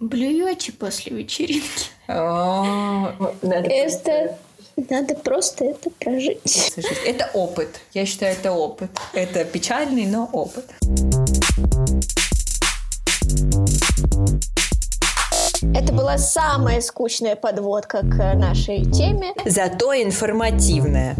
Блюете 0.00 0.70
после 0.70 1.16
вечеринки? 1.16 1.90
А, 2.06 3.16
Это 3.42 4.38
надо 4.88 5.16
просто 5.16 5.64
это 5.64 5.90
прожить. 5.90 6.72
Это 7.04 7.28
опыт. 7.34 7.80
Я 7.94 8.06
считаю, 8.06 8.36
это 8.36 8.52
опыт. 8.52 8.92
Это 9.12 9.44
печальный, 9.44 10.06
но 10.06 10.30
опыт. 10.32 10.66
Это 15.74 15.92
была 15.92 16.16
самая 16.16 16.80
скучная 16.80 17.34
подводка 17.34 18.02
к 18.02 18.34
нашей 18.34 18.84
теме. 18.84 19.34
Зато 19.46 20.00
информативная. 20.00 21.16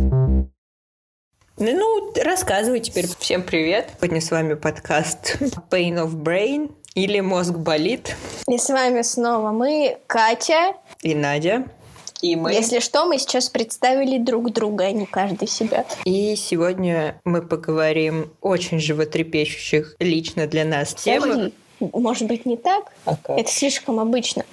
Ну, 1.57 2.13
рассказывай 2.15 2.79
теперь. 2.79 3.09
Всем 3.19 3.43
привет. 3.43 3.89
Сегодня 4.01 4.21
с 4.21 4.31
вами 4.31 4.55
подкаст 4.55 5.39
Pain 5.69 5.95
of 5.97 6.15
Brain 6.15 6.71
или 6.99 7.21
Мозг 7.21 7.55
болит. 7.55 8.17
И 8.49 8.59
с 8.59 8.69
вами 8.69 9.03
снова 9.03 9.53
мы, 9.53 9.99
Катя. 10.07 10.75
И 11.03 11.15
Надя. 11.15 11.65
И 12.21 12.35
мы. 12.35 12.53
Если 12.53 12.81
что, 12.81 13.07
мы 13.07 13.19
сейчас 13.19 13.49
представили 13.49 14.19
друг 14.19 14.53
друга, 14.53 14.87
а 14.87 14.91
не 14.91 15.07
каждый 15.07 15.47
себя. 15.47 15.85
И 16.05 16.35
сегодня 16.35 17.21
мы 17.25 17.43
поговорим 17.43 18.33
очень 18.41 18.81
животрепещущих 18.81 19.95
лично 20.01 20.49
для 20.49 20.65
нас 20.65 20.95
темах. 20.95 21.53
Может 21.79 22.27
быть, 22.27 22.45
не 22.45 22.57
так? 22.57 22.93
А 23.05 23.15
как? 23.15 23.39
Это 23.39 23.51
слишком 23.53 24.01
обычно. 24.01 24.45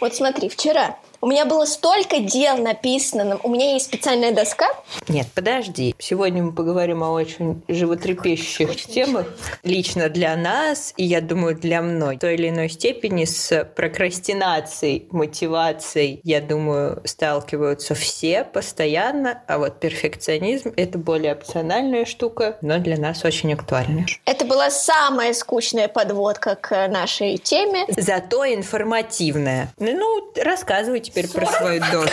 Вот 0.00 0.14
смотри, 0.14 0.48
вчера 0.48 0.96
у 1.20 1.26
меня 1.26 1.44
было 1.44 1.64
столько 1.64 2.20
дел 2.20 2.56
написано. 2.56 3.38
У 3.42 3.50
меня 3.50 3.72
есть 3.72 3.86
специальная 3.86 4.32
доска. 4.32 4.68
Нет, 5.08 5.26
подожди. 5.34 5.94
Сегодня 5.98 6.42
мы 6.42 6.52
поговорим 6.52 7.02
о 7.02 7.10
очень 7.10 7.62
животрепещущих 7.68 8.70
очень 8.70 8.90
темах. 8.90 9.26
Лично 9.62 10.08
для 10.08 10.34
нас, 10.36 10.94
и 10.96 11.04
я 11.04 11.20
думаю, 11.20 11.56
для 11.56 11.82
многих. 11.82 12.18
В 12.18 12.20
той 12.20 12.34
или 12.34 12.48
иной 12.48 12.68
степени 12.68 13.24
с 13.24 13.64
прокрастинацией, 13.76 15.06
мотивацией, 15.10 16.20
я 16.24 16.40
думаю, 16.40 17.02
сталкиваются 17.04 17.94
все 17.94 18.44
постоянно. 18.44 19.42
А 19.46 19.58
вот 19.58 19.78
перфекционизм— 19.80 20.72
это 20.76 20.98
более 20.98 21.34
опциональная 21.34 22.04
штука, 22.04 22.56
но 22.62 22.78
для 22.78 22.96
нас 22.96 23.24
очень 23.24 23.52
актуальная. 23.52 24.06
Это 24.24 24.44
была 24.44 24.70
самая 24.70 25.32
скучная 25.34 25.88
подводка 25.88 26.56
к 26.56 26.88
нашей 26.88 27.36
теме. 27.36 27.84
Зато 27.88 28.46
информативная. 28.46 29.72
Ну, 29.78 30.32
рассказывайте 30.36 31.09
теперь 31.10 31.28
про 31.28 31.46
свою 31.46 31.80
доску. 31.92 32.12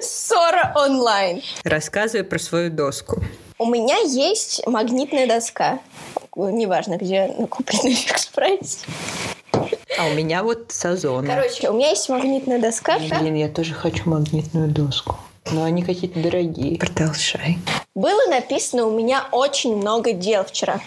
Ссора 0.00 0.72
онлайн. 0.76 1.42
Рассказывай 1.64 2.24
про 2.24 2.38
свою 2.38 2.70
доску. 2.70 3.22
У 3.58 3.66
меня 3.66 3.98
есть 3.98 4.64
магнитная 4.66 5.26
доска. 5.26 5.80
Неважно, 6.36 6.96
где 6.96 7.28
куплена 7.50 7.96
в 7.96 8.10
экспрессе. 8.12 8.86
А 9.98 10.06
у 10.06 10.14
меня 10.14 10.44
вот 10.44 10.66
сазон. 10.68 11.26
Короче, 11.26 11.68
у 11.70 11.72
меня 11.72 11.90
есть 11.90 12.08
магнитная 12.08 12.60
доска. 12.60 12.98
Блин, 12.98 13.34
я 13.34 13.48
тоже 13.48 13.74
хочу 13.74 14.08
магнитную 14.08 14.68
доску. 14.68 15.16
Но 15.50 15.64
они 15.64 15.82
какие-то 15.82 16.20
дорогие. 16.20 16.78
Продолжай. 16.78 17.58
Было 17.94 18.26
написано 18.28 18.86
у 18.86 18.96
меня 18.96 19.26
очень 19.32 19.76
много 19.76 20.12
дел 20.12 20.44
вчера. 20.44 20.80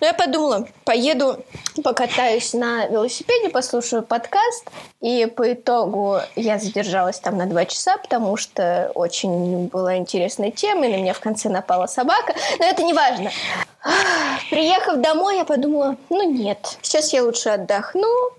Но 0.00 0.06
я 0.06 0.14
подумала, 0.14 0.68
поеду 0.84 1.44
покатаюсь 1.82 2.52
на 2.52 2.86
велосипеде, 2.86 3.48
послушаю 3.48 4.02
подкаст. 4.02 4.70
И 5.00 5.26
по 5.26 5.52
итогу 5.52 6.18
я 6.34 6.58
задержалась 6.58 7.20
там 7.20 7.36
на 7.36 7.46
два 7.46 7.64
часа, 7.64 7.96
потому 7.98 8.36
что 8.36 8.90
очень 8.94 9.68
была 9.68 9.96
интересная 9.96 10.50
тема, 10.50 10.86
и 10.86 10.90
на 10.90 10.96
меня 10.96 11.14
в 11.14 11.20
конце 11.20 11.48
напала 11.48 11.86
собака. 11.86 12.34
Но 12.58 12.64
это 12.64 12.82
не 12.82 12.92
важно. 12.92 13.30
Приехав 14.50 15.00
домой, 15.00 15.36
я 15.36 15.44
подумала, 15.44 15.96
ну 16.10 16.30
нет, 16.30 16.78
сейчас 16.82 17.12
я 17.12 17.22
лучше 17.22 17.50
отдохну, 17.50 18.30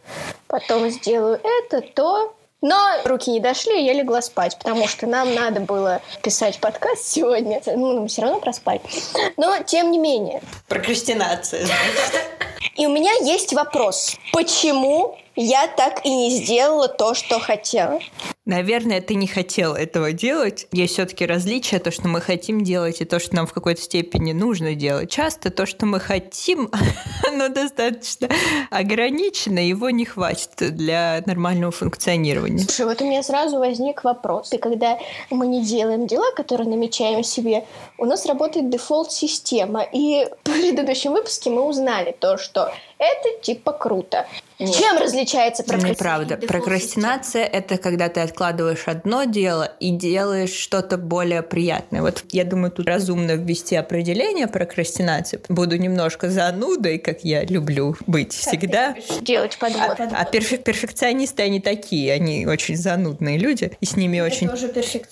потом 0.48 0.90
сделаю 0.90 1.40
это, 1.44 1.82
то, 1.82 2.34
но 2.62 2.78
руки 3.06 3.30
не 3.32 3.40
дошли, 3.40 3.82
и 3.82 3.86
я 3.86 3.94
легла 3.94 4.22
спать, 4.22 4.58
потому 4.58 4.88
что 4.88 5.06
нам 5.08 5.34
надо 5.34 5.60
было 5.60 6.02
писать 6.24 6.60
подкаст 6.60 7.06
сегодня. 7.08 7.62
Ну, 7.66 8.02
мы 8.02 8.08
все 8.08 8.24
равно 8.24 8.40
проспали. 8.40 8.82
Но, 9.38 9.60
тем 9.64 9.92
не 9.92 10.00
менее. 10.00 10.42
Прокрастинация. 10.68 11.68
И 12.76 12.86
у 12.86 12.92
меня 12.92 13.12
есть 13.22 13.54
вопрос. 13.54 14.16
Почему 14.34 15.18
я 15.36 15.68
так 15.68 16.06
и 16.06 16.10
не 16.10 16.32
сделала 16.32 16.88
то, 16.88 17.14
что 17.14 17.40
хотела. 17.40 18.00
Наверное, 18.48 19.02
ты 19.02 19.16
не 19.16 19.28
хотел 19.28 19.74
этого 19.74 20.14
делать. 20.14 20.68
Есть 20.72 20.94
все-таки 20.94 21.26
различия, 21.26 21.80
то, 21.80 21.92
что 21.92 22.08
мы 22.08 22.22
хотим 22.22 22.64
делать, 22.64 23.02
и 23.02 23.06
то, 23.06 23.20
что 23.20 23.36
нам 23.36 23.46
в 23.46 23.52
какой-то 23.52 23.82
степени 23.82 24.32
нужно 24.32 24.74
делать. 24.74 25.12
Часто 25.12 25.52
то, 25.52 25.66
что 25.66 25.86
мы 25.86 26.00
хотим, 26.00 26.72
оно 27.28 27.50
достаточно 27.50 28.30
ограничено, 28.72 29.60
его 29.60 29.90
не 29.90 30.06
хватит 30.06 30.52
для 30.58 31.22
нормального 31.26 31.74
функционирования. 31.74 32.60
Слушай, 32.60 32.86
вот 32.86 33.02
у 33.02 33.06
меня 33.06 33.22
сразу 33.22 33.60
возник 33.60 34.06
вопрос. 34.06 34.54
И 34.54 34.58
когда 34.58 34.98
мы 35.30 35.46
не 35.48 35.62
делаем 35.62 36.08
дела, 36.08 36.32
которые 36.34 36.70
намечаем 36.70 37.26
себе, 37.26 37.66
у 37.98 38.06
нас 38.06 38.26
работает 38.26 38.70
дефолт-система. 38.70 39.84
И 39.92 40.26
в 40.44 40.50
предыдущем 40.50 41.12
выпуске 41.12 41.50
мы 41.50 41.64
узнали 41.64 42.16
то, 42.18 42.38
что 42.38 42.72
это 42.98 43.42
типа 43.42 43.74
круто. 43.74 44.26
Нет. 44.60 44.76
Чем 44.76 44.98
различается 44.98 45.64
прокрастинация? 45.64 45.94
Неправда. 45.94 46.48
Прокрастинация— 46.48 47.46
это 47.46 47.78
когда 47.78 48.10
ты 48.10 48.22
откладываешь 48.38 48.84
одно 48.86 49.24
дело 49.24 49.72
и 49.80 49.90
делаешь 49.90 50.52
что-то 50.52 50.98
более 50.98 51.42
приятное. 51.42 52.04
Вот 52.04 52.24
я 52.32 52.44
думаю, 52.44 52.70
тут 52.70 52.88
разумно 52.88 53.32
ввести 53.32 53.76
определение 53.76 54.48
прокрастинации. 54.48 55.42
Буду 55.50 55.76
немножко 55.78 56.30
занудой, 56.30 57.00
как 57.00 57.24
я 57.24 57.44
люблю 57.44 57.96
быть 58.06 58.38
как 58.38 58.48
всегда. 58.54 58.96
Делать 59.22 59.58
подвод. 59.58 60.00
А, 60.00 60.10
а 60.22 60.26
перфек 60.26 60.64
перфекционисты, 60.64 61.42
они 61.42 61.60
такие, 61.60 62.14
они 62.14 62.46
очень 62.46 62.76
занудные 62.76 63.40
люди, 63.40 63.72
и 63.82 63.86
с 63.88 63.96
ними 63.96 64.20
очень, 64.20 64.50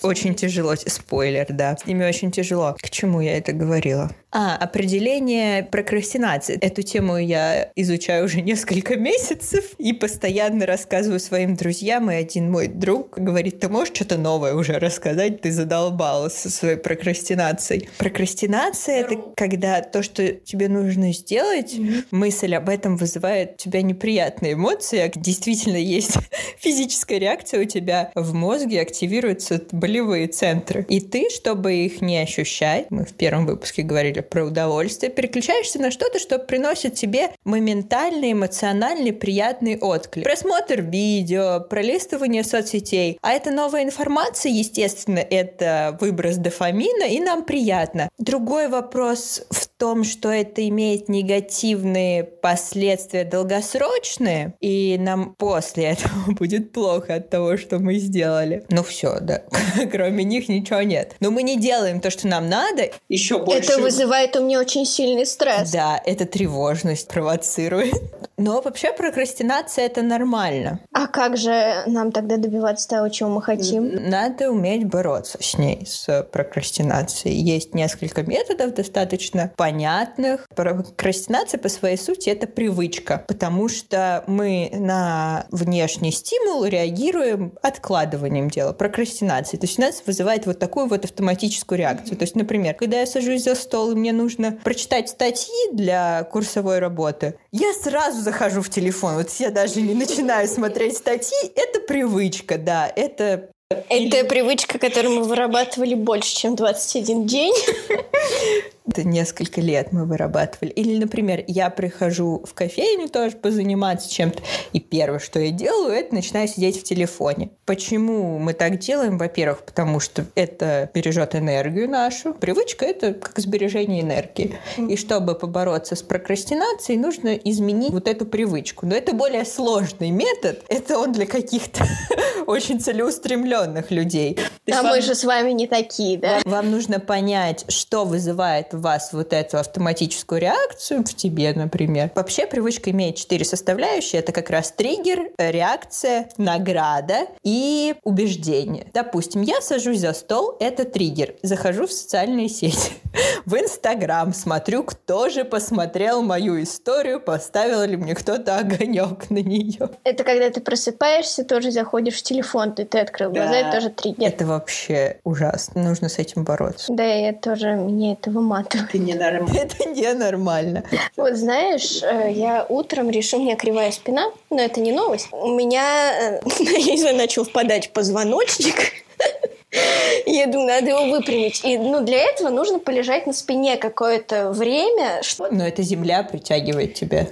очень 0.02 0.36
тяжело. 0.36 0.76
Спойлер, 0.76 1.46
да. 1.48 1.76
С 1.76 1.84
ними 1.84 2.04
очень 2.04 2.30
тяжело. 2.30 2.76
К 2.80 2.90
чему 2.90 3.20
я 3.20 3.36
это 3.38 3.52
говорила? 3.52 4.12
А, 4.38 4.54
определение 4.54 5.62
прокрастинации. 5.62 6.58
Эту 6.60 6.82
тему 6.82 7.16
я 7.16 7.70
изучаю 7.74 8.26
уже 8.26 8.40
несколько 8.42 8.96
месяцев 8.96 9.64
и 9.78 9.94
постоянно 9.94 10.66
рассказываю 10.66 11.20
своим 11.20 11.56
друзьям. 11.56 12.10
И 12.10 12.16
один 12.16 12.50
мой 12.50 12.68
друг 12.68 13.18
говорит, 13.18 13.60
ты 13.60 13.70
можешь 13.70 13.94
что-то 13.94 14.18
новое 14.18 14.52
уже 14.52 14.74
рассказать? 14.78 15.40
Ты 15.40 15.52
задолбалась 15.52 16.34
со 16.34 16.50
своей 16.50 16.76
прокрастинацией. 16.76 17.88
Прокрастинация— 17.96 18.96
это 19.00 19.16
когда 19.34 19.80
то, 19.80 20.02
что 20.02 20.28
тебе 20.28 20.68
нужно 20.68 21.14
сделать, 21.14 21.72
mm-hmm. 21.72 22.04
мысль 22.10 22.54
об 22.56 22.68
этом 22.68 22.98
вызывает 22.98 23.52
у 23.54 23.56
тебя 23.56 23.80
неприятные 23.80 24.52
эмоции. 24.52 25.10
Действительно 25.16 25.78
есть 25.78 26.12
физическая 26.58 27.16
реакция 27.18 27.62
у 27.62 27.64
тебя 27.64 28.10
в 28.14 28.34
мозге, 28.34 28.82
активируются 28.82 29.62
болевые 29.72 30.26
центры. 30.26 30.84
И 30.90 31.00
ты, 31.00 31.30
чтобы 31.30 31.72
их 31.72 32.02
не 32.02 32.18
ощущать, 32.18 32.90
мы 32.90 33.06
в 33.06 33.14
первом 33.14 33.46
выпуске 33.46 33.80
говорили 33.80 34.25
про 34.28 34.44
удовольствие, 34.44 35.10
переключаешься 35.10 35.80
на 35.80 35.90
что-то, 35.90 36.18
что 36.18 36.38
приносит 36.38 36.94
тебе 36.94 37.30
моментальный, 37.44 38.32
эмоциональный, 38.32 39.12
приятный 39.12 39.78
отклик. 39.78 40.24
Просмотр 40.24 40.82
видео, 40.82 41.60
пролистывание 41.60 42.44
соцсетей. 42.44 43.18
А 43.22 43.32
это 43.32 43.50
новая 43.50 43.84
информация, 43.84 44.52
естественно, 44.52 45.18
это 45.18 45.96
выброс 46.00 46.36
дофамина, 46.36 47.04
и 47.04 47.20
нам 47.20 47.44
приятно. 47.44 48.08
Другой 48.18 48.68
вопрос 48.68 49.42
в 49.50 49.66
том, 49.78 50.04
что 50.04 50.30
это 50.30 50.66
имеет 50.68 51.08
негативные 51.08 52.24
последствия 52.24 53.24
долгосрочные, 53.24 54.54
и 54.60 54.96
нам 54.98 55.34
после 55.34 55.84
этого 55.84 56.12
будет 56.38 56.72
плохо 56.72 57.16
от 57.16 57.30
того, 57.30 57.56
что 57.56 57.78
мы 57.78 57.96
сделали. 57.96 58.64
Ну 58.70 58.82
все, 58.82 59.18
да. 59.20 59.42
Кроме 59.92 60.24
них 60.24 60.48
ничего 60.48 60.82
нет. 60.82 61.14
Но 61.20 61.30
мы 61.30 61.42
не 61.42 61.58
делаем 61.58 62.00
то, 62.00 62.10
что 62.10 62.26
нам 62.26 62.48
надо. 62.48 62.90
Еще 63.08 63.38
больше. 63.38 63.72
Это 63.72 63.80
вызывает 63.80 64.05
у 64.36 64.42
меня 64.42 64.60
очень 64.60 64.86
сильный 64.86 65.26
стресс. 65.26 65.70
Да, 65.70 66.00
это 66.04 66.26
тревожность 66.26 67.08
провоцирует. 67.08 67.94
Но 68.38 68.60
вообще 68.60 68.92
прокрастинация 68.92 69.86
это 69.86 70.02
нормально. 70.02 70.80
А 70.92 71.06
как 71.06 71.36
же 71.36 71.82
нам 71.86 72.12
тогда 72.12 72.36
добиваться 72.36 72.88
того, 72.88 73.08
чего 73.08 73.30
мы 73.30 73.42
хотим? 73.42 74.10
Надо 74.10 74.50
уметь 74.50 74.84
бороться 74.84 75.38
с 75.40 75.56
ней, 75.56 75.86
с 75.86 76.22
прокрастинацией. 76.30 77.34
Есть 77.40 77.74
несколько 77.74 78.22
методов 78.22 78.74
достаточно 78.74 79.52
понятных. 79.56 80.46
Прокрастинация 80.54 81.58
по 81.58 81.68
своей 81.68 81.96
сути 81.96 82.28
это 82.28 82.46
привычка, 82.46 83.24
потому 83.26 83.68
что 83.68 84.22
мы 84.26 84.70
на 84.74 85.46
внешний 85.50 86.12
стимул 86.12 86.64
реагируем 86.66 87.54
откладыванием 87.62 88.50
дела, 88.50 88.72
прокрастинацией. 88.72 89.60
То 89.60 89.66
есть 89.66 89.78
у 89.78 89.82
нас 89.82 90.02
вызывает 90.04 90.44
вот 90.44 90.58
такую 90.58 90.88
вот 90.88 91.04
автоматическую 91.04 91.78
реакцию. 91.78 92.18
То 92.18 92.24
есть, 92.24 92.36
например, 92.36 92.74
когда 92.74 93.00
я 93.00 93.06
сажусь 93.06 93.44
за 93.44 93.54
стол 93.54 93.92
и 93.92 93.94
мне 93.94 94.12
нужно 94.12 94.52
прочитать 94.62 95.08
статьи 95.08 95.72
для 95.72 96.24
курсовой 96.24 96.80
работы, 96.80 97.38
я 97.50 97.72
сразу 97.72 98.25
захожу 98.26 98.60
в 98.60 98.68
телефон. 98.68 99.14
Вот 99.14 99.30
я 99.38 99.50
даже 99.50 99.80
не 99.80 99.94
начинаю 99.94 100.48
смотреть 100.48 100.96
статьи. 100.96 101.52
Это 101.54 101.80
привычка, 101.80 102.58
да, 102.58 102.92
это 102.94 103.48
это 103.88 104.24
привычка, 104.28 104.78
которую 104.78 105.16
мы 105.16 105.22
вырабатывали 105.24 105.94
больше, 105.94 106.36
чем 106.36 106.54
21 106.54 107.26
день. 107.26 107.54
Это 108.86 109.04
несколько 109.04 109.60
лет 109.60 109.92
мы 109.92 110.04
вырабатывали. 110.04 110.70
Или, 110.70 110.98
например, 110.98 111.42
я 111.46 111.70
прихожу 111.70 112.44
в 112.46 112.54
кофейню 112.54 113.08
тоже 113.08 113.36
позаниматься 113.36 114.10
чем-то, 114.10 114.42
и 114.72 114.80
первое, 114.80 115.18
что 115.18 115.40
я 115.40 115.50
делаю, 115.50 115.92
это 115.92 116.14
начинаю 116.14 116.48
сидеть 116.48 116.80
в 116.80 116.84
телефоне. 116.84 117.50
Почему 117.64 118.38
мы 118.38 118.52
так 118.52 118.78
делаем? 118.78 119.18
Во-первых, 119.18 119.64
потому 119.64 119.98
что 120.00 120.24
это 120.34 120.90
бережет 120.94 121.34
энергию 121.34 121.88
нашу. 121.90 122.32
Привычка— 122.34 122.84
это 122.86 123.12
как 123.14 123.38
сбережение 123.38 124.02
энергии. 124.02 124.56
И 124.76 124.96
чтобы 124.96 125.34
побороться 125.34 125.96
с 125.96 126.02
прокрастинацией, 126.02 126.98
нужно 126.98 127.34
изменить 127.34 127.90
вот 127.90 128.06
эту 128.06 128.24
привычку. 128.24 128.86
Но 128.86 128.94
это 128.94 129.14
более 129.14 129.44
сложный 129.44 130.10
метод. 130.10 130.62
Это 130.68 130.98
он 130.98 131.12
для 131.12 131.26
каких-то 131.26 131.84
очень 132.46 132.80
целеустремленных 132.80 133.90
людей. 133.90 134.38
А 134.72 134.82
мы 134.82 135.00
же 135.00 135.14
с 135.14 135.24
вами 135.24 135.50
не 135.50 135.66
такие, 135.66 136.18
да? 136.18 136.40
Вам 136.44 136.70
нужно 136.70 137.00
понять, 137.00 137.64
что 137.68 138.04
вызывает 138.04 138.75
в 138.76 138.82
вас 138.82 139.12
вот 139.12 139.32
эту 139.32 139.58
автоматическую 139.58 140.40
реакцию, 140.40 141.00
в 141.00 141.14
тебе, 141.14 141.52
например. 141.54 142.10
Вообще 142.14 142.46
привычка 142.46 142.90
имеет 142.90 143.16
четыре 143.16 143.44
составляющие. 143.44 144.20
Это 144.20 144.32
как 144.32 144.50
раз 144.50 144.70
триггер, 144.72 145.30
реакция, 145.38 146.28
награда 146.36 147.26
и 147.42 147.94
убеждение. 148.04 148.86
Допустим, 148.92 149.42
я 149.42 149.60
сажусь 149.60 150.00
за 150.00 150.12
стол, 150.12 150.56
это 150.60 150.84
триггер. 150.84 151.34
Захожу 151.42 151.86
в 151.86 151.92
социальные 151.92 152.48
сети, 152.48 152.92
в 153.46 153.54
Инстаграм, 153.56 154.32
смотрю, 154.32 154.84
кто 154.84 155.28
же 155.28 155.44
посмотрел 155.44 156.22
мою 156.22 156.62
историю, 156.62 157.20
поставил 157.20 157.82
ли 157.82 157.96
мне 157.96 158.14
кто-то 158.14 158.58
огонек 158.58 159.30
на 159.30 159.38
нее. 159.38 159.90
Это 160.04 160.24
когда 160.24 160.50
ты 160.50 160.60
просыпаешься, 160.60 161.44
тоже 161.44 161.70
заходишь 161.70 162.16
в 162.16 162.22
телефон, 162.22 162.74
ты, 162.74 162.84
ты 162.84 162.98
открыл 162.98 163.30
глаза, 163.30 163.50
да. 163.50 163.58
это 163.60 163.72
тоже 163.72 163.90
триггер. 163.90 164.28
Это 164.28 164.46
вообще 164.46 165.18
ужасно. 165.24 165.82
Нужно 165.82 166.08
с 166.08 166.18
этим 166.18 166.44
бороться. 166.44 166.92
Да, 166.92 167.04
я 167.04 167.32
тоже, 167.32 167.74
меня 167.74 168.12
это 168.12 168.30
выматывает. 168.30 168.65
Это 168.74 168.98
ненормально. 168.98 169.58
Это 169.58 169.88
ненормально. 169.88 170.84
Вот 171.16 171.34
знаешь, 171.34 172.02
э, 172.02 172.30
я 172.32 172.66
утром 172.68 173.10
решил, 173.10 173.40
у 173.40 173.42
меня 173.42 173.56
кривая 173.56 173.90
спина, 173.90 174.30
но 174.50 174.60
это 174.60 174.80
не 174.80 174.92
новость. 174.92 175.28
У 175.32 175.48
меня, 175.48 176.40
э, 176.40 176.40
я 176.60 176.92
не 176.92 176.98
знаю, 176.98 177.16
начал 177.16 177.44
впадать 177.44 177.90
позвоночник. 177.92 178.92
Я 180.26 180.46
думаю, 180.46 180.68
надо 180.68 180.90
его 180.90 181.04
выпрямить. 181.04 181.62
И 181.64 181.76
ну, 181.76 182.02
для 182.02 182.18
этого 182.18 182.48
нужно 182.48 182.78
полежать 182.78 183.26
на 183.26 183.32
спине 183.32 183.76
какое-то 183.76 184.50
время. 184.50 185.20
Но 185.50 185.66
эта 185.66 185.82
земля 185.82 186.22
притягивает 186.22 186.94
тебя. 186.94 187.26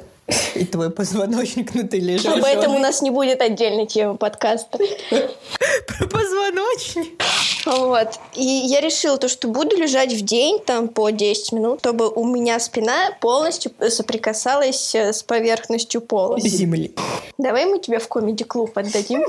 И 0.55 0.65
твой 0.65 0.91
позвоночник, 0.91 1.75
ну 1.75 1.87
ты 1.87 1.99
лежишь. 1.99 2.26
Об 2.26 2.44
этом 2.44 2.75
у 2.75 2.79
нас 2.79 3.03
не 3.03 3.11
будет 3.11 3.41
отдельной 3.41 3.87
темы 3.87 4.17
подкаста. 4.17 4.79
Про 4.79 6.06
позвоночник. 6.06 7.23
Вот. 7.67 8.19
И 8.35 8.44
я 8.44 8.81
решила 8.81 9.17
то, 9.19 9.29
что 9.29 9.49
буду 9.49 9.76
лежать 9.76 10.12
в 10.12 10.23
день 10.23 10.61
там 10.61 10.88
по 10.88 11.11
10 11.11 11.53
минут, 11.53 11.81
чтобы 11.81 12.09
у 12.09 12.25
меня 12.25 12.59
спина 12.61 13.11
полностью 13.21 13.73
соприкасалась 13.88 14.94
с 14.94 15.23
поверхностью 15.23 16.00
пола. 16.00 16.41
Земли. 16.41 16.94
Давай 17.38 17.67
мы 17.67 17.79
тебя 17.79 17.99
в 17.99 18.09
комеди-клуб 18.09 18.77
отдадим. 18.79 19.25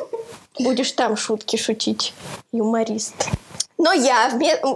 Будешь 0.60 0.92
там 0.94 1.18
шутки 1.18 1.58
шутить. 1.58 2.14
Юморист. 2.52 3.30
Но 3.78 3.92
я, 3.92 4.32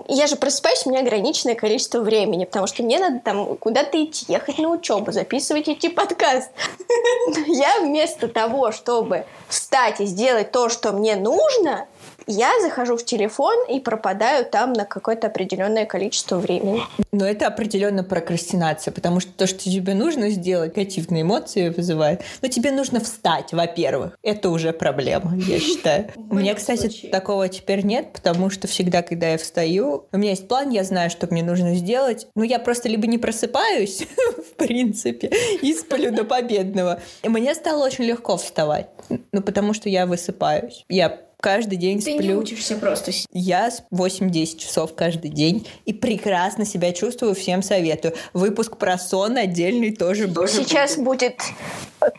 я 0.10 0.28
же 0.28 0.36
просыпаюсь, 0.36 0.86
у 0.86 0.90
меня 0.90 1.00
ограниченное 1.00 1.56
количество 1.56 2.02
времени, 2.02 2.44
потому 2.44 2.68
что 2.68 2.84
мне 2.84 3.00
надо 3.00 3.20
там 3.20 3.56
куда-то 3.56 4.04
идти, 4.04 4.26
ехать 4.28 4.58
на 4.58 4.70
учебу, 4.70 5.14
записывать 5.14 5.70
идти 5.70 5.88
подкаст. 5.88 6.52
Я 7.48 7.80
вместо 7.80 8.28
того, 8.28 8.74
чтобы 8.74 9.26
встать 9.48 10.02
и 10.02 10.06
сделать 10.06 10.52
то, 10.52 10.68
что 10.68 10.92
мне 10.92 11.16
нужно, 11.16 11.88
я 12.28 12.52
захожу 12.62 12.98
в 12.98 13.06
телефон 13.06 13.56
и 13.70 13.80
пропадаю 13.80 14.46
там 14.46 14.74
на 14.74 14.86
какое-то 14.86 15.28
определенное 15.28 15.86
количество 15.86 16.38
времени. 16.38 16.82
Но 17.12 17.26
это 17.26 17.48
определенно 17.48 18.04
прокрастинация, 18.04 18.92
потому 18.92 19.20
что 19.20 19.32
то, 19.32 19.48
что 19.48 19.60
тебе 19.60 19.94
нужно 19.94 20.30
сделать, 20.30 20.76
негативные 20.76 21.22
эмоции 21.22 21.70
вызывает. 21.70 22.22
Но 22.42 22.48
тебе 22.48 22.72
нужно 22.72 23.00
встать, 23.00 23.54
во-первых. 23.54 24.18
Это 24.24 24.50
уже 24.50 24.74
проблема, 24.74 25.36
я 25.38 25.60
считаю. 25.60 26.10
У 26.16 26.36
меня, 26.36 26.56
кстати, 26.56 27.08
такого 27.08 27.48
теперь 27.50 27.84
нет, 27.84 28.14
потому 28.14 28.50
что 28.50 28.68
всегда, 28.68 29.02
когда 29.02 29.30
я 29.30 29.38
встаю, 29.38 30.06
у 30.12 30.18
меня 30.18 30.32
есть 30.32 30.48
план, 30.48 30.70
я 30.70 30.84
знаю, 30.84 31.10
что 31.10 31.28
мне 31.30 31.44
нужно 31.44 31.76
сделать. 31.76 32.28
Но 32.36 32.44
я 32.44 32.60
просто 32.60 32.90
либо 32.90 33.08
не 33.08 33.18
просыпаюсь, 33.18 34.08
в 34.38 34.56
принципе, 34.56 35.32
и 35.62 35.74
сплю 35.74 36.12
до 36.12 36.24
победного. 36.26 37.02
Мне 37.24 37.54
стало 37.56 37.86
очень 37.86 38.06
легко 38.06 38.38
вставать. 38.38 38.88
Ну, 39.32 39.42
потому 39.42 39.74
что 39.74 39.90
я 39.90 40.06
высыпаюсь. 40.06 40.86
Я 40.90 41.20
каждый 41.40 41.78
день 41.78 41.98
Ты 41.98 42.14
сплю. 42.14 42.18
Ты 42.18 42.24
не 42.28 42.36
учишься 42.36 42.76
просто. 42.76 43.12
Я 43.32 43.70
8-10 43.92 44.58
часов 44.58 44.96
каждый 44.96 45.30
день 45.30 45.68
и 45.86 45.94
прекрасно 45.94 46.66
себя 46.66 46.94
чувствую, 46.94 47.36
всем 47.36 47.64
советую. 47.64 48.16
Выпуск 48.34 48.78
про 48.78 48.98
сон 48.98 49.38
отдельный 49.38 49.96
тоже 49.96 50.28
будет. 50.28 50.52
Сейчас 50.52 50.98
будет 50.98 51.42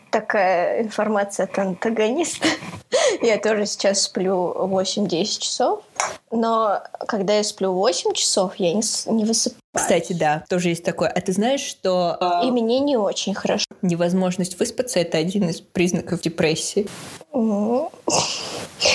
такая 0.09 0.83
информация 0.83 1.45
от 1.45 1.57
антагониста. 1.57 2.47
Я 3.21 3.37
тоже 3.37 3.65
сейчас 3.65 4.01
сплю 4.03 4.53
8-10 4.57 5.39
часов, 5.39 5.83
но 6.31 6.81
когда 7.07 7.35
я 7.37 7.43
сплю 7.43 7.71
8 7.71 8.13
часов, 8.13 8.55
я 8.57 8.73
не, 8.73 8.83
не 9.11 9.25
высыпаюсь. 9.25 9.61
Кстати, 9.73 10.13
да, 10.13 10.43
тоже 10.49 10.69
есть 10.69 10.83
такое. 10.83 11.09
А 11.09 11.21
ты 11.21 11.31
знаешь, 11.31 11.61
что... 11.61 12.17
И 12.43 12.51
мне 12.51 12.79
не 12.79 12.97
очень 12.97 13.33
хорошо. 13.33 13.65
Невозможность 13.81 14.59
выспаться— 14.59 14.99
это 15.01 15.17
один 15.17 15.49
из 15.49 15.61
признаков 15.61 16.21
депрессии. 16.21 16.87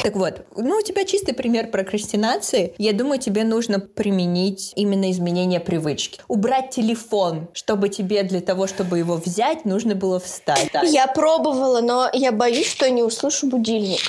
Так 0.02 0.14
вот, 0.16 0.46
ну 0.56 0.76
у 0.76 0.82
тебя 0.82 1.04
чистый 1.04 1.32
пример 1.32 1.70
прокрастинации. 1.70 2.74
Я 2.78 2.92
думаю, 2.92 3.20
тебе 3.20 3.44
нужно 3.44 3.78
применить 3.78 4.72
именно 4.76 5.10
изменение 5.10 5.60
привычки. 5.60 6.20
Убрать 6.28 6.70
телефон, 6.70 7.48
чтобы 7.52 7.88
тебе 7.88 8.22
для 8.22 8.40
того, 8.40 8.66
чтобы 8.66 8.98
его 8.98 9.14
взять, 9.14 9.64
нужно 9.64 9.94
было 9.94 10.18
встать. 10.20 10.70
Я 10.82 11.06
пробовала, 11.06 11.80
но 11.80 12.08
я 12.12 12.32
боюсь, 12.32 12.68
что 12.68 12.88
не 12.90 13.02
услышу 13.02 13.46
будильник. 13.46 14.00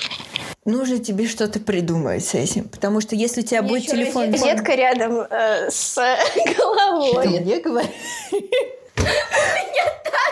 Нужно 0.65 0.99
тебе 0.99 1.27
что-то 1.27 1.59
придумать 1.59 2.25
с 2.25 2.33
этим, 2.33 2.67
потому 2.67 3.01
что 3.01 3.15
если 3.15 3.41
у 3.41 3.43
тебя 3.43 3.61
Мне 3.61 3.69
будет 3.69 3.85
телефон... 3.85 4.31
Розетка 4.31 4.75
рядом 4.75 5.19
э, 5.19 5.69
с 5.69 5.95
головой. 6.57 7.23
Ты 7.23 7.39
мне 7.41 7.59
говоришь? 7.59 7.89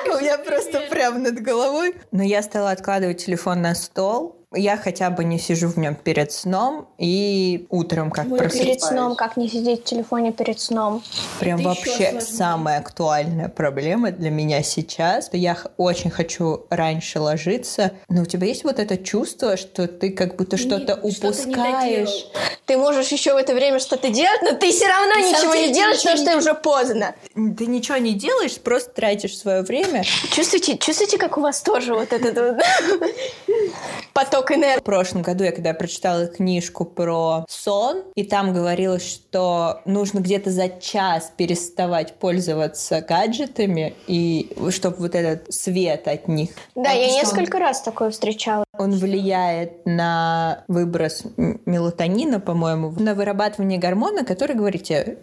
У 0.08 0.18
меня 0.18 0.38
просто 0.38 0.82
прямо 0.90 1.20
над 1.20 1.42
головой. 1.42 1.96
Но 2.12 2.24
я 2.24 2.42
стала 2.42 2.72
откладывать 2.72 3.26
телефон 3.26 3.62
на 3.62 3.76
стол, 3.76 4.45
я 4.56 4.78
хотя 4.78 5.10
бы 5.10 5.24
не 5.24 5.40
сижу 5.40 5.68
в 5.68 5.78
нем 5.78 5.96
перед 5.96 6.32
сном 6.32 6.88
и 6.98 7.68
утром 7.70 8.12
как 8.12 8.32
Ой, 8.32 8.40
просыпаюсь. 8.40 8.68
Перед 8.68 8.82
сном, 8.82 9.16
как 9.16 9.38
не 9.38 9.50
сидеть 9.50 9.82
в 9.82 9.84
телефоне 9.84 10.32
перед 10.32 10.60
сном. 10.60 11.04
Прям 11.40 11.60
Это 11.60 11.70
вообще 11.70 12.22
самая 12.22 12.80
актуальная 12.80 13.50
проблема 13.50 14.12
для 14.12 14.30
меня 14.30 14.64
сейчас. 14.64 15.30
Я 15.34 15.58
очень 15.78 16.10
хочу 16.10 16.66
раньше 16.70 17.20
ложиться, 17.20 17.92
но 18.10 18.24
у 18.24 18.26
тебя 18.26 18.48
есть 18.48 18.64
вот 18.64 18.80
это 18.80 18.98
чувство, 18.98 19.58
что 19.58 19.88
ты 19.88 20.12
как 20.12 20.36
будто 20.36 20.58
что-то 20.58 20.96
упускаешь. 20.96 22.10
Что 22.10 22.40
ты 22.66 22.78
можешь 22.78 23.10
еще 23.10 23.34
в 23.34 23.38
это 23.38 23.54
время 23.54 23.80
что-то 23.80 24.10
делать, 24.10 24.42
но 24.42 24.52
ты 24.54 24.72
все 24.72 24.88
равно 24.88 25.14
ты 25.14 25.22
ничего 25.22 25.56
не 25.56 25.74
делаешь, 25.74 26.02
потому 26.02 26.18
что 26.18 26.38
уже 26.38 26.54
поздно. 26.54 27.16
Ты 27.34 27.68
ничего 27.68 27.98
не 27.98 28.14
делаешь, 28.14 28.58
просто 28.60 28.92
тратишь 28.92 29.38
свое 29.38 29.62
время. 29.62 30.04
Чувствуете, 30.32 30.78
чувствуете, 30.78 31.18
как 31.18 31.38
у 31.38 31.42
вас 31.42 31.62
тоже 31.62 31.94
вот 31.94 32.12
этот 32.12 32.36
поток 34.14 34.45
поток 34.46 34.58
энергии. 34.58 34.80
В 34.80 34.84
прошлом 34.84 35.22
году 35.22 35.44
я 35.44 35.52
когда 35.52 35.74
прочитала 35.74 36.28
книжку 36.28 36.86
про 36.86 37.46
сон, 37.48 38.04
и 38.16 38.24
там 38.24 38.54
говорилось, 38.54 39.06
что 39.06 39.82
нужно 39.86 40.20
где-то 40.20 40.52
за 40.52 40.70
час 40.70 41.32
переставать 41.36 42.14
пользоваться 42.16 43.02
гаджетами, 43.02 43.94
и 44.08 44.56
чтобы 44.70 44.98
вот 44.98 45.16
этот 45.16 45.54
свет 45.54 46.08
от 46.08 46.28
них. 46.28 46.52
Да, 46.76 46.92
я 46.92 47.08
несколько 47.08 47.56
он, 47.56 47.62
раз 47.62 47.82
такое 47.82 48.10
встречала. 48.12 48.64
Он 48.78 48.92
влияет 48.92 49.86
на 49.86 50.64
выброс 50.68 51.24
мелатонина, 51.38 52.40
по-моему, 52.40 52.92
на 52.92 53.14
вырабатывание 53.14 53.80
гормона, 53.80 54.24
который, 54.24 54.56
говорите, 54.56 55.18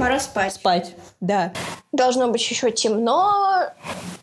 Пора 0.00 0.18
спать. 0.18 0.54
Спать, 0.54 0.94
да. 1.20 1.52
Должно 1.92 2.30
быть 2.30 2.48
еще 2.48 2.70
темно, 2.70 3.72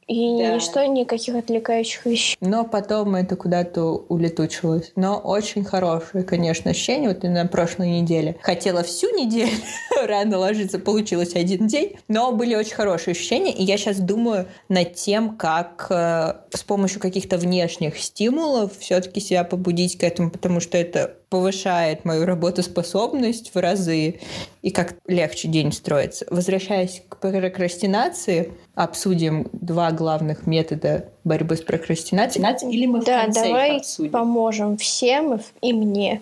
и 0.07 0.37
да. 0.37 0.55
ничто, 0.55 0.83
никаких 0.85 1.35
отвлекающих 1.35 2.05
вещей. 2.05 2.37
Но 2.39 2.63
потом 2.63 3.15
это 3.15 3.35
куда-то 3.35 4.05
улетучилось. 4.07 4.93
Но 4.95 5.17
очень 5.17 5.65
хорошее, 5.65 6.23
конечно, 6.23 6.71
ощущение. 6.71 7.09
Вот 7.09 7.23
на 7.23 7.45
прошлой 7.45 7.89
неделе 7.89 8.37
хотела 8.41 8.83
всю 8.83 9.09
неделю 9.15 9.51
рано 10.05 10.37
ложиться, 10.37 10.79
получилось 10.79 11.35
один 11.35 11.67
день. 11.67 11.97
Но 12.07 12.31
были 12.31 12.55
очень 12.55 12.75
хорошие 12.75 13.11
ощущения. 13.11 13.51
И 13.51 13.63
я 13.63 13.77
сейчас 13.77 13.97
думаю 13.97 14.47
над 14.69 14.93
тем, 14.93 15.35
как 15.35 15.87
э, 15.89 16.35
с 16.55 16.63
помощью 16.63 17.01
каких-то 17.01 17.37
внешних 17.37 17.99
стимулов 17.99 18.77
все-таки 18.79 19.19
себя 19.19 19.43
побудить 19.43 19.97
к 19.97 20.03
этому, 20.03 20.31
потому 20.31 20.61
что 20.61 20.77
это 20.77 21.17
повышает 21.29 22.05
мою 22.05 22.25
работоспособность 22.25 23.53
в 23.53 23.59
разы 23.59 24.21
и 24.61 24.71
как 24.71 24.95
легче 25.07 25.49
день 25.49 25.73
строится. 25.73 26.25
Возвращаясь 26.29 26.86
к 27.09 27.17
прокрастинации, 27.17 28.53
обсудим 28.75 29.47
два 29.53 29.91
главных 29.91 30.47
метода 30.47 31.09
борьбы 31.23 31.55
с 31.55 31.61
прокрастинацией. 31.61 32.73
Или 32.73 32.85
мы 32.85 33.01
в 33.01 33.05
да, 33.05 33.23
конце 33.23 33.43
давай 33.43 33.81
поможем 34.11 34.77
всем 34.77 35.39
и 35.61 35.73
мне. 35.73 36.21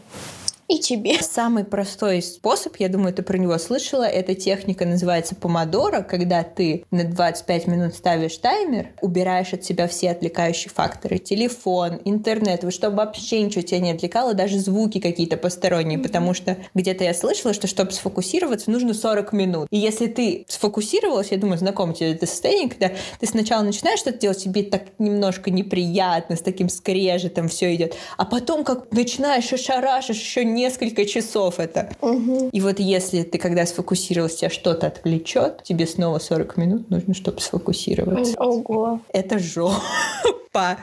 И 0.68 0.80
тебе. 0.80 1.22
Самый 1.22 1.64
простой 1.64 2.24
способ, 2.24 2.78
я 2.78 2.90
думаю, 2.90 3.14
ты 3.14 3.22
про 3.22 3.38
него 3.38 3.58
слышала, 3.60 4.04
эта 4.04 4.34
техника 4.34 4.86
называется 4.86 5.36
помодоро, 5.36 6.02
когда 6.02 6.42
ты 6.44 6.86
на 6.90 7.04
25 7.04 7.68
минут 7.68 7.94
ставишь 7.94 8.38
таймер, 8.38 8.90
убираешь 9.02 9.54
от 9.54 9.64
себя 9.64 9.88
все 9.88 10.10
отвлекающие 10.10 10.72
факторы. 10.72 11.20
Телефон, 11.20 12.02
интернет, 12.04 12.64
вот 12.64 12.74
чтобы 12.74 12.98
вообще 12.98 13.42
ничего 13.42 13.62
тебя 13.62 13.80
не 13.80 13.92
отвлекало, 13.92 14.34
даже 14.34 14.58
звуки 14.58 15.00
какие-то 15.00 15.38
посторонние, 15.38 16.00
mm-hmm. 16.00 16.04
потому 16.04 16.34
что 16.34 16.58
где-то 16.74 17.04
я 17.04 17.14
слышала, 17.14 17.54
что 17.54 17.68
чтобы 17.68 17.92
сфокусироваться, 17.92 18.72
нужно 18.72 18.96
40 18.96 19.34
минут. 19.34 19.68
И 19.70 19.78
если 19.78 20.08
ты 20.08 20.46
сфокусировалась, 20.48 21.28
я 21.30 21.38
думаю, 21.38 21.60
знаком 21.60 21.94
тебе 21.94 22.14
это 22.14 22.26
состояние, 22.26 22.70
когда 22.70 22.92
ты 23.20 23.28
сначала 23.28 23.62
начинаешь 23.62 24.00
что-то 24.00 24.18
делать, 24.18 24.44
тебе 24.44 24.64
так 24.64 24.84
немножко 24.98 25.52
неприятно, 25.52 26.36
с 26.36 26.42
таким 26.42 26.70
скрежетом 26.70 27.50
все 27.50 27.76
идет, 27.76 27.96
а 28.18 28.26
потом 28.26 28.64
как 28.64 28.92
начинаешь 28.92 29.52
и 29.54 29.58
шарашишь 29.58 30.18
еще 30.18 30.55
несколько 30.56 31.06
часов 31.06 31.60
это. 31.60 31.90
Угу. 32.02 32.50
И 32.52 32.62
вот 32.62 32.80
если 32.80 33.24
ты 33.24 33.38
когда 33.38 33.66
сфокусировался, 33.66 34.38
тебя 34.38 34.50
что-то 34.50 34.88
отвлечет, 34.88 35.64
тебе 35.64 35.86
снова 35.86 36.20
40 36.20 36.58
минут 36.58 36.90
нужно, 36.90 37.14
чтобы 37.14 37.42
сфокусироваться. 37.42 38.36
Ого. 38.40 39.00
Это 39.14 39.38
жопа. 39.40 40.78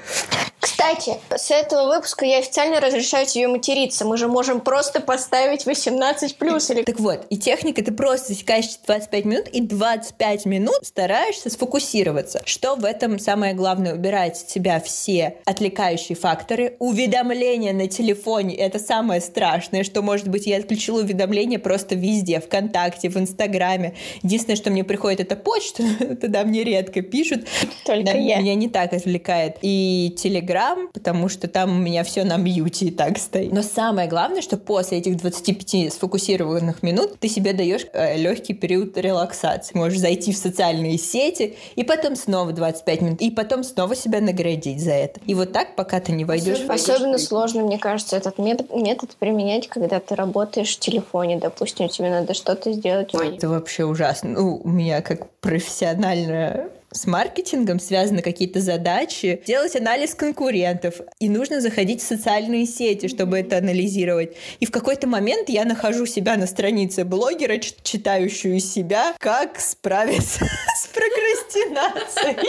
Кстати, 0.63 1.15
с 1.37 1.51
этого 1.51 1.93
выпуска 1.93 2.25
я 2.25 2.39
официально 2.39 2.81
разрешаю 2.81 3.27
тебе 3.27 3.49
материться. 3.49 4.05
Мы 4.05 4.17
же 4.17 4.29
можем 4.29 4.61
просто 4.61 5.01
поставить 5.01 5.67
18 5.67 6.37
плюс 6.37 6.71
или... 6.71 6.83
Так 6.83 7.01
вот, 7.01 7.27
и 7.31 7.37
техника, 7.37 7.83
ты 7.85 7.91
просто 7.91 8.29
засекаешь 8.29 8.67
25 8.87 9.25
минут, 9.25 9.49
и 9.49 9.61
25 9.61 10.47
минут 10.47 10.79
стараешься 10.83 11.51
сфокусироваться. 11.51 12.43
Что 12.45 12.77
в 12.77 12.85
этом 12.85 13.19
самое 13.19 13.55
главное? 13.55 13.95
Убирать 13.95 14.37
с 14.37 14.53
себя 14.53 14.81
все 14.81 15.39
отвлекающие 15.45 16.15
факторы. 16.15 16.77
Уведомления 16.79 17.73
на 17.73 17.89
телефоне— 17.89 18.55
это 18.57 18.79
самое 18.79 19.21
страшное, 19.21 19.83
что, 19.83 20.01
может 20.01 20.29
быть, 20.29 20.47
я 20.47 20.59
отключила 20.59 21.01
уведомления 21.01 21.59
просто 21.59 21.97
везде, 21.97 22.39
ВКонтакте, 22.39 23.09
в 23.09 23.17
Инстаграме. 23.17 23.97
Единственное, 24.23 24.57
что 24.57 24.71
мне 24.71 24.85
приходит, 24.85 25.19
это 25.21 25.35
почта, 25.35 25.83
туда 26.21 26.45
мне 26.45 26.63
редко 26.63 27.03
пишут. 27.03 27.49
Только 27.85 28.17
я. 28.17 28.39
Меня 28.39 28.55
не 28.55 28.69
так 28.69 28.93
отвлекает. 28.93 29.57
И 29.63 30.15
Телеграм, 30.17 30.52
Инстаграм, 30.53 30.89
потому 30.93 31.29
что 31.29 31.49
там 31.49 31.71
у 31.71 31.81
меня 31.81 32.05
все 32.05 32.25
на 32.25 32.37
мьюте 32.37 32.87
и 32.87 32.91
так 32.91 33.19
стоит. 33.19 33.53
Но 33.53 33.63
самое 33.63 34.09
главное, 34.09 34.43
что 34.43 34.57
после 34.57 34.99
этих 34.99 35.17
25 35.17 35.93
сфокусированных 35.93 36.83
минут 36.83 37.19
ты 37.19 37.29
себе 37.29 37.53
даешь 37.53 37.87
э, 37.93 38.17
легкий 38.17 38.55
период 38.55 38.97
релаксации. 38.97 39.77
Можешь 39.77 39.99
зайти 39.99 40.33
в 40.33 40.37
социальные 40.37 40.99
сети 40.99 41.57
и 41.75 41.85
потом 41.85 42.17
снова 42.17 42.53
25 42.53 43.01
минут, 43.01 43.21
и 43.21 43.31
потом 43.31 43.65
снова 43.65 43.95
себя 43.97 44.21
наградить 44.21 44.83
за 44.83 44.93
это. 44.93 45.21
И 45.27 45.35
вот 45.35 45.53
так, 45.53 45.75
пока 45.77 46.01
ты 46.01 46.13
не 46.13 46.25
войдешь. 46.25 46.61
Особенно, 46.69 46.75
особенно 46.75 47.19
сложно, 47.19 47.63
мне 47.63 47.79
кажется, 47.79 48.17
этот 48.17 48.39
метод, 48.39 48.75
метод 48.75 49.11
применять, 49.19 49.69
когда 49.69 50.01
ты 50.01 50.15
работаешь 50.15 50.77
в 50.77 50.79
телефоне, 50.79 51.39
допустим, 51.39 51.89
тебе 51.89 52.11
надо 52.11 52.35
что-то 52.35 52.73
сделать. 52.73 53.15
Ой, 53.15 53.37
это 53.37 53.49
вообще 53.49 53.85
ужасно. 53.85 54.31
Ну, 54.31 54.61
у 54.63 54.69
меня 54.69 55.01
как 55.03 55.31
профессиональная 55.41 56.71
с 56.93 57.07
маркетингом 57.07 57.81
связаны 57.81 58.23
какие-то 58.23 58.61
задачи, 58.61 59.43
делать 59.47 59.77
анализ 59.77 60.15
конкурентов, 60.15 61.01
и 61.19 61.29
нужно 61.29 61.61
заходить 61.61 62.01
в 62.03 62.07
социальные 62.07 62.67
сети, 62.67 63.09
чтобы 63.09 63.39
это 63.39 63.59
анализировать. 63.59 64.37
И 64.61 64.67
в 64.67 64.71
какой-то 64.71 65.07
момент 65.07 65.49
я 65.49 65.65
нахожу 65.65 66.07
себя 66.07 66.37
на 66.37 66.47
странице 66.47 67.05
блогера, 67.05 67.59
читающую 67.59 68.61
себя, 68.61 69.15
как 69.19 69.59
справиться 69.61 70.45
с 70.77 70.87
прокрастинацией. 70.89 72.49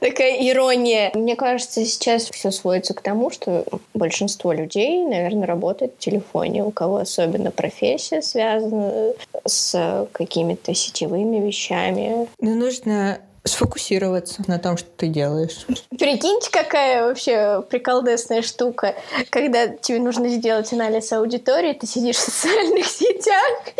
Такая 0.00 0.50
ирония. 0.50 1.10
Мне 1.14 1.36
кажется, 1.36 1.84
сейчас 1.84 2.30
все 2.30 2.50
сводится 2.50 2.94
к 2.94 3.00
тому, 3.00 3.30
что 3.30 3.64
большинство 3.94 4.52
людей, 4.52 5.04
наверное, 5.04 5.46
работает 5.46 5.94
в 5.96 5.98
телефоне, 5.98 6.64
у 6.64 6.70
кого 6.70 6.96
особенно 6.96 7.50
профессия 7.50 8.22
связана 8.22 9.12
с 9.44 10.08
какими-то 10.12 10.74
сетевыми 10.74 11.46
вещами. 11.46 12.28
Ну, 12.40 12.54
нужно 12.54 12.85
нужно 12.86 13.20
сфокусироваться 13.46 14.42
на 14.46 14.58
том, 14.58 14.76
что 14.76 14.88
ты 14.96 15.08
делаешь. 15.08 15.66
Прикиньте, 15.90 16.50
какая 16.50 17.06
вообще 17.06 17.62
приколдесная 17.68 18.42
штука, 18.42 18.94
когда 19.30 19.68
тебе 19.68 20.00
нужно 20.00 20.28
сделать 20.28 20.72
анализ 20.72 21.12
аудитории, 21.12 21.72
ты 21.72 21.86
сидишь 21.86 22.16
в 22.16 22.20
социальных 22.20 22.86
сетях, 22.86 23.74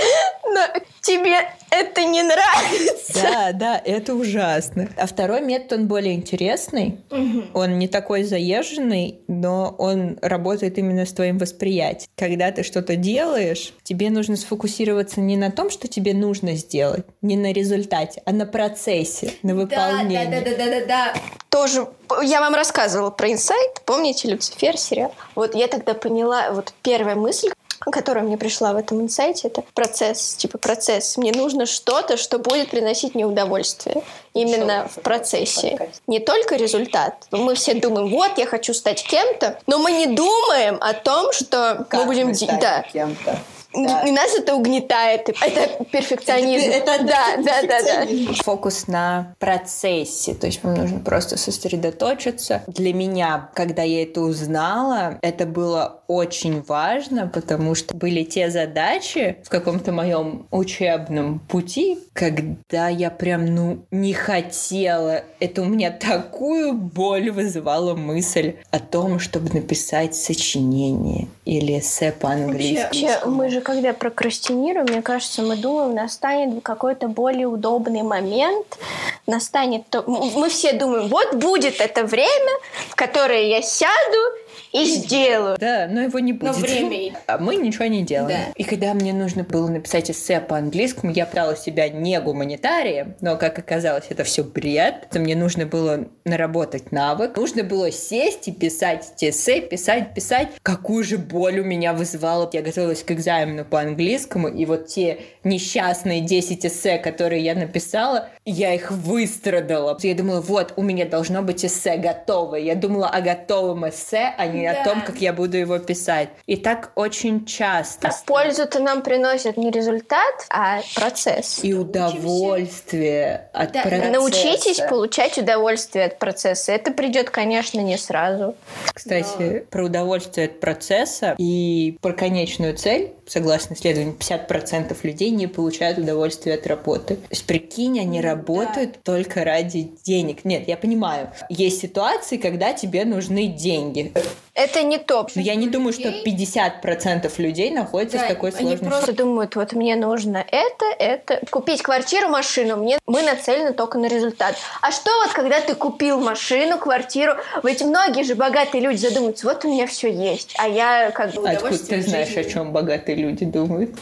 но 0.45 0.61
тебе 1.03 1.49
это 1.71 2.05
не 2.05 2.23
нравится. 2.23 3.21
Да, 3.23 3.53
да, 3.53 3.83
это 3.85 4.15
ужасно. 4.15 4.89
А 4.97 5.07
второй 5.07 5.41
метод, 5.41 5.81
он 5.81 5.89
более 5.89 6.15
интересный. 6.15 7.01
Угу. 7.11 7.43
Он 7.55 7.79
не 7.79 7.89
такой 7.89 8.23
заезженный, 8.23 9.21
но 9.29 9.75
он 9.79 10.19
работает 10.23 10.79
именно 10.79 11.05
с 11.07 11.13
твоим 11.13 11.39
восприятием. 11.39 12.09
Когда 12.17 12.51
ты 12.53 12.63
что-то 12.63 12.97
делаешь, 12.97 13.73
тебе 13.83 14.11
нужно 14.11 14.37
сфокусироваться 14.37 15.21
не 15.21 15.37
на 15.37 15.51
том, 15.51 15.71
что 15.71 15.89
тебе 15.89 16.15
нужно 16.15 16.55
сделать, 16.55 17.05
не 17.23 17.37
на 17.37 17.53
результате, 17.53 18.23
а 18.25 18.33
на 18.33 18.47
процессе, 18.47 19.33
на 19.43 19.56
выполнении. 19.57 20.25
Да, 20.25 20.41
да, 20.41 20.51
да, 20.51 20.57
да, 20.57 20.81
да, 20.81 20.87
да. 20.87 21.15
Тоже 21.49 21.87
я 22.23 22.41
вам 22.41 22.55
рассказывала 22.55 23.11
про 23.11 23.33
инсайт, 23.33 23.83
помните 23.85 24.29
Люцифер 24.29 24.77
сериал? 24.77 25.15
Вот 25.35 25.55
я 25.55 25.69
тогда 25.69 25.95
поняла, 25.95 26.51
вот 26.51 26.73
первая 26.83 27.17
мысль, 27.17 27.51
которая 27.81 28.25
мне 28.25 28.37
пришла 28.37 28.73
в 28.73 28.77
этом 28.77 29.01
инсайте, 29.01 29.49
это 29.49 29.63
процесс, 29.75 30.35
типа 30.35 30.59
процесс. 30.59 31.17
Мне 31.17 31.33
нужно 31.33 31.67
что-то, 31.67 32.17
что 32.17 32.39
будет 32.39 32.71
приносить 32.71 33.15
мне 33.15 33.25
удовольствие. 33.25 34.03
Именно 34.35 34.89
в 34.89 35.01
процессе. 35.01 35.91
Не 36.07 36.21
только 36.21 36.57
результат. 36.57 37.27
Мы 37.31 37.55
все 37.55 37.75
думаем, 37.75 38.09
вот, 38.09 38.39
я 38.39 38.47
хочу 38.47 38.75
стать 38.75 39.03
кем-то, 39.03 39.59
но 39.67 39.79
мы 39.79 39.93
не 39.93 40.07
думаем 40.07 40.79
о 40.81 40.93
том, 40.93 41.33
что 41.33 41.87
как 41.89 42.01
мы 42.01 42.07
будем... 42.07 42.29
Мы 42.29 42.61
да. 42.61 42.83
кем-то. 42.93 43.39
Да. 43.77 44.03
И 44.03 44.11
нас 44.11 44.35
это 44.35 44.55
угнетает. 44.55 45.29
Это 45.29 45.85
перфекционизм. 45.85 46.71
Это, 46.71 46.93
это 46.93 47.05
да, 47.05 47.37
да, 47.39 47.63
да, 47.63 47.83
да. 47.83 48.33
Фокус 48.43 48.87
на 48.87 49.35
процессе. 49.39 50.35
То 50.35 50.47
есть 50.47 50.63
вам 50.63 50.75
нужно 50.75 51.01
просто 51.01 51.37
сосредоточиться. 51.37 52.63
Для 52.67 52.95
меня, 52.95 53.51
когда 53.55 53.83
я 53.83 54.03
это 54.03 54.21
узнала, 54.21 55.19
это 55.23 55.47
было 55.47 56.03
очень 56.09 56.63
важно, 56.63 57.27
потому 57.27 57.75
что 57.75 57.95
были 57.95 58.23
те 58.25 58.51
задачи 58.51 59.37
в 59.45 59.49
каком-то 59.49 59.93
моем 59.93 60.47
учебном 60.51 61.41
пути, 61.41 61.99
когда 62.13 62.89
я 62.89 63.11
прям, 63.11 63.47
ну, 63.47 63.85
не 63.91 64.13
хотела. 64.13 65.23
Это 65.41 65.63
у 65.63 65.65
меня 65.65 65.91
такую 65.91 66.73
боль 66.73 67.31
вызывала 67.31 67.95
мысль 67.95 68.55
о 68.71 68.79
том, 68.79 69.19
чтобы 69.19 69.53
написать 69.53 70.15
сочинение 70.15 71.29
или 71.45 71.79
эссе 71.79 72.13
по-английски. 72.13 72.83
Вообще, 72.83 73.27
мы 73.27 73.51
же 73.51 73.61
когда 73.61 73.93
прокрастинируем, 73.93 74.87
мне 74.87 75.03
кажется, 75.03 75.43
мы 75.43 75.57
думаем, 75.57 75.95
настанет 75.95 76.63
какой-то 76.63 77.09
более 77.09 77.47
удобный 77.47 78.03
момент, 78.03 78.79
настанет 79.27 79.89
то... 79.89 80.03
Мы 80.07 80.49
все 80.49 80.73
думаем, 80.73 81.09
вот 81.09 81.35
будет 81.35 81.81
это 81.81 82.05
время, 82.05 82.53
в 82.89 82.97
которое 82.97 83.49
я 83.49 83.63
сяду 83.63 84.46
и 84.73 84.85
сделаю. 84.85 85.57
Да, 85.59 85.89
но 85.91 86.03
его 86.03 86.19
не 86.19 86.33
будет. 86.33 86.57
Но 86.57 86.59
время. 86.59 87.19
А 87.27 87.39
мы 87.39 87.57
ничего 87.57 87.87
не 87.87 88.03
делаем. 88.03 88.29
Да. 88.29 88.53
И 88.55 88.65
когда 88.65 88.95
мне 88.95 89.13
нужно 89.13 89.45
было 89.45 89.69
написать 89.69 90.11
эссе 90.11 90.41
по-английскому, 90.41 91.13
я 91.13 91.27
пытала 91.27 91.57
себя 91.57 91.89
не 91.89 92.21
гуманитарием, 92.21 93.15
но, 93.21 93.37
как 93.37 93.59
оказалось, 93.59 94.07
это 94.09 94.25
все 94.25 94.45
бред. 94.45 95.09
Мне 95.15 95.37
нужно 95.37 95.67
было 95.67 96.09
наработать 96.25 96.93
навык. 96.93 97.37
Нужно 97.37 97.65
было 97.65 97.91
сесть 97.91 98.49
и 98.49 98.53
писать 98.53 99.13
эти 99.17 99.31
эссе, 99.31 99.61
писать, 99.61 100.15
писать. 100.15 100.49
Какую 100.63 101.05
же 101.05 101.19
боль 101.19 101.61
у 101.61 101.65
меня 101.65 101.93
вызывало. 101.93 102.49
Я 102.53 102.63
готовилась 102.63 103.03
к 103.03 103.11
экзамену 103.11 103.65
по 103.65 103.81
английскому, 103.81 104.49
и 104.49 104.65
вот 104.67 104.87
те 104.87 105.19
несчастные 105.45 106.21
10 106.21 106.67
эссе, 106.67 106.99
которые 106.99 107.43
я 107.43 107.55
написала, 107.55 108.29
я 108.45 108.75
их 108.75 108.91
выстрадала. 108.91 109.99
Я 110.03 110.15
думала, 110.15 110.41
вот, 110.41 110.75
у 110.77 110.83
меня 110.83 111.07
должно 111.07 111.43
быть 111.43 111.65
эссе 111.65 111.97
готовое. 111.97 112.61
Я 112.61 112.75
думала 112.75 113.09
о 113.09 113.21
готовом 113.21 113.89
эссе, 113.89 114.35
а 114.37 114.46
не 114.47 114.71
да. 114.71 114.81
о 114.81 114.85
том, 114.85 115.03
как 115.03 115.19
я 115.19 115.33
буду 115.33 115.57
его 115.57 115.79
писать. 115.79 116.29
И 116.47 116.57
так 116.57 116.93
очень 116.95 117.45
часто. 117.47 118.11
Пользу-то 118.27 118.81
нам 118.81 119.03
приносит 119.03 119.57
не 119.57 119.71
результат, 119.71 120.47
а 120.51 120.81
процесс. 120.95 121.61
И 121.63 121.75
удовольствие 121.75 123.49
от 123.53 123.73
да. 123.73 123.83
процесса. 123.83 124.11
Научитесь 124.11 124.81
получать 124.89 125.39
удовольствие 125.39 126.07
от 126.07 126.19
процесса. 126.19 126.73
Это 126.73 126.93
придет, 126.93 127.31
конечно, 127.31 127.81
не 127.81 127.99
сразу. 127.99 128.55
Кстати, 128.93 129.27
Но... 129.39 129.61
про 129.71 129.85
удовольствие 129.85 130.47
от 130.47 130.61
процесса 130.61 131.35
и 131.39 131.99
про 132.01 132.13
конечную 132.13 132.77
цель, 132.77 133.13
согласно 133.27 133.75
исследованию, 133.75 134.15
50% 134.19 134.97
людей 135.03 135.31
не 135.31 135.47
получают 135.47 135.99
удовольствие 135.99 136.57
от 136.57 136.67
работы. 136.67 137.17
То 137.17 137.29
есть, 137.31 137.45
прикинь, 137.47 138.01
они 138.01 138.21
да. 138.21 138.35
работают 138.35 139.03
только 139.03 139.45
ради 139.45 139.91
денег. 140.05 140.45
Нет, 140.45 140.69
я 140.69 140.77
понимаю. 140.77 141.31
Есть 141.49 141.81
ситуации, 141.81 142.37
когда 142.37 142.73
тебе 142.73 143.05
нужны 143.05 143.49
деньги 143.49 144.13
Это 144.57 144.83
не 144.83 144.97
топ. 144.97 145.31
Но 145.35 145.43
я 145.43 145.55
не 145.55 145.69
думаю, 145.69 145.93
что 145.93 146.09
50% 146.09 147.31
людей 147.37 147.71
находятся 147.71 148.17
да, 148.17 148.25
в 148.25 148.29
такой 148.29 148.53
сложности. 148.53 148.83
Они 148.83 148.91
просто 148.91 149.13
думают, 149.13 149.55
вот 149.55 149.75
мне 149.75 149.97
нужно 149.97 150.39
это, 150.51 150.87
это. 150.99 151.43
Купить 151.51 151.83
квартиру, 151.83 152.31
машину, 152.31 152.79
мне 152.79 152.99
мы 153.07 153.23
нацелены 153.23 153.75
только 153.75 153.99
на 153.99 154.07
результат. 154.07 154.57
А 154.81 154.91
что 154.93 155.11
вот, 155.23 155.35
когда 155.35 155.61
ты 155.61 155.75
купил 155.75 156.21
машину, 156.21 156.79
квартиру, 156.79 157.35
ведь 157.65 157.83
многие 157.83 158.25
же 158.25 158.35
богатые 158.35 158.83
люди 158.83 158.97
задумываются, 158.97 159.47
вот 159.47 159.63
у 159.67 159.69
меня 159.69 159.87
все 159.87 160.11
есть, 160.11 160.55
а 160.59 160.67
я 160.67 161.11
как 161.11 161.35
бы... 161.35 161.47
Откуда 161.47 161.79
ты 161.79 162.01
знаешь, 162.01 162.29
жизни? 162.29 162.41
о 162.41 162.45
чем 162.45 162.73
богатые 162.73 163.17
люди 163.17 163.45
думают? 163.45 163.95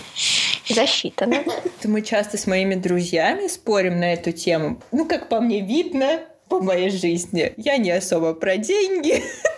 Засчитано. 0.69 1.43
Мы 1.83 2.03
часто 2.03 2.39
с 2.39 2.47
моими 2.47 2.77
друзьями 2.77 3.49
спорим 3.49 3.99
на 3.99 4.13
эту 4.13 4.31
тему. 4.31 4.81
Ну, 4.93 5.05
как 5.05 5.29
по 5.29 5.41
мне 5.41 5.61
видно, 5.61 6.21
по 6.49 6.61
моей 6.61 6.91
жизни. 6.91 7.53
Я 7.57 7.77
не 7.77 7.91
особо 7.91 8.35
про 8.35 8.57
деньги. 8.57 9.25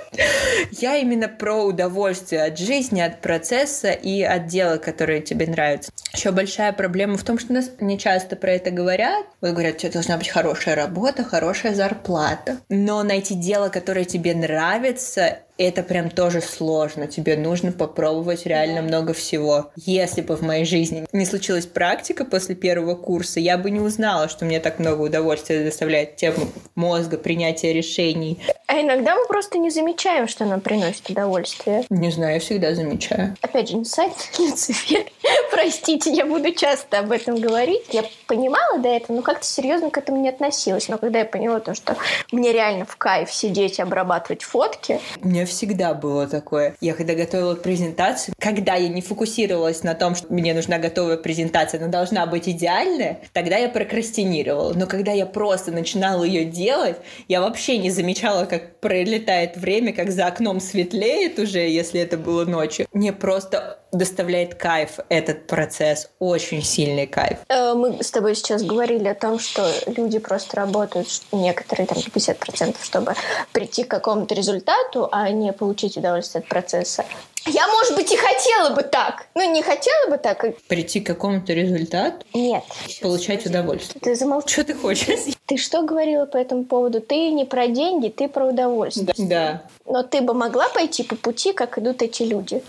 Я 0.70 0.96
именно 0.96 1.28
про 1.28 1.64
удовольствие 1.64 2.44
от 2.44 2.58
жизни, 2.58 3.00
от 3.00 3.20
процесса 3.20 3.90
и 3.90 4.22
от 4.22 4.46
дела, 4.46 4.78
которое 4.78 5.20
тебе 5.20 5.46
нравится. 5.46 5.90
Еще 6.12 6.30
большая 6.32 6.72
проблема 6.72 7.16
в 7.16 7.24
том, 7.24 7.38
что 7.38 7.52
нас 7.52 7.70
не 7.80 7.98
часто 7.98 8.36
про 8.36 8.52
это 8.52 8.70
говорят. 8.70 9.26
Вот 9.40 9.52
говорят, 9.52 9.78
что 9.78 9.92
должна 9.92 10.16
быть 10.16 10.28
хорошая 10.28 10.74
работа, 10.74 11.24
хорошая 11.24 11.74
зарплата. 11.74 12.58
Но 12.68 13.02
найти 13.02 13.34
дело, 13.34 13.68
которое 13.68 14.04
тебе 14.04 14.34
нравится, 14.34 15.40
это 15.58 15.82
прям 15.82 16.10
тоже 16.10 16.40
сложно. 16.40 17.06
Тебе 17.06 17.36
нужно 17.36 17.72
попробовать 17.72 18.46
реально 18.46 18.82
много 18.82 19.14
всего. 19.14 19.72
Если 19.76 20.20
бы 20.20 20.36
в 20.36 20.42
моей 20.42 20.64
жизни 20.64 21.06
не 21.12 21.24
случилась 21.24 21.66
практика 21.66 22.24
после 22.24 22.54
первого 22.54 22.94
курса, 22.94 23.40
я 23.40 23.56
бы 23.56 23.70
не 23.70 23.80
узнала, 23.80 24.28
что 24.28 24.44
мне 24.44 24.60
так 24.60 24.78
много 24.78 25.02
удовольствия 25.02 25.64
доставляет 25.64 26.16
тема 26.16 26.48
мозга, 26.74 27.16
принятия 27.16 27.72
решений. 27.72 28.40
А 28.76 28.82
иногда 28.82 29.16
мы 29.16 29.26
просто 29.26 29.56
не 29.56 29.70
замечаем, 29.70 30.28
что 30.28 30.44
нам 30.44 30.60
приносит 30.60 31.08
удовольствие. 31.08 31.86
Не 31.88 32.10
знаю, 32.10 32.34
я 32.34 32.40
всегда 32.40 32.74
замечаю. 32.74 33.34
Опять 33.40 33.70
же, 33.70 33.82
сайт 33.86 34.12
Люцифер. 34.38 35.06
Простите, 35.50 36.12
я 36.12 36.26
буду 36.26 36.52
часто 36.52 36.98
об 36.98 37.10
этом 37.10 37.36
говорить. 37.36 37.84
Я 37.92 38.04
понимала 38.26 38.78
до 38.78 38.90
этого, 38.90 39.16
но 39.16 39.22
как-то 39.22 39.46
серьезно 39.46 39.88
к 39.88 39.96
этому 39.96 40.20
не 40.20 40.28
относилась. 40.28 40.88
Но 40.90 40.98
когда 40.98 41.20
я 41.20 41.24
поняла 41.24 41.60
то, 41.60 41.74
что 41.74 41.96
мне 42.32 42.52
реально 42.52 42.84
в 42.84 42.96
кайф 42.96 43.32
сидеть 43.32 43.78
и 43.78 43.82
обрабатывать 43.82 44.42
фотки... 44.42 45.00
Мне 45.22 45.46
всегда 45.46 45.94
было 45.94 46.26
такое. 46.26 46.76
Я 46.82 46.92
когда 46.92 47.14
готовила 47.14 47.54
презентацию, 47.54 48.34
когда 48.38 48.74
я 48.74 48.88
не 48.88 49.00
фокусировалась 49.00 49.84
на 49.84 49.94
том, 49.94 50.14
что 50.14 50.30
мне 50.30 50.52
нужна 50.52 50.78
готовая 50.78 51.16
презентация, 51.16 51.80
она 51.80 51.88
должна 51.88 52.26
быть 52.26 52.46
идеальная, 52.46 53.20
тогда 53.32 53.56
я 53.56 53.70
прокрастинировала. 53.70 54.74
Но 54.74 54.86
когда 54.86 55.12
я 55.12 55.24
просто 55.24 55.72
начинала 55.72 56.24
ее 56.24 56.44
делать, 56.44 56.96
я 57.26 57.40
вообще 57.40 57.78
не 57.78 57.88
замечала, 57.88 58.44
как 58.44 58.65
пролетает 58.80 59.56
время, 59.56 59.92
как 59.92 60.10
за 60.10 60.26
окном 60.26 60.60
светлеет 60.60 61.38
уже, 61.38 61.60
если 61.60 62.00
это 62.00 62.16
было 62.16 62.44
ночью. 62.44 62.86
Мне 62.92 63.12
просто 63.12 63.78
доставляет 63.92 64.54
кайф 64.54 64.98
этот 65.08 65.46
процесс, 65.46 66.10
очень 66.18 66.62
сильный 66.62 67.06
кайф. 67.06 67.38
Э, 67.48 67.74
мы 67.74 68.02
с 68.02 68.10
тобой 68.10 68.34
сейчас 68.34 68.62
говорили 68.62 69.08
о 69.08 69.14
том, 69.14 69.38
что 69.38 69.70
люди 69.86 70.18
просто 70.18 70.56
работают, 70.56 71.08
некоторые 71.32 71.86
там 71.86 71.98
50%, 71.98 72.76
чтобы 72.82 73.14
прийти 73.52 73.84
к 73.84 73.88
какому-то 73.88 74.34
результату, 74.34 75.08
а 75.10 75.30
не 75.30 75.52
получить 75.52 75.96
удовольствие 75.96 76.40
от 76.40 76.48
процесса. 76.48 77.04
Я, 77.46 77.66
может 77.68 77.94
быть, 77.94 78.10
и 78.12 78.16
хотела 78.16 78.74
бы 78.74 78.82
так. 78.82 79.26
Ну, 79.34 79.52
не 79.52 79.62
хотела 79.62 80.10
бы 80.10 80.18
так. 80.18 80.44
Прийти 80.66 81.00
к 81.00 81.06
какому-то 81.06 81.52
результату? 81.52 82.26
Нет. 82.34 82.64
Получать 83.00 83.46
удовольствие. 83.46 84.00
Ты 84.00 84.14
замолчи. 84.14 84.52
Что 84.52 84.64
ты 84.64 84.74
хочешь? 84.74 85.34
Ты 85.46 85.56
что 85.56 85.82
говорила 85.82 86.26
по 86.26 86.36
этому 86.36 86.64
поводу? 86.64 87.00
Ты 87.00 87.30
не 87.30 87.44
про 87.44 87.68
деньги, 87.68 88.08
ты 88.08 88.28
про 88.28 88.46
удовольствие. 88.46 89.14
Да. 89.16 89.62
Но 89.86 90.02
ты 90.02 90.20
бы 90.20 90.34
могла 90.34 90.68
пойти 90.68 91.04
по 91.04 91.14
пути, 91.14 91.52
как 91.52 91.78
идут 91.78 92.02
эти 92.02 92.24
люди 92.24 92.62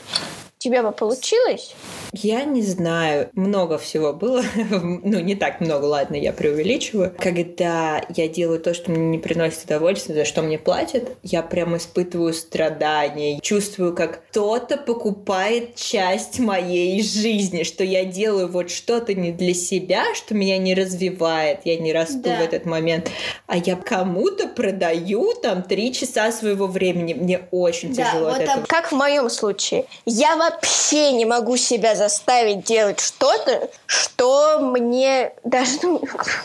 тебя 0.58 0.84
бы 0.84 0.92
получилось? 0.92 1.76
Я 2.14 2.44
не 2.44 2.62
знаю. 2.62 3.30
Много 3.34 3.78
всего 3.78 4.14
было. 4.14 4.44
ну, 4.72 5.20
не 5.20 5.36
так 5.36 5.62
много, 5.62 5.86
ладно, 5.86 6.16
я 6.16 6.34
преувеличиваю. 6.34 7.14
Когда 7.20 8.04
я 8.10 8.28
делаю 8.28 8.60
то, 8.60 8.74
что 8.74 8.92
мне 8.92 9.06
не 9.08 9.18
приносит 9.20 9.66
удовольствия, 9.66 10.16
за 10.16 10.26
что 10.26 10.42
мне 10.42 10.58
платят, 10.58 11.10
я 11.24 11.44
прям 11.44 11.78
испытываю 11.78 12.34
страдания. 12.34 13.40
Чувствую, 13.42 13.96
как 13.96 14.28
кто-то 14.30 14.78
покупает 14.78 15.76
часть 15.76 16.40
моей 16.40 17.02
жизни, 17.04 17.64
что 17.64 17.84
я 17.84 18.06
делаю 18.06 18.48
вот 18.48 18.72
что-то 18.72 19.14
не 19.14 19.32
для 19.32 19.54
себя, 19.54 20.16
что 20.16 20.34
меня 20.34 20.58
не 20.58 20.74
развивает, 20.74 21.60
я 21.66 21.78
не 21.78 21.94
расту 21.94 22.22
да. 22.24 22.38
в 22.38 22.42
этот 22.42 22.66
момент, 22.66 23.12
а 23.46 23.58
я 23.58 23.76
кому-то 23.76 24.48
продаю 24.48 25.34
там 25.34 25.62
три 25.62 25.94
часа 25.94 26.32
своего 26.32 26.68
времени. 26.68 27.14
Мне 27.14 27.42
очень 27.52 27.94
да, 27.94 28.04
тяжело 28.04 28.30
вот 28.30 28.36
от 28.36 28.42
этого. 28.42 28.66
Как 28.68 28.92
в 28.92 28.96
моем 28.96 29.30
случае. 29.30 29.86
Я 30.06 30.36
вообще 30.50 31.12
не 31.12 31.26
могу 31.26 31.58
себя 31.58 31.96
заставить 31.96 32.64
делать 32.64 33.00
что-то, 33.00 33.70
что 33.86 34.60
мне 34.60 35.34
даже 35.44 35.72
ну, 35.84 36.02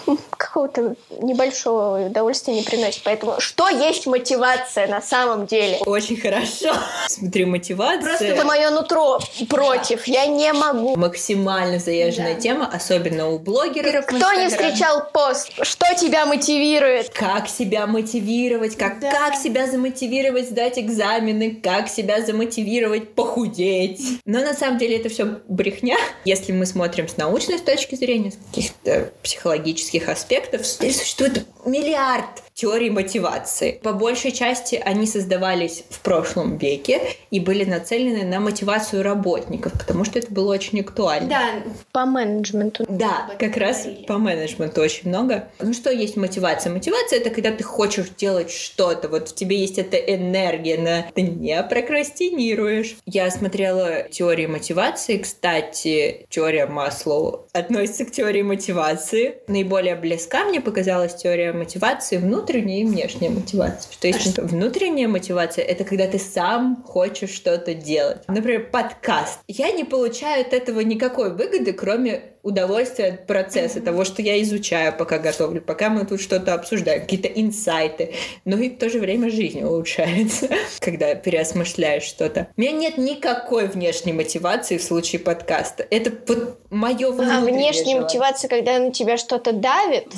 какого-то 0.31 0.97
небольшого 1.21 2.07
удовольствия 2.07 2.55
не 2.55 2.63
приносит. 2.63 3.03
Поэтому 3.05 3.41
что 3.41 3.69
есть 3.69 4.07
мотивация 4.07 4.87
на 4.87 5.01
самом 5.01 5.47
деле? 5.47 5.79
Очень 5.87 6.21
хорошо. 6.21 6.75
Смотри, 7.09 7.45
мотивация. 7.45 8.03
Просто 8.03 8.25
это 8.25 8.45
мое 8.45 8.71
нутро 8.71 9.21
против. 9.49 10.07
Я 10.07 10.27
не 10.27 10.53
могу. 10.53 10.97
Максимально 10.97 11.79
заезженная 11.79 12.35
да. 12.35 12.41
тема, 12.41 12.71
особенно 12.73 13.29
у 13.29 13.39
блогеров. 13.39 14.07
Кто 14.07 14.33
не 14.33 14.49
встречал 14.49 15.09
пост? 15.13 15.51
Что 15.63 15.95
тебя 15.95 16.27
мотивирует? 16.27 17.11
Как 17.11 17.49
себя 17.49 17.87
мотивировать? 17.87 18.77
Как, 18.77 19.01
да. 19.01 19.11
как 19.11 19.37
себя 19.37 19.67
замотивировать 19.67 20.49
сдать 20.49 20.79
экзамены? 20.79 21.61
Как 21.63 21.89
себя 21.89 22.23
замотивировать 22.23 23.15
похудеть? 23.15 23.92
Но 24.25 24.41
на 24.41 24.55
самом 24.55 24.79
деле 24.79 24.99
это 24.99 25.09
все 25.09 25.41
брехня. 25.49 25.97
Если 26.25 26.53
мы 26.53 26.67
смотрим 26.67 27.09
с 27.09 27.17
научной 27.17 27.59
точки 27.59 27.95
зрения, 27.95 28.33
с 28.33 28.37
каких-то 28.51 29.13
психологических 29.23 30.09
аспектов, 30.09 30.67
существует 30.67 31.47
миллиард 31.67 32.43
теорий 32.63 32.91
мотивации. 32.91 33.81
По 33.83 33.93
большей 33.93 34.31
части 34.31 34.81
они 34.85 35.05
создавались 35.05 35.83
в 35.91 35.99
прошлом 35.99 36.59
веке 36.59 37.01
и 37.33 37.41
были 37.41 37.65
нацелены 37.65 38.25
на 38.25 38.39
мотивацию 38.39 39.03
работников, 39.03 39.73
потому 39.73 40.05
что 40.05 40.21
это 40.21 40.33
было 40.33 40.53
очень 40.53 40.79
актуально. 40.79 41.29
Да, 41.29 41.43
по 41.91 42.07
менеджменту. 42.07 42.85
Да, 42.89 43.29
как 43.41 43.57
раз 43.57 43.89
по 44.07 44.17
менеджменту 44.19 44.81
очень 44.81 45.09
много. 45.09 45.49
Ну 45.59 45.73
что 45.73 45.91
есть 45.91 46.17
мотивация? 46.17 46.73
Мотивация 46.73 47.19
это 47.19 47.31
когда 47.31 47.51
ты 47.51 47.65
хочешь 47.65 48.11
делать 48.11 48.53
что-то, 48.53 49.09
вот 49.09 49.31
в 49.31 49.35
тебе 49.35 49.57
есть 49.57 49.79
эта 49.79 49.97
энергия, 49.97 50.79
на... 50.79 51.07
ты 51.13 51.23
не 51.23 51.61
прокрастинируешь. 51.65 52.95
Я 53.07 53.29
смотрела 53.33 54.05
теории 54.05 54.47
мотивации, 54.47 55.19
кстати, 55.19 56.27
теория 56.29 56.67
Маслоу 56.67 57.49
относится 57.53 58.05
к 58.05 58.13
теории 58.13 58.43
мотивации. 58.43 59.39
Наиболее 59.49 59.97
близка 59.97 60.45
мне 60.45 60.61
показалась 60.61 61.17
теория 61.17 61.53
мотивации 61.53 62.19
внутрь 62.19 62.52
внутренняя 62.53 62.83
и 62.83 62.85
внешняя 62.85 63.31
мотивация. 63.31 63.93
Что 63.93 64.07
есть 64.07 64.39
внутренняя 64.39 65.09
мотивация, 65.09 65.65
это 65.65 65.85
когда 65.85 66.07
ты 66.07 66.19
сам 66.19 66.83
хочешь 66.87 67.31
что-то 67.31 67.75
делать. 67.75 68.19
Например, 68.29 68.69
подкаст. 68.71 69.41
Я 69.49 69.73
не 69.73 69.85
получаю 69.85 70.43
от 70.43 70.53
этого 70.53 70.81
никакой 70.81 71.35
выгоды, 71.35 71.73
кроме 71.73 72.32
удовольствие 72.43 73.09
от 73.09 73.27
процесса, 73.27 73.79
mm-hmm. 73.79 73.85
того, 73.85 74.05
что 74.05 74.23
я 74.23 74.41
изучаю, 74.43 74.95
пока 74.97 75.19
готовлю, 75.19 75.61
пока 75.61 75.91
мы 75.91 76.05
тут 76.05 76.21
что-то 76.21 76.55
обсуждаем, 76.55 77.03
какие-то 77.03 77.29
инсайты. 77.29 78.15
Но 78.45 78.57
и 78.57 78.71
в 78.71 78.79
то 78.79 78.91
же 78.91 78.99
время 78.99 79.31
жизнь 79.31 79.63
улучшается, 79.63 80.49
когда 80.81 81.15
переосмысляешь 81.15 82.03
что-то. 82.03 82.49
У 82.57 82.61
меня 82.61 82.73
нет 82.73 82.99
никакой 82.99 83.69
внешней 83.69 84.13
мотивации 84.13 84.79
в 84.79 84.83
случае 84.83 85.21
подкаста. 85.21 85.87
Это 85.91 86.13
вот 86.27 86.59
мое 86.71 87.09
А 87.09 87.41
внешняя 87.41 88.01
мотивация, 88.01 88.49
когда 88.49 88.79
на 88.79 88.93
тебя 88.93 89.17
что-то 89.17 89.53
давит? 89.53 90.13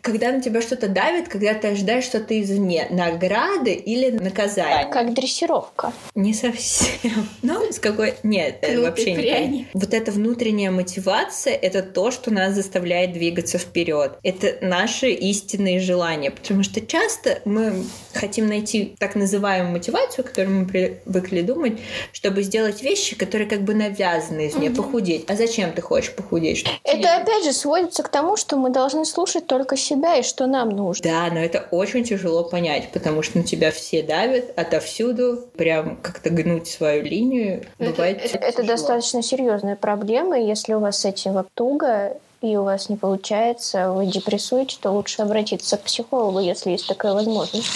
Когда 0.00 0.32
на 0.32 0.40
тебя 0.40 0.62
что-то 0.62 0.88
давит, 0.88 1.28
когда 1.28 1.52
ты 1.54 1.68
ожидаешь 1.68 2.04
что-то 2.04 2.40
извне. 2.40 2.86
Награды 2.90 3.72
или 3.72 4.10
наказания. 4.10 4.90
Как 4.90 5.12
дрессировка. 5.14 5.92
Не 6.14 6.34
совсем. 6.34 7.28
Ну, 7.42 7.72
с 7.72 7.78
какой... 7.78 8.14
Нет, 8.22 8.64
вообще 8.76 9.14
не. 9.14 9.66
Вот 9.72 9.94
эта 9.94 10.12
внутренняя 10.12 10.70
мотивация— 10.70 11.54
это 11.70 11.82
то, 11.82 12.10
что 12.10 12.30
нас 12.30 12.54
заставляет 12.54 13.12
двигаться 13.12 13.58
вперед. 13.58 14.12
Это 14.22 14.56
наши 14.60 15.10
истинные 15.10 15.80
желания, 15.80 16.30
потому 16.30 16.62
что 16.62 16.80
часто 16.80 17.40
мы 17.44 17.84
хотим 18.12 18.48
найти 18.48 18.94
так 18.98 19.14
называемую 19.14 19.72
мотивацию, 19.72 20.24
которую 20.24 20.60
мы 20.60 20.66
привыкли 20.66 21.42
думать, 21.42 21.78
чтобы 22.12 22.42
сделать 22.42 22.82
вещи, 22.82 23.16
которые 23.16 23.48
как 23.48 23.62
бы 23.62 23.74
навязаны 23.74 24.48
из 24.48 24.56
нее, 24.56 24.70
угу. 24.70 24.82
похудеть. 24.82 25.24
А 25.28 25.36
зачем 25.36 25.72
ты 25.72 25.82
хочешь 25.82 26.12
похудеть? 26.14 26.66
это 26.84 27.16
опять 27.16 27.44
же 27.44 27.52
сводится 27.52 28.02
к 28.02 28.08
тому, 28.08 28.36
что 28.36 28.56
мы 28.56 28.70
должны 28.70 29.04
слушать 29.04 29.46
только 29.46 29.76
себя 29.76 30.16
и 30.16 30.22
что 30.22 30.46
нам 30.46 30.70
нужно. 30.70 31.02
Да, 31.02 31.28
но 31.32 31.40
это 31.40 31.66
очень 31.70 32.04
тяжело 32.04 32.44
понять, 32.44 32.90
потому 32.92 33.22
что 33.22 33.38
на 33.38 33.44
тебя 33.44 33.70
все 33.70 34.02
давят 34.02 34.52
отовсюду, 34.58 35.48
прям 35.56 35.96
как-то 35.96 36.30
гнуть 36.30 36.68
свою 36.68 37.02
линию. 37.02 37.64
Это, 37.78 37.90
бывает 37.90 38.20
это, 38.22 38.38
это 38.38 38.62
достаточно 38.62 39.22
серьезная 39.22 39.76
проблема, 39.76 40.38
если 40.38 40.74
у 40.74 40.80
вас 40.80 40.98
с 40.98 41.04
этим 41.04 41.38
туго, 41.60 42.16
и 42.40 42.56
у 42.56 42.64
вас 42.64 42.88
не 42.88 42.96
получается, 42.96 43.92
вы 43.92 44.06
депрессуете, 44.06 44.78
то 44.80 44.92
лучше 44.92 45.20
обратиться 45.20 45.76
к 45.76 45.82
психологу, 45.82 46.40
если 46.40 46.70
есть 46.70 46.88
такая 46.88 47.12
возможность. 47.12 47.68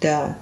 Да, 0.00 0.36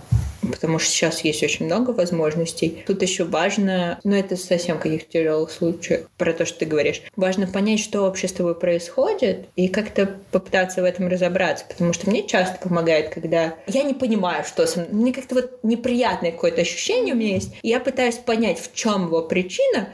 потому 0.53 0.79
что 0.79 0.91
сейчас 0.91 1.25
есть 1.25 1.43
очень 1.43 1.67
много 1.67 1.91
возможностей. 1.91 2.85
Тут 2.87 3.03
еще 3.03 3.25
важно, 3.25 3.99
ну 4.05 4.15
это 4.15 4.37
совсем 4.37 4.79
каких-то 4.79 5.11
тяжелых 5.11 5.51
случаев, 5.51 6.07
про 6.17 6.33
то, 6.33 6.47
что 6.47 6.61
ты 6.61 6.67
говоришь, 6.67 7.03
важно 7.17 7.49
понять, 7.49 7.81
что 7.81 8.03
вообще 8.03 8.29
с 8.29 8.33
тобой 8.33 8.55
происходит, 8.55 9.47
и 9.57 9.69
как-то 9.69 10.15
попытаться 10.31 10.83
в 10.83 10.85
этом 10.85 11.09
разобраться, 11.09 11.65
потому 11.69 11.93
что 11.93 12.09
мне 12.09 12.27
часто 12.27 12.59
помогает, 12.59 13.09
когда 13.09 13.55
я 13.67 13.83
не 13.83 13.95
понимаю, 13.95 14.45
что 14.45 14.67
со 14.67 14.81
мной, 14.81 14.93
мне 14.93 15.12
как-то 15.12 15.35
вот 15.35 15.59
неприятное 15.62 16.31
какое-то 16.31 16.61
ощущение 16.61 17.15
у 17.15 17.17
меня 17.17 17.35
есть, 17.35 17.55
и 17.62 17.69
я 17.69 17.81
пытаюсь 17.81 18.17
понять, 18.17 18.61
в 18.61 18.75
чем 18.75 19.07
его 19.07 19.23
причина, 19.23 19.88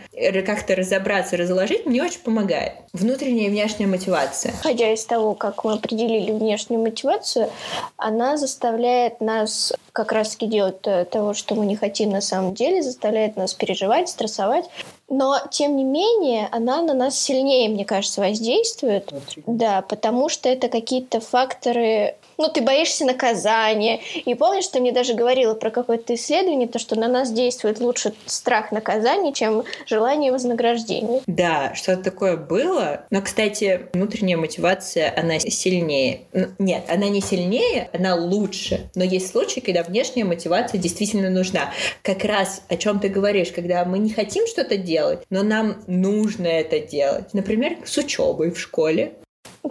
как-то 0.44 0.74
разобраться, 0.74 1.36
разложить, 1.36 1.86
мне 1.86 2.02
очень 2.02 2.20
помогает. 2.20 2.72
Внутренняя 2.92 3.46
и 3.46 3.50
внешняя 3.50 3.86
мотивация. 3.86 4.52
Ходя 4.62 4.92
из 4.92 5.04
того, 5.04 5.34
как 5.34 5.64
мы 5.64 5.74
определили 5.74 6.32
внешнюю 6.32 6.80
мотивацию, 6.80 7.50
она 7.96 8.36
заставляет 8.36 9.20
нас 9.20 9.72
как 9.98 10.12
раз-таки 10.12 10.46
делать 10.46 10.80
того, 11.10 11.34
что 11.34 11.56
мы 11.56 11.66
не 11.66 11.74
хотим 11.74 12.10
на 12.10 12.20
самом 12.20 12.54
деле, 12.54 12.84
заставляет 12.84 13.36
нас 13.36 13.52
переживать, 13.52 14.08
стрессовать. 14.08 14.66
Но, 15.08 15.40
тем 15.50 15.74
не 15.74 15.82
менее, 15.82 16.48
она 16.52 16.82
на 16.82 16.94
нас 16.94 17.18
сильнее, 17.18 17.68
мне 17.68 17.84
кажется, 17.84 18.20
воздействует. 18.20 19.12
Да, 19.48 19.82
потому 19.82 20.28
что 20.28 20.48
это 20.48 20.68
какие-то 20.68 21.18
факторы 21.18 22.14
ну, 22.38 22.48
ты 22.48 22.62
боишься 22.62 23.04
наказания. 23.04 24.00
И 24.24 24.34
помнишь, 24.34 24.68
ты 24.68 24.80
мне 24.80 24.92
даже 24.92 25.14
говорила 25.14 25.54
про 25.54 25.70
какое-то 25.70 26.14
исследование, 26.14 26.68
то, 26.68 26.78
что 26.78 26.96
на 26.96 27.08
нас 27.08 27.32
действует 27.32 27.80
лучше 27.80 28.14
страх 28.26 28.72
наказания, 28.72 29.32
чем 29.32 29.64
желание 29.86 30.32
вознаграждения. 30.32 31.20
Да, 31.26 31.74
что-то 31.74 32.04
такое 32.04 32.36
было. 32.36 33.04
Но, 33.10 33.20
кстати, 33.22 33.88
внутренняя 33.92 34.36
мотивация, 34.36 35.12
она 35.16 35.38
сильнее. 35.40 36.22
Нет, 36.58 36.84
она 36.88 37.08
не 37.08 37.20
сильнее, 37.20 37.90
она 37.92 38.14
лучше. 38.14 38.88
Но 38.94 39.04
есть 39.04 39.30
случаи, 39.30 39.60
когда 39.60 39.82
внешняя 39.82 40.24
мотивация 40.24 40.78
действительно 40.78 41.30
нужна. 41.30 41.72
Как 42.02 42.24
раз 42.24 42.62
о 42.68 42.76
чем 42.76 43.00
ты 43.00 43.08
говоришь, 43.08 43.50
когда 43.50 43.84
мы 43.84 43.98
не 43.98 44.10
хотим 44.10 44.46
что-то 44.46 44.76
делать, 44.76 45.20
но 45.30 45.42
нам 45.42 45.82
нужно 45.86 46.46
это 46.46 46.78
делать. 46.78 47.34
Например, 47.34 47.76
с 47.84 47.96
учебой 47.98 48.52
в 48.52 48.60
школе. 48.60 49.14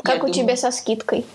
Как 0.03 0.15
Я 0.17 0.23
у 0.23 0.27
думаю... 0.27 0.33
тебя 0.33 0.57
со 0.57 0.71
скидкой? 0.71 1.25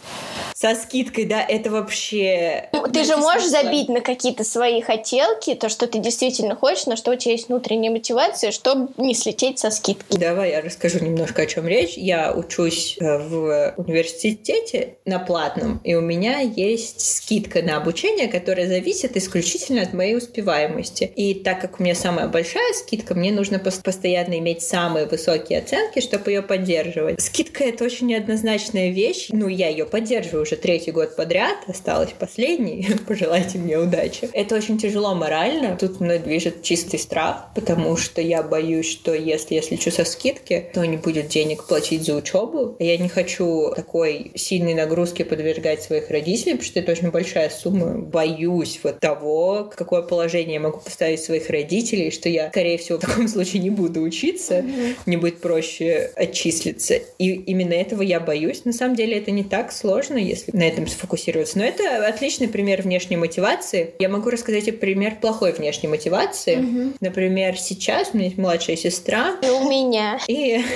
со 0.62 0.76
скидкой, 0.76 1.24
да, 1.24 1.42
это 1.42 1.70
вообще... 1.70 2.68
Ну, 2.72 2.86
ты 2.86 3.02
же 3.02 3.16
можешь 3.16 3.48
смысла. 3.48 3.62
забить 3.64 3.88
на 3.88 4.00
какие-то 4.00 4.44
свои 4.44 4.80
хотелки, 4.80 5.56
то, 5.56 5.68
что 5.68 5.88
ты 5.88 5.98
действительно 5.98 6.54
хочешь, 6.54 6.86
на 6.86 6.94
что 6.94 7.10
у 7.10 7.16
тебя 7.16 7.32
есть 7.32 7.48
внутренняя 7.48 7.90
мотивация, 7.90 8.52
чтобы 8.52 8.92
не 8.96 9.12
слететь 9.14 9.58
со 9.58 9.72
скидки. 9.72 10.16
Давай 10.16 10.50
я 10.50 10.60
расскажу 10.60 11.00
немножко, 11.00 11.42
о 11.42 11.46
чем 11.46 11.66
речь. 11.66 11.94
Я 11.96 12.32
учусь 12.32 12.96
э, 13.00 13.18
в 13.18 13.74
университете 13.76 14.98
на 15.04 15.18
платном, 15.18 15.80
и 15.82 15.96
у 15.96 16.00
меня 16.00 16.38
есть 16.38 17.00
скидка 17.16 17.60
на 17.60 17.76
обучение, 17.76 18.28
которая 18.28 18.68
зависит 18.68 19.16
исключительно 19.16 19.82
от 19.82 19.92
моей 19.94 20.16
успеваемости. 20.16 21.12
И 21.16 21.34
так 21.34 21.60
как 21.60 21.80
у 21.80 21.82
меня 21.82 21.96
самая 21.96 22.28
большая 22.28 22.72
скидка, 22.74 23.16
мне 23.16 23.32
нужно 23.32 23.58
постоянно 23.58 24.38
иметь 24.38 24.62
самые 24.62 25.06
высокие 25.06 25.58
оценки, 25.58 26.00
чтобы 26.00 26.30
ее 26.30 26.42
поддерживать. 26.42 27.20
Скидка— 27.20 27.64
это 27.64 27.82
очень 27.82 28.14
неоднозначная 28.42 28.90
вещь, 28.90 29.28
ну, 29.30 29.48
я 29.48 29.68
ее 29.68 29.84
поддерживаю 29.84 30.42
уже 30.42 30.56
третий 30.56 30.90
год 30.90 31.16
подряд, 31.16 31.58
осталось 31.66 32.10
последний, 32.18 32.86
пожелайте 33.06 33.58
мне 33.58 33.78
удачи. 33.78 34.28
Это 34.32 34.56
очень 34.56 34.78
тяжело 34.78 35.14
морально, 35.14 35.76
тут 35.76 36.00
мной 36.00 36.18
движет 36.18 36.62
чистый 36.62 36.98
страх, 36.98 37.48
потому 37.54 37.96
что 37.96 38.20
я 38.20 38.42
боюсь, 38.42 38.90
что 38.90 39.14
если 39.14 39.54
я 39.54 39.62
слечу 39.62 39.90
со 39.90 40.04
скидки, 40.04 40.70
то 40.74 40.84
не 40.84 40.96
будет 40.96 41.28
денег 41.28 41.66
платить 41.66 42.04
за 42.04 42.14
учебу. 42.14 42.76
Я 42.78 42.96
не 42.98 43.08
хочу 43.08 43.72
такой 43.74 44.32
сильной 44.34 44.74
нагрузки 44.74 45.22
подвергать 45.22 45.82
своих 45.82 46.10
родителей, 46.10 46.52
потому 46.52 46.64
что 46.64 46.80
это 46.80 46.92
очень 46.92 47.10
большая 47.10 47.50
сумма. 47.50 47.98
Боюсь 47.98 48.80
вот 48.82 49.00
того, 49.00 49.70
какое 49.74 50.02
положение 50.02 50.54
я 50.54 50.60
могу 50.60 50.78
поставить 50.78 51.22
своих 51.22 51.48
родителей, 51.48 52.10
что 52.10 52.28
я, 52.28 52.48
скорее 52.50 52.78
всего, 52.78 52.98
в 52.98 53.02
таком 53.02 53.28
случае 53.34 53.62
не 53.62 53.70
буду 53.70 54.00
учиться, 54.00 54.58
mm-hmm. 54.58 54.96
мне 55.06 55.18
будет 55.18 55.40
проще 55.40 56.10
отчислиться. 56.16 56.94
И 57.18 57.32
именно 57.32 57.74
этого 57.74 58.02
я 58.02 58.20
боюсь. 58.20 58.31
На 58.64 58.72
самом 58.72 58.96
деле 58.96 59.18
это 59.18 59.30
не 59.30 59.44
так 59.44 59.72
сложно, 59.72 60.16
если 60.16 60.56
на 60.56 60.62
этом 60.62 60.86
сфокусироваться. 60.86 61.58
Но 61.58 61.64
это 61.64 62.06
отличный 62.06 62.48
пример 62.48 62.82
внешней 62.82 63.16
мотивации. 63.16 63.94
Я 63.98 64.08
могу 64.08 64.30
рассказать 64.30 64.68
и 64.68 64.72
пример 64.72 65.16
плохой 65.20 65.52
внешней 65.52 65.88
мотивации. 65.88 66.56
Угу. 66.56 66.92
Например, 67.00 67.56
сейчас 67.56 68.10
у 68.12 68.16
меня 68.16 68.26
есть 68.26 68.38
младшая 68.38 68.76
сестра. 68.76 69.36
И 69.42 69.48
у 69.48 69.68
меня. 69.68 70.18
И 70.28 70.62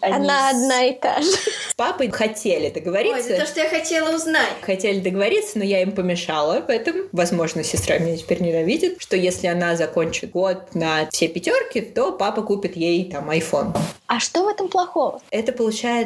Она 0.00 0.50
одна 0.50 0.84
и 0.84 0.92
та 0.94 1.20
же. 1.20 1.30
С 1.30 1.74
папой 1.76 2.10
хотели 2.10 2.70
договориться. 2.70 3.28
Ой, 3.28 3.34
это 3.34 3.44
то, 3.44 3.46
что 3.46 3.60
я 3.60 3.68
хотела 3.68 4.14
узнать. 4.14 4.48
Хотели 4.62 5.00
договориться, 5.00 5.58
но 5.58 5.64
я 5.64 5.82
им 5.82 5.92
помешала 5.92 6.60
в 6.60 6.70
этом. 6.70 7.08
Возможно, 7.12 7.64
сестра 7.64 7.98
меня 7.98 8.16
теперь 8.16 8.42
ненавидит, 8.42 8.96
что 9.00 9.16
если 9.16 9.46
она 9.46 9.76
закончит 9.76 10.30
год 10.30 10.74
на 10.74 11.08
все 11.10 11.28
пятерки, 11.28 11.80
то 11.80 12.12
папа 12.12 12.42
купит 12.42 12.76
ей 12.76 13.10
там 13.10 13.30
iPhone. 13.30 13.76
А 14.06 14.20
что 14.20 14.44
в 14.44 14.48
этом 14.48 14.68
плохого? 14.68 15.20
Это 15.30 15.52
получается 15.52 16.05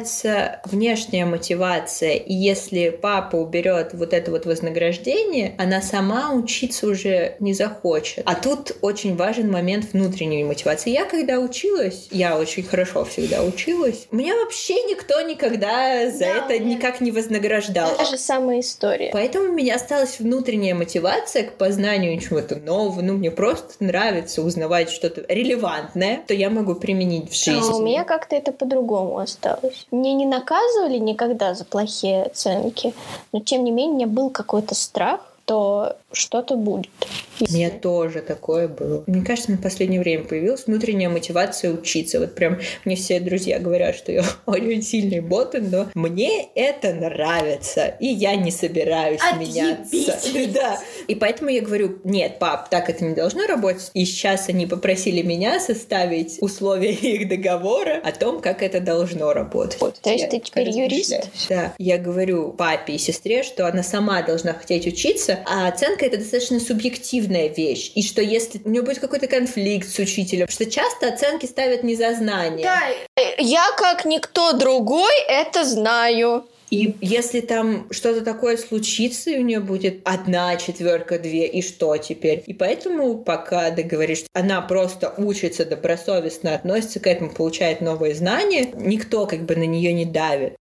внешняя 0.65 1.25
мотивация. 1.25 2.13
И 2.13 2.33
если 2.33 2.89
папа 2.89 3.35
уберет 3.35 3.93
вот 3.93 4.13
это 4.13 4.31
вот 4.31 4.45
вознаграждение, 4.45 5.55
она 5.57 5.81
сама 5.81 6.33
учиться 6.33 6.87
уже 6.87 7.35
не 7.39 7.53
захочет. 7.53 8.23
А 8.25 8.35
тут 8.35 8.77
очень 8.81 9.15
важен 9.15 9.51
момент 9.51 9.93
внутренней 9.93 10.43
мотивации. 10.43 10.91
Я 10.91 11.05
когда 11.05 11.39
училась, 11.39 12.07
я 12.11 12.37
очень 12.37 12.63
хорошо 12.63 13.05
всегда 13.05 13.43
училась, 13.43 14.07
меня 14.11 14.35
вообще 14.35 14.75
никто 14.83 15.21
никогда 15.21 16.09
за 16.09 16.19
да, 16.19 16.45
это 16.45 16.59
никак 16.59 17.01
не 17.01 17.11
вознаграждал. 17.11 17.95
Та 17.95 18.05
же 18.05 18.17
самая 18.17 18.59
история. 18.59 19.09
Поэтому 19.11 19.51
у 19.51 19.53
меня 19.53 19.75
осталась 19.75 20.19
внутренняя 20.19 20.75
мотивация 20.75 21.43
к 21.43 21.53
познанию 21.53 22.19
чего-то 22.19 22.55
нового. 22.55 23.01
Ну, 23.01 23.13
мне 23.13 23.31
просто 23.31 23.73
нравится 23.79 24.41
узнавать 24.41 24.89
что-то 24.89 25.23
релевантное, 25.27 26.23
то 26.27 26.33
я 26.33 26.49
могу 26.49 26.75
применить 26.75 27.31
в 27.31 27.35
жизни. 27.35 27.71
А 27.71 27.75
у 27.75 27.83
меня 27.83 28.03
как-то 28.03 28.35
это 28.35 28.51
по-другому 28.51 29.17
осталось. 29.17 29.85
Мне 29.91 30.13
не 30.13 30.25
наказывали 30.25 30.97
никогда 30.97 31.53
за 31.53 31.65
плохие 31.65 32.23
оценки, 32.23 32.93
но 33.33 33.41
тем 33.41 33.65
не 33.65 33.71
менее 33.71 34.07
был 34.07 34.29
какой-то 34.29 34.73
страх, 34.73 35.19
то 35.51 35.97
что-то 36.13 36.55
будет. 36.55 36.89
У 37.41 37.53
меня 37.53 37.71
тоже 37.71 38.21
такое 38.21 38.67
было. 38.67 39.03
Мне 39.07 39.25
кажется, 39.25 39.51
на 39.51 39.57
последнее 39.57 39.99
время 39.99 40.23
появилась 40.23 40.67
внутренняя 40.67 41.09
мотивация 41.09 41.73
учиться. 41.73 42.19
Вот 42.19 42.35
прям 42.35 42.59
мне 42.85 42.95
все 42.95 43.19
друзья 43.19 43.59
говорят, 43.59 43.95
что 43.95 44.11
я 44.11 44.23
очень 44.45 44.81
сильный 44.81 45.19
ботан, 45.21 45.69
но 45.69 45.87
мне 45.95 46.47
это 46.55 46.93
нравится, 46.93 47.95
и 47.99 48.07
я 48.07 48.35
не 48.35 48.51
собираюсь 48.51 49.19
Отъебись. 49.21 49.55
меняться. 49.55 50.51
Да. 50.51 50.79
И 51.07 51.15
поэтому 51.15 51.49
я 51.49 51.61
говорю, 51.61 51.99
нет, 52.03 52.39
пап, 52.39 52.69
так 52.69 52.89
это 52.89 53.03
не 53.05 53.15
должно 53.15 53.45
работать. 53.45 53.89
И 53.93 54.05
сейчас 54.05 54.49
они 54.49 54.67
попросили 54.67 55.21
меня 55.21 55.59
составить 55.59 56.37
условия 56.41 56.91
их 56.93 57.27
договора 57.27 58.01
о 58.03 58.11
том, 58.11 58.41
как 58.41 58.61
это 58.61 58.79
должно 58.79 59.33
работать. 59.33 59.79
Вот, 59.81 59.99
То 60.01 60.09
есть 60.09 60.29
ты 60.29 60.39
теперь 60.39 60.69
юрист? 60.69 61.27
Да. 61.49 61.73
Я 61.77 61.97
говорю 61.97 62.53
папе 62.53 62.93
и 62.93 62.97
сестре, 62.97 63.43
что 63.43 63.67
она 63.67 63.83
сама 63.83 64.21
должна 64.21 64.53
хотеть 64.53 64.87
учиться, 64.87 65.39
а 65.45 65.67
оценка 65.67 66.05
это 66.05 66.17
достаточно 66.17 66.59
субъективная 66.59 67.47
вещь. 67.47 67.91
И 67.95 68.03
что 68.03 68.21
если 68.21 68.61
у 68.63 68.69
нее 68.69 68.81
будет 68.81 68.99
какой-то 68.99 69.27
конфликт 69.27 69.87
с 69.89 69.99
учителем, 69.99 70.47
что 70.47 70.65
часто 70.69 71.07
оценки 71.07 71.45
ставят 71.45 71.83
не 71.83 71.95
за 71.95 72.13
знание. 72.13 72.65
Да, 72.65 72.81
я 73.37 73.63
как 73.77 74.05
никто 74.05 74.53
другой 74.53 75.13
это 75.27 75.65
знаю. 75.65 76.45
И 76.71 76.95
если 77.01 77.41
там 77.41 77.87
что-то 77.91 78.21
такое 78.21 78.55
случится, 78.55 79.29
и 79.29 79.37
у 79.37 79.43
нее 79.43 79.59
будет 79.59 79.99
одна 80.05 80.55
четверка, 80.55 81.19
две, 81.19 81.45
и 81.45 81.61
что 81.61 81.97
теперь? 81.97 82.43
И 82.47 82.53
поэтому 82.53 83.17
пока 83.17 83.69
ты 83.71 83.83
говоришь, 83.83 84.19
что 84.19 84.27
она 84.33 84.61
просто 84.61 85.13
учится 85.17 85.65
добросовестно, 85.65 86.55
относится 86.55 87.01
к 87.01 87.07
этому, 87.07 87.31
получает 87.31 87.81
новые 87.81 88.15
знания, 88.15 88.71
никто 88.73 89.27
как 89.27 89.41
бы 89.43 89.57
на 89.57 89.65
нее 89.65 89.91
не 89.91 90.05
давит. 90.05 90.55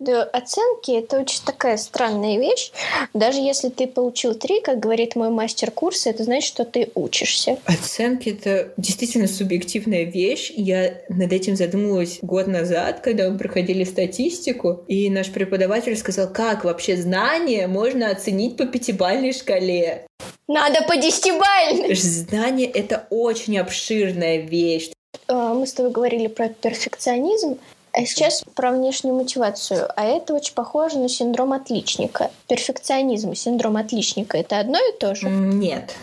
Да, 0.00 0.22
оценки— 0.22 0.90
это 0.98 1.20
очень 1.20 1.42
такая 1.44 1.76
странная 1.76 2.38
вещь. 2.38 2.72
Даже 3.12 3.38
если 3.38 3.68
ты 3.68 3.86
получил 3.86 4.34
три, 4.34 4.62
как 4.62 4.80
говорит 4.80 5.14
мой 5.14 5.28
мастер 5.28 5.70
курса, 5.70 6.08
это 6.08 6.24
значит, 6.24 6.48
что 6.48 6.64
ты 6.64 6.90
учишься. 6.94 7.58
Оценки— 7.66 8.28
это 8.30 8.72
действительно 8.78 9.28
субъективная 9.28 10.04
вещь. 10.04 10.52
Я 10.56 11.02
над 11.10 11.32
этим 11.34 11.54
задумывалась 11.54 12.18
год 12.22 12.46
назад, 12.46 13.00
когда 13.00 13.28
мы 13.28 13.36
проходили 13.36 13.84
статистику, 13.84 14.84
и 14.88 15.10
наш 15.10 15.30
преподаватель 15.30 15.96
сказал, 15.98 16.32
как 16.32 16.64
вообще 16.64 16.96
знания 16.96 17.66
можно 17.66 18.10
оценить 18.10 18.56
по 18.56 18.64
пятибалльной 18.64 19.34
шкале. 19.34 20.06
Надо 20.48 20.82
по 20.88 20.96
десятибалльной. 20.96 21.94
Знание— 21.94 22.68
это 22.74 23.06
очень 23.10 23.58
обширная 23.58 24.38
вещь. 24.38 24.92
А, 25.28 25.52
мы 25.52 25.66
с 25.66 25.74
тобой 25.74 25.92
говорили 25.92 26.26
про 26.26 26.48
перфекционизм. 26.48 27.58
А 27.92 28.04
сейчас 28.04 28.44
про 28.54 28.70
внешнюю 28.72 29.16
мотивацию. 29.16 29.88
А 29.96 30.04
это 30.04 30.34
очень 30.34 30.54
похоже 30.54 30.98
на 30.98 31.08
синдром 31.08 31.52
отличника. 31.52 32.30
Перфекционизм, 32.48 33.34
синдром 33.34 33.76
отличника— 33.76 34.36
это 34.38 34.58
одно 34.60 34.78
и 34.78 34.96
то 34.98 35.14
же? 35.14 35.28
Нет. 35.28 35.94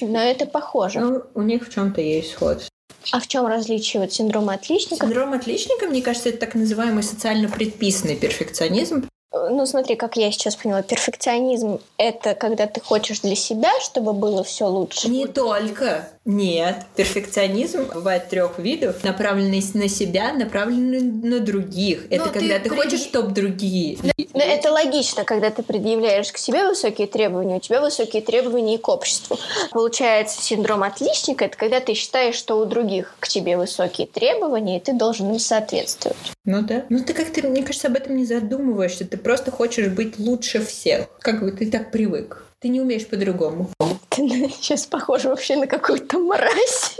Но 0.00 0.20
это 0.20 0.46
похоже. 0.46 1.00
Ну, 1.00 1.22
у 1.34 1.42
них 1.42 1.66
в 1.66 1.72
чем-то 1.72 2.00
есть 2.00 2.32
сходство. 2.32 2.68
А 3.12 3.20
в 3.20 3.26
чем 3.26 3.46
различие 3.46 4.02
от 4.02 4.12
синдрома 4.12 4.54
отличника? 4.54 5.06
Синдром 5.06 5.32
отличника, 5.32 5.86
мне 5.86 6.02
кажется, 6.02 6.28
это 6.28 6.38
так 6.38 6.54
называемый 6.54 7.02
социально 7.02 7.48
предписанный 7.48 8.16
перфекционизм. 8.16 9.08
Ну, 9.30 9.66
смотри, 9.66 9.94
как 9.96 10.16
я 10.16 10.32
сейчас 10.32 10.56
поняла, 10.56 10.82
перфекционизм— 10.82 11.80
это 11.98 12.34
когда 12.34 12.66
ты 12.66 12.80
хочешь 12.80 13.20
для 13.20 13.36
себя, 13.36 13.70
чтобы 13.80 14.14
было 14.14 14.42
все 14.42 14.66
лучше. 14.66 15.08
Не 15.10 15.26
только. 15.26 16.08
Нет. 16.24 16.86
Перфекционизм 16.96 17.90
бывает 17.92 18.28
трех 18.28 18.58
видов. 18.58 19.04
Направленный 19.04 19.62
на 19.74 19.88
себя, 19.88 20.32
направленный 20.32 21.00
на 21.00 21.40
других. 21.40 22.06
Но 22.08 22.16
это 22.16 22.30
когда 22.30 22.58
ты, 22.58 22.70
ты 22.70 22.76
хочешь, 22.76 23.00
чтобы 23.00 23.32
другие... 23.32 23.98
Но 24.34 24.44
это 24.44 24.70
логично, 24.70 25.24
когда 25.24 25.50
ты 25.50 25.62
предъявляешь 25.62 26.30
к 26.30 26.38
себе 26.38 26.66
высокие 26.68 27.06
требования, 27.06 27.56
у 27.56 27.60
тебя 27.60 27.80
высокие 27.80 28.22
требования 28.22 28.76
и 28.76 28.78
к 28.78 28.88
обществу. 28.88 29.38
Получается, 29.72 30.40
синдром 30.40 30.84
отличника— 30.84 31.44
это 31.46 31.56
когда 31.56 31.80
ты 31.80 31.94
считаешь, 31.94 32.36
что 32.36 32.58
у 32.58 32.64
других 32.64 33.16
к 33.18 33.26
тебе 33.26 33.56
высокие 33.56 34.06
требования, 34.06 34.76
и 34.76 34.80
ты 34.80 34.92
должен 34.92 35.32
им 35.32 35.38
соответствовать. 35.38 36.16
Ну 36.44 36.62
да. 36.62 36.84
Ну 36.88 37.02
ты 37.02 37.14
как-то, 37.14 37.46
мне 37.46 37.62
кажется, 37.62 37.88
об 37.88 37.96
этом 37.96 38.16
не 38.16 38.24
задумываешься. 38.24 39.04
Ты 39.04 39.17
просто 39.18 39.50
хочешь 39.50 39.88
быть 39.88 40.18
лучше 40.18 40.64
всех. 40.64 41.06
Как 41.20 41.40
бы 41.40 41.52
ты 41.52 41.70
так 41.70 41.90
привык. 41.90 42.44
Ты 42.60 42.68
не 42.68 42.80
умеешь 42.80 43.06
по-другому. 43.06 43.70
Ты 44.08 44.28
сейчас 44.60 44.86
похожа 44.86 45.28
вообще 45.28 45.56
на 45.56 45.66
какую-то 45.66 46.18
мразь. 46.18 46.96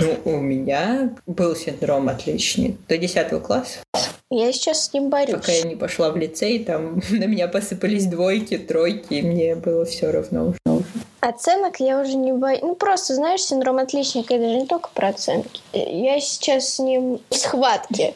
Ну, 0.00 0.32
у 0.32 0.36
меня 0.38 1.10
был 1.26 1.54
синдром 1.54 2.08
отличный 2.08 2.76
до 2.88 2.98
10 2.98 3.42
класса. 3.42 3.78
Я 4.32 4.52
сейчас 4.52 4.86
с 4.86 4.92
ним 4.92 5.10
борюсь. 5.10 5.34
Пока 5.34 5.52
я 5.52 5.62
не 5.62 5.76
пошла 5.76 6.10
в 6.10 6.16
лицей, 6.16 6.64
там 6.64 7.02
на 7.10 7.24
меня 7.24 7.48
посыпались 7.48 8.06
двойки, 8.06 8.58
тройки, 8.58 9.14
и 9.14 9.22
мне 9.22 9.56
было 9.56 9.84
все 9.84 10.10
равно 10.10 10.48
уже. 10.48 10.84
Оценок 11.20 11.80
я 11.80 12.00
уже 12.00 12.14
не 12.14 12.32
боюсь. 12.32 12.62
Ну, 12.62 12.74
просто, 12.74 13.14
знаешь, 13.14 13.42
синдром 13.42 13.78
отличника— 13.78 14.34
это 14.36 14.48
же 14.48 14.56
не 14.56 14.66
только 14.66 14.88
про 14.94 15.08
оценки. 15.08 15.60
Я 15.72 16.18
сейчас 16.20 16.74
с 16.74 16.78
ним 16.78 17.20
в 17.28 17.34
схватке. 17.34 18.14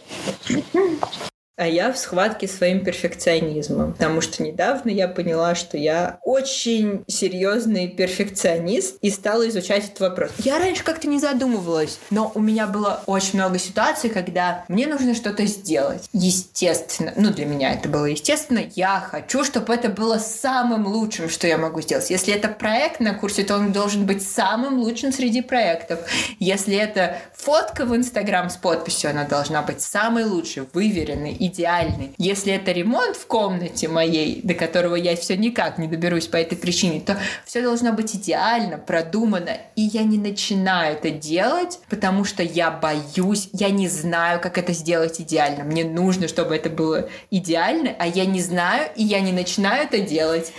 А 1.56 1.68
я 1.68 1.92
в 1.92 1.98
схватке 1.98 2.48
своим 2.48 2.84
перфекционизмом, 2.84 3.92
потому 3.92 4.20
что 4.20 4.42
недавно 4.42 4.90
я 4.90 5.06
поняла, 5.06 5.54
что 5.54 5.76
я 5.76 6.18
очень 6.22 7.04
серьезный 7.06 7.86
перфекционист 7.86 8.96
и 9.02 9.10
стала 9.10 9.48
изучать 9.48 9.84
этот 9.84 10.00
вопрос. 10.00 10.32
Я 10.38 10.58
раньше 10.58 10.82
как-то 10.82 11.06
не 11.06 11.20
задумывалась, 11.20 12.00
но 12.10 12.32
у 12.34 12.40
меня 12.40 12.66
было 12.66 13.04
очень 13.06 13.38
много 13.38 13.60
ситуаций, 13.60 14.10
когда 14.10 14.64
мне 14.66 14.88
нужно 14.88 15.14
что-то 15.14 15.46
сделать. 15.46 16.08
Естественно, 16.12 17.12
ну 17.14 17.30
для 17.30 17.46
меня 17.46 17.72
это 17.72 17.88
было 17.88 18.06
естественно, 18.06 18.62
я 18.74 18.98
хочу, 18.98 19.44
чтобы 19.44 19.72
это 19.74 19.88
было 19.88 20.18
самым 20.18 20.88
лучшим, 20.88 21.28
что 21.28 21.46
я 21.46 21.56
могу 21.56 21.80
сделать. 21.82 22.10
Если 22.10 22.34
это 22.34 22.48
проект 22.48 22.98
на 22.98 23.14
курсе, 23.14 23.44
то 23.44 23.54
он 23.54 23.70
должен 23.70 24.06
быть 24.06 24.26
самым 24.26 24.80
лучшим 24.80 25.12
среди 25.12 25.40
проектов. 25.40 26.00
Если 26.40 26.74
это 26.74 27.18
фотка 27.32 27.84
в 27.84 27.94
Инстаграм 27.94 28.50
с 28.50 28.56
подписью, 28.56 29.10
она 29.10 29.22
должна 29.22 29.62
быть 29.62 29.80
самой 29.80 30.24
лучшей, 30.24 30.66
выверенной, 30.72 31.43
идеальный. 31.46 32.14
Если 32.18 32.52
это 32.52 32.72
ремонт 32.72 33.16
в 33.16 33.26
комнате 33.26 33.88
моей, 33.88 34.40
до 34.42 34.54
которого 34.54 34.96
я 34.96 35.16
все 35.16 35.36
никак 35.36 35.78
не 35.78 35.88
доберусь 35.88 36.26
по 36.26 36.36
этой 36.36 36.56
причине, 36.56 37.00
то 37.00 37.18
все 37.44 37.62
должно 37.62 37.92
быть 37.92 38.14
идеально, 38.14 38.78
продумано. 38.78 39.56
И 39.76 39.82
я 39.82 40.02
не 40.02 40.18
начинаю 40.18 40.96
это 40.96 41.10
делать, 41.10 41.80
потому 41.88 42.24
что 42.24 42.42
я 42.42 42.70
боюсь, 42.70 43.48
я 43.52 43.70
не 43.70 43.88
знаю, 43.88 44.40
как 44.40 44.58
это 44.58 44.72
сделать 44.72 45.20
идеально. 45.20 45.64
Мне 45.64 45.84
нужно, 45.84 46.28
чтобы 46.28 46.56
это 46.56 46.70
было 46.70 47.08
идеально, 47.30 47.94
а 47.98 48.06
я 48.06 48.24
не 48.24 48.40
знаю, 48.40 48.90
и 48.96 49.04
я 49.04 49.20
не 49.20 49.32
начинаю 49.32 49.84
это 49.84 50.00
делать. 50.00 50.52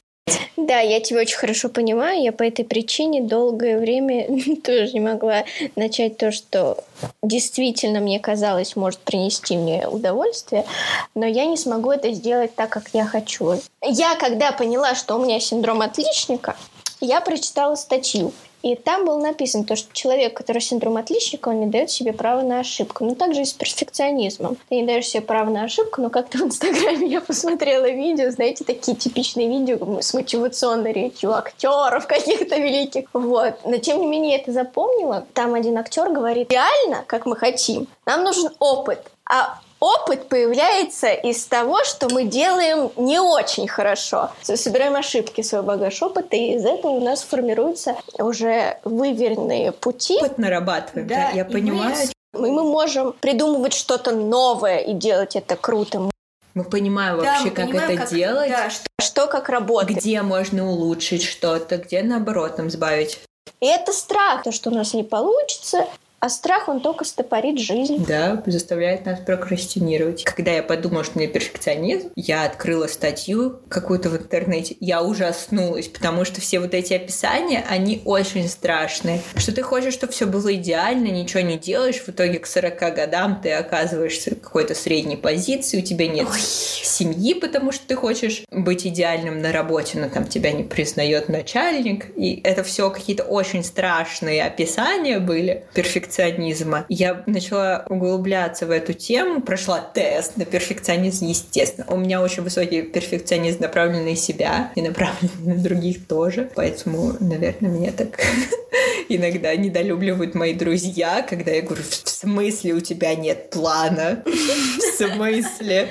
Да, 0.57 0.79
я 0.79 0.99
тебя 0.99 1.19
очень 1.19 1.37
хорошо 1.37 1.69
понимаю. 1.69 2.23
Я 2.23 2.31
по 2.31 2.41
этой 2.41 2.65
причине 2.65 3.21
долгое 3.21 3.77
время 3.77 4.27
тоже 4.63 4.93
не 4.93 4.99
могла 4.99 5.43
начать 5.75 6.17
то, 6.17 6.31
что 6.31 6.83
действительно 7.21 7.99
мне 7.99 8.19
казалось 8.19 8.75
может 8.75 8.99
принести 9.01 9.57
мне 9.57 9.87
удовольствие, 9.87 10.65
но 11.13 11.25
я 11.25 11.45
не 11.45 11.57
смогу 11.57 11.91
это 11.91 12.11
сделать 12.13 12.55
так, 12.55 12.69
как 12.69 12.89
я 12.93 13.05
хочу. 13.05 13.59
Я, 13.83 14.15
когда 14.15 14.51
поняла, 14.51 14.95
что 14.95 15.15
у 15.15 15.23
меня 15.23 15.39
синдром 15.39 15.81
отличника, 15.81 16.55
я 16.99 17.21
прочитала 17.21 17.75
статью 17.75 18.33
и 18.65 18.75
там 18.75 19.05
было 19.05 19.19
написано, 19.19 19.63
то, 19.63 19.75
что 19.75 19.93
человек, 19.93 20.35
который 20.35 20.59
синдром 20.59 20.97
отличника, 20.97 21.49
он 21.49 21.59
не 21.59 21.67
дает 21.67 21.91
себе 21.91 22.13
права 22.13 22.41
на 22.41 22.61
ошибку. 22.61 23.05
Ну, 23.05 23.13
также 23.13 23.43
и 23.43 23.45
с 23.45 23.53
перфекционизмом. 23.53 24.57
Ты 24.69 24.77
не 24.77 24.83
даешь 24.87 25.05
себе 25.05 25.21
права 25.21 25.51
на 25.51 25.65
ошибку, 25.65 26.01
но 26.01 26.09
как-то 26.09 26.39
в 26.39 26.41
Инстаграме 26.41 27.05
я 27.11 27.21
посмотрела 27.21 27.87
видео, 27.87 28.31
знаете, 28.31 28.63
такие 28.63 28.97
типичные 28.97 29.49
видео 29.49 30.01
с 30.01 30.15
мотивационной 30.15 30.93
речью 30.93 31.31
актеров 31.35 32.07
каких-то 32.07 32.57
великих. 32.57 33.05
Вот. 33.13 33.53
Но, 33.65 33.77
тем 33.77 34.01
не 34.01 34.07
менее, 34.07 34.31
я 34.31 34.37
это 34.39 34.51
запомнила. 34.51 35.27
Там 35.35 35.53
один 35.53 35.77
актер 35.77 36.09
говорит, 36.09 36.51
реально, 36.51 37.03
как 37.05 37.27
мы 37.27 37.35
хотим, 37.35 37.85
нам 38.07 38.23
нужен 38.23 38.49
опыт. 38.57 39.11
А 39.29 39.59
опыт 39.85 40.27
появляется 40.29 41.13
из 41.13 41.45
того, 41.45 41.83
что 41.83 42.09
мы 42.09 42.23
делаем 42.23 42.91
не 42.97 43.19
очень 43.19 43.67
хорошо. 43.67 44.31
Собираем 44.41 44.95
ошибки, 44.95 45.41
свой 45.41 45.61
багаж 45.61 46.01
опыта, 46.01 46.35
и 46.35 46.55
из 46.55 46.65
этого 46.65 46.93
у 46.93 47.01
нас 47.01 47.21
формируются 47.21 47.95
уже 48.17 48.79
выверенные 48.83 49.71
пути. 49.71 50.17
Опыт 50.17 50.37
нарабатываем, 50.37 51.07
да, 51.07 51.15
да 51.15 51.29
я 51.31 51.45
понимаю. 51.45 51.95
Мы, 52.33 52.51
мы 52.51 52.63
можем 52.63 53.13
придумывать 53.13 53.73
что-то 53.73 54.11
новое 54.11 54.79
и 54.79 54.93
делать 54.93 55.35
это 55.35 55.55
круто. 55.55 56.09
Мы 56.53 56.63
понимаем 56.63 57.17
да, 57.17 57.23
вообще, 57.23 57.45
мы 57.45 57.51
как 57.51 57.65
понимаем, 57.67 57.89
это 57.91 58.01
как, 58.01 58.09
делать. 58.09 58.49
Да, 58.49 58.69
что, 58.69 58.87
что 59.01 59.27
как 59.27 59.49
работает. 59.49 59.99
Где 59.99 60.21
можно 60.21 60.69
улучшить 60.69 61.23
что-то, 61.23 61.77
где 61.77 62.01
наоборот 62.01 62.57
нам 62.57 62.69
сбавить. 62.69 63.19
И 63.59 63.67
это 63.67 63.93
страх, 63.93 64.43
то, 64.43 64.51
что 64.51 64.69
у 64.69 64.73
нас 64.73 64.93
не 64.93 65.03
получится, 65.03 65.85
а 66.25 66.29
страх, 66.29 66.69
он 66.69 66.81
только 66.81 67.05
стопорит 67.05 67.59
жизнь. 67.59 68.03
Да, 68.07 68.41
заставляет 68.47 69.05
нас 69.05 69.19
прокрастинировать. 69.19 70.23
Когда 70.23 70.53
я 70.53 70.63
подумала, 70.63 71.03
что 71.03 71.19
меня 71.19 71.29
перфекционизм, 71.29 72.09
я 72.15 72.45
открыла 72.45 72.87
статью 72.87 73.59
какую-то 73.69 74.09
в 74.09 74.17
интернете, 74.17 74.75
я 74.79 75.03
ужаснулась, 75.03 75.87
потому 75.87 76.25
что 76.25 76.41
все 76.41 76.59
вот 76.59 76.73
эти 76.73 76.93
описания, 76.93 77.63
они 77.69 78.01
очень 78.05 78.49
страшные. 78.49 79.21
Что 79.35 79.51
ты 79.53 79.61
хочешь, 79.61 79.93
чтобы 79.93 80.13
все 80.13 80.25
было 80.25 80.55
идеально, 80.55 81.09
ничего 81.09 81.41
не 81.41 81.59
делаешь, 81.59 82.01
в 82.01 82.09
итоге 82.09 82.39
к 82.39 82.47
40 82.47 82.79
годам 82.95 83.39
ты 83.43 83.51
оказываешься 83.51 84.31
в 84.31 84.39
какой-то 84.39 84.73
средней 84.73 85.17
позиции, 85.17 85.77
у 85.77 85.83
тебя 85.83 86.07
нет 86.07 86.27
Ой. 86.27 86.39
семьи, 86.39 87.35
потому 87.35 87.71
что 87.71 87.85
ты 87.85 87.95
хочешь 87.95 88.41
быть 88.49 88.87
идеальным 88.87 89.43
на 89.43 89.51
работе, 89.51 89.99
но 89.99 90.09
там 90.09 90.25
тебя 90.25 90.51
не 90.51 90.63
признает 90.63 91.29
начальник. 91.29 92.07
И 92.17 92.41
это 92.43 92.63
все 92.63 92.89
какие-то 92.89 93.25
очень 93.25 93.63
страшные 93.63 94.43
описания 94.43 95.19
были. 95.19 95.65
Перфекционизм 95.75 96.14
перфекционизма. 96.15 96.85
Я 96.89 97.23
начала 97.25 97.85
углубляться 97.89 98.65
в 98.65 98.71
эту 98.71 98.93
тему, 98.93 99.41
прошла 99.41 99.79
тест 99.79 100.37
на 100.37 100.45
перфекционизм, 100.45 101.25
естественно. 101.25 101.85
У 101.89 101.97
меня 101.97 102.21
очень 102.21 102.43
высокий 102.43 102.81
перфекционизм, 102.83 103.61
направленный 103.61 104.11
на 104.11 104.15
себя 104.15 104.71
и 104.75 104.81
направленный 104.81 105.55
на 105.55 105.55
других 105.55 106.07
тоже. 106.07 106.49
Поэтому, 106.55 107.13
наверное, 107.19 107.69
меня 107.69 107.91
так 107.91 108.19
иногда 109.09 109.55
недолюбливают 109.55 110.35
мои 110.35 110.53
друзья, 110.53 111.25
когда 111.27 111.51
я 111.51 111.61
говорю, 111.61 111.83
в 111.83 112.09
смысле 112.09 112.73
у 112.73 112.79
тебя 112.79 113.15
нет 113.15 113.49
плана? 113.49 114.23
В 114.25 114.97
смысле? 114.97 115.89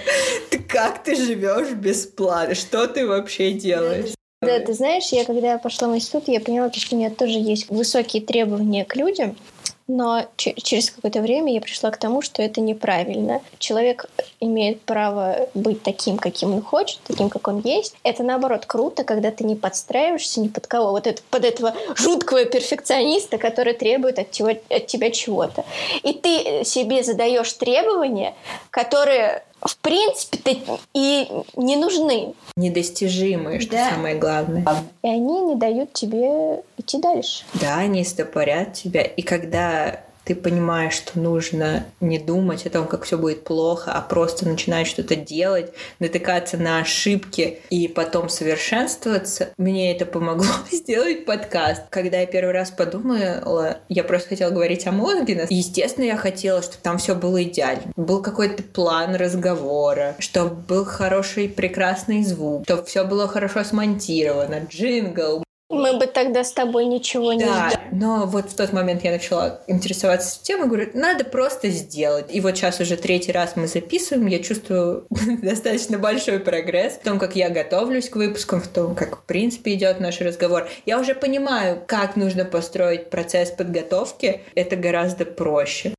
Ты 0.50 0.58
как 0.58 1.02
ты 1.02 1.14
живешь 1.14 1.72
без 1.72 2.06
плана? 2.06 2.54
Что 2.54 2.86
ты 2.86 3.06
вообще 3.06 3.52
делаешь? 3.52 4.14
Да, 4.40 4.60
ты 4.60 4.74
знаешь, 4.74 5.08
я 5.10 5.24
когда 5.24 5.58
пошла 5.58 5.88
в 5.88 5.94
институт, 5.94 6.28
я 6.28 6.40
поняла, 6.40 6.70
что 6.72 6.94
у 6.94 6.98
меня 6.98 7.10
тоже 7.10 7.38
есть 7.38 7.70
высокие 7.70 8.22
требования 8.22 8.84
к 8.84 8.94
людям, 8.96 9.36
но 9.86 10.26
через 10.36 10.90
какое-то 10.90 11.20
время 11.20 11.52
я 11.52 11.60
пришла 11.60 11.90
к 11.90 11.98
тому, 11.98 12.22
что 12.22 12.42
это 12.42 12.60
неправильно. 12.60 13.42
Человек 13.58 14.06
имеет 14.40 14.80
право 14.82 15.48
быть 15.54 15.82
таким, 15.82 16.16
каким 16.16 16.54
он 16.54 16.62
хочет, 16.62 17.00
таким, 17.06 17.28
как 17.28 17.46
он 17.48 17.60
есть. 17.60 17.94
Это 18.02 18.22
наоборот 18.22 18.64
круто, 18.66 19.04
когда 19.04 19.30
ты 19.30 19.44
не 19.44 19.56
подстраиваешься 19.56 20.40
ни 20.40 20.48
под 20.48 20.66
кого. 20.66 20.90
Вот 20.92 21.06
это, 21.06 21.22
под 21.30 21.44
этого 21.44 21.74
жуткого 21.96 22.44
перфекциониста, 22.46 23.36
который 23.36 23.74
требует 23.74 24.18
от 24.18 24.30
тебя, 24.30 24.56
от 24.70 24.86
тебя 24.86 25.10
чего-то. 25.10 25.64
И 26.02 26.14
ты 26.14 26.64
себе 26.64 27.02
задаешь 27.02 27.52
требования, 27.52 28.34
которые 28.70 29.44
в 29.64 29.76
принципе 29.78 30.58
и 30.92 31.28
не 31.56 31.76
нужны. 31.76 32.34
Недостижимые, 32.56 33.60
что 33.60 33.72
да. 33.72 33.90
самое 33.90 34.16
главное. 34.16 34.64
И 35.02 35.08
они 35.08 35.40
не 35.40 35.56
дают 35.56 35.92
тебе 35.92 36.62
идти 36.76 37.00
дальше. 37.00 37.44
Да, 37.54 37.78
они 37.78 38.04
стопорят 38.04 38.74
тебя. 38.74 39.02
И 39.02 39.22
когда 39.22 40.03
ты 40.24 40.34
понимаешь, 40.34 40.94
что 40.94 41.18
нужно 41.18 41.86
не 42.00 42.18
думать 42.18 42.66
о 42.66 42.70
том, 42.70 42.86
как 42.86 43.04
все 43.04 43.18
будет 43.18 43.44
плохо, 43.44 43.92
а 43.92 44.00
просто 44.00 44.48
начинать 44.48 44.86
что-то 44.86 45.16
делать, 45.16 45.72
натыкаться 45.98 46.56
на 46.56 46.80
ошибки 46.80 47.60
и 47.70 47.88
потом 47.88 48.28
совершенствоваться. 48.28 49.50
Мне 49.58 49.94
это 49.94 50.06
помогло 50.06 50.46
сделать 50.72 51.24
подкаст. 51.24 51.82
Когда 51.90 52.20
я 52.20 52.26
первый 52.26 52.52
раз 52.52 52.70
подумала, 52.70 53.78
я 53.88 54.04
просто 54.04 54.30
хотела 54.30 54.50
говорить 54.50 54.86
о 54.86 54.92
мозге. 54.92 55.46
Естественно, 55.50 56.04
я 56.04 56.16
хотела, 56.16 56.62
чтобы 56.62 56.78
там 56.82 56.98
все 56.98 57.14
было 57.14 57.42
идеально. 57.42 57.92
Был 57.96 58.22
какой-то 58.22 58.62
план 58.62 59.14
разговора, 59.16 60.16
чтобы 60.18 60.54
был 60.54 60.84
хороший, 60.84 61.48
прекрасный 61.48 62.22
звук, 62.24 62.64
чтобы 62.64 62.84
все 62.84 63.04
было 63.04 63.28
хорошо 63.28 63.64
смонтировано, 63.64 64.66
джингл, 64.68 65.44
Мы 65.74 65.98
бы 65.98 66.06
тогда 66.06 66.44
с 66.44 66.52
тобой 66.52 66.86
ничего 66.86 67.32
не 67.32 67.44
да, 67.44 67.70
но 67.92 68.26
вот 68.26 68.50
в 68.50 68.56
тот 68.56 68.72
момент 68.72 69.04
я 69.04 69.12
начала 69.12 69.60
интересоваться 69.66 70.42
темой, 70.42 70.66
говорю, 70.66 70.90
надо 70.94 71.24
просто 71.24 71.68
сделать. 71.68 72.26
И 72.30 72.40
вот 72.40 72.56
сейчас 72.56 72.80
уже 72.80 72.96
третий 72.96 73.32
раз 73.32 73.54
мы 73.56 73.66
записываем, 73.66 74.26
я 74.26 74.40
чувствую 74.40 75.06
достаточно 75.42 75.98
большой 75.98 76.40
прогресс 76.40 76.94
в 76.94 77.04
том, 77.04 77.18
как 77.18 77.36
я 77.36 77.50
готовлюсь 77.50 78.08
к 78.08 78.16
выпускам, 78.16 78.60
в 78.60 78.68
том, 78.68 78.94
как 78.94 79.18
в 79.18 79.24
принципе 79.24 79.74
идет 79.74 80.00
наш 80.00 80.20
разговор. 80.20 80.68
Я 80.86 80.98
уже 80.98 81.14
понимаю, 81.14 81.82
как 81.86 82.16
нужно 82.16 82.44
построить 82.44 83.10
процесс 83.10 83.50
подготовки. 83.50 84.40
Это 84.54 84.76
гораздо 84.76 85.24
проще. 85.24 85.94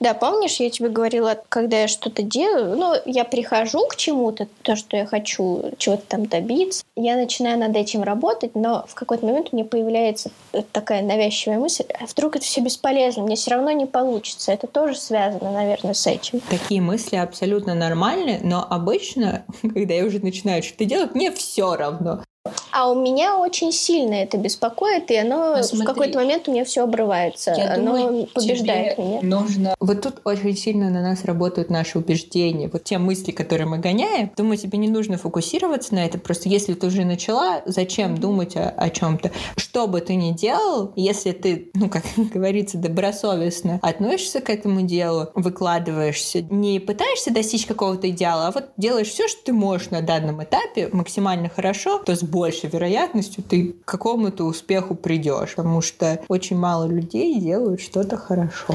Да, 0.00 0.14
помнишь, 0.14 0.60
я 0.60 0.70
тебе 0.70 0.88
говорила, 0.88 1.38
когда 1.48 1.80
я 1.80 1.88
что-то 1.88 2.22
делаю, 2.22 2.76
ну, 2.76 2.94
я 3.04 3.24
прихожу 3.24 3.86
к 3.86 3.96
чему-то, 3.96 4.48
то, 4.62 4.76
что 4.76 4.96
я 4.96 5.06
хочу 5.06 5.72
чего-то 5.78 6.02
там 6.08 6.26
добиться, 6.26 6.84
я 6.96 7.16
начинаю 7.16 7.58
над 7.58 7.76
этим 7.76 8.02
работать, 8.02 8.54
но 8.54 8.84
в 8.88 8.94
какой-то 8.94 9.26
момент 9.26 9.48
у 9.52 9.56
меня 9.56 9.64
появляется 9.64 10.30
такая 10.72 11.02
навязчивая 11.02 11.58
мысль, 11.58 11.84
а 11.98 12.06
вдруг 12.06 12.36
это 12.36 12.44
все 12.44 12.60
бесполезно, 12.60 13.22
мне 13.22 13.36
все 13.36 13.50
равно 13.52 13.70
не 13.70 13.86
получится. 13.86 14.52
Это 14.52 14.66
тоже 14.66 14.96
связано, 14.96 15.52
наверное, 15.52 15.94
с 15.94 16.06
этим. 16.06 16.40
Такие 16.40 16.80
мысли 16.80 17.16
абсолютно 17.16 17.74
нормальны, 17.74 18.40
но 18.42 18.66
обычно, 18.68 19.44
когда 19.62 19.94
я 19.94 20.04
уже 20.04 20.20
начинаю 20.20 20.62
что-то 20.62 20.84
делать, 20.84 21.14
мне 21.14 21.30
все 21.32 21.76
равно. 21.76 22.22
А 22.70 22.90
у 22.90 22.94
меня 22.94 23.36
очень 23.36 23.72
сильно 23.72 24.14
это 24.14 24.36
беспокоит, 24.36 25.10
и 25.10 25.16
оно 25.16 25.60
в 25.62 25.84
какой-то 25.84 26.18
момент 26.18 26.48
у 26.48 26.52
меня 26.52 26.64
все 26.64 26.82
обрывается. 26.82 27.54
Я 27.56 27.74
оно 27.74 27.96
думаю, 27.96 28.26
побеждает 28.26 28.98
меня. 28.98 29.20
Нужно. 29.22 29.74
Вот 29.80 30.02
тут 30.02 30.20
очень 30.24 30.56
сильно 30.56 30.90
на 30.90 31.02
нас 31.02 31.24
работают 31.24 31.70
наши 31.70 31.98
убеждения. 31.98 32.68
Вот 32.72 32.84
те 32.84 32.98
мысли, 32.98 33.32
которые 33.32 33.66
мы 33.66 33.78
гоняем. 33.78 34.30
Думаю, 34.36 34.56
тебе 34.56 34.78
не 34.78 34.88
нужно 34.88 35.18
фокусироваться 35.18 35.94
на 35.94 36.04
это. 36.04 36.18
Просто 36.18 36.48
если 36.48 36.74
ты 36.74 36.86
уже 36.86 37.04
начала, 37.04 37.62
зачем 37.66 38.18
думать 38.18 38.56
о, 38.56 38.68
о 38.68 38.90
чем-то? 38.90 39.30
Что 39.56 39.86
бы 39.86 40.00
ты 40.00 40.14
ни 40.14 40.32
делал, 40.32 40.92
если 40.96 41.32
ты, 41.32 41.70
ну, 41.74 41.88
как 41.88 42.04
говорится, 42.16 42.78
добросовестно 42.78 43.78
относишься 43.82 44.40
к 44.40 44.50
этому 44.50 44.82
делу, 44.82 45.28
выкладываешься, 45.34 46.42
не 46.42 46.80
пытаешься 46.80 47.32
достичь 47.32 47.66
какого-то 47.66 48.10
идеала, 48.10 48.48
а 48.48 48.50
вот 48.52 48.70
делаешь 48.76 49.08
все, 49.08 49.28
что 49.28 49.44
ты 49.44 49.52
можешь 49.52 49.90
на 49.90 50.02
данном 50.02 50.42
этапе 50.42 50.88
максимально 50.92 51.48
хорошо, 51.48 51.98
то 51.98 52.14
с 52.14 52.22
большей 52.36 52.68
вероятностью 52.68 53.42
ты 53.42 53.72
к 53.72 53.86
какому-то 53.86 54.44
успеху 54.44 54.94
придешь, 54.94 55.54
потому 55.54 55.80
что 55.80 56.20
очень 56.28 56.58
мало 56.58 56.84
людей 56.86 57.40
делают 57.40 57.80
что-то 57.80 58.18
хорошо. 58.18 58.74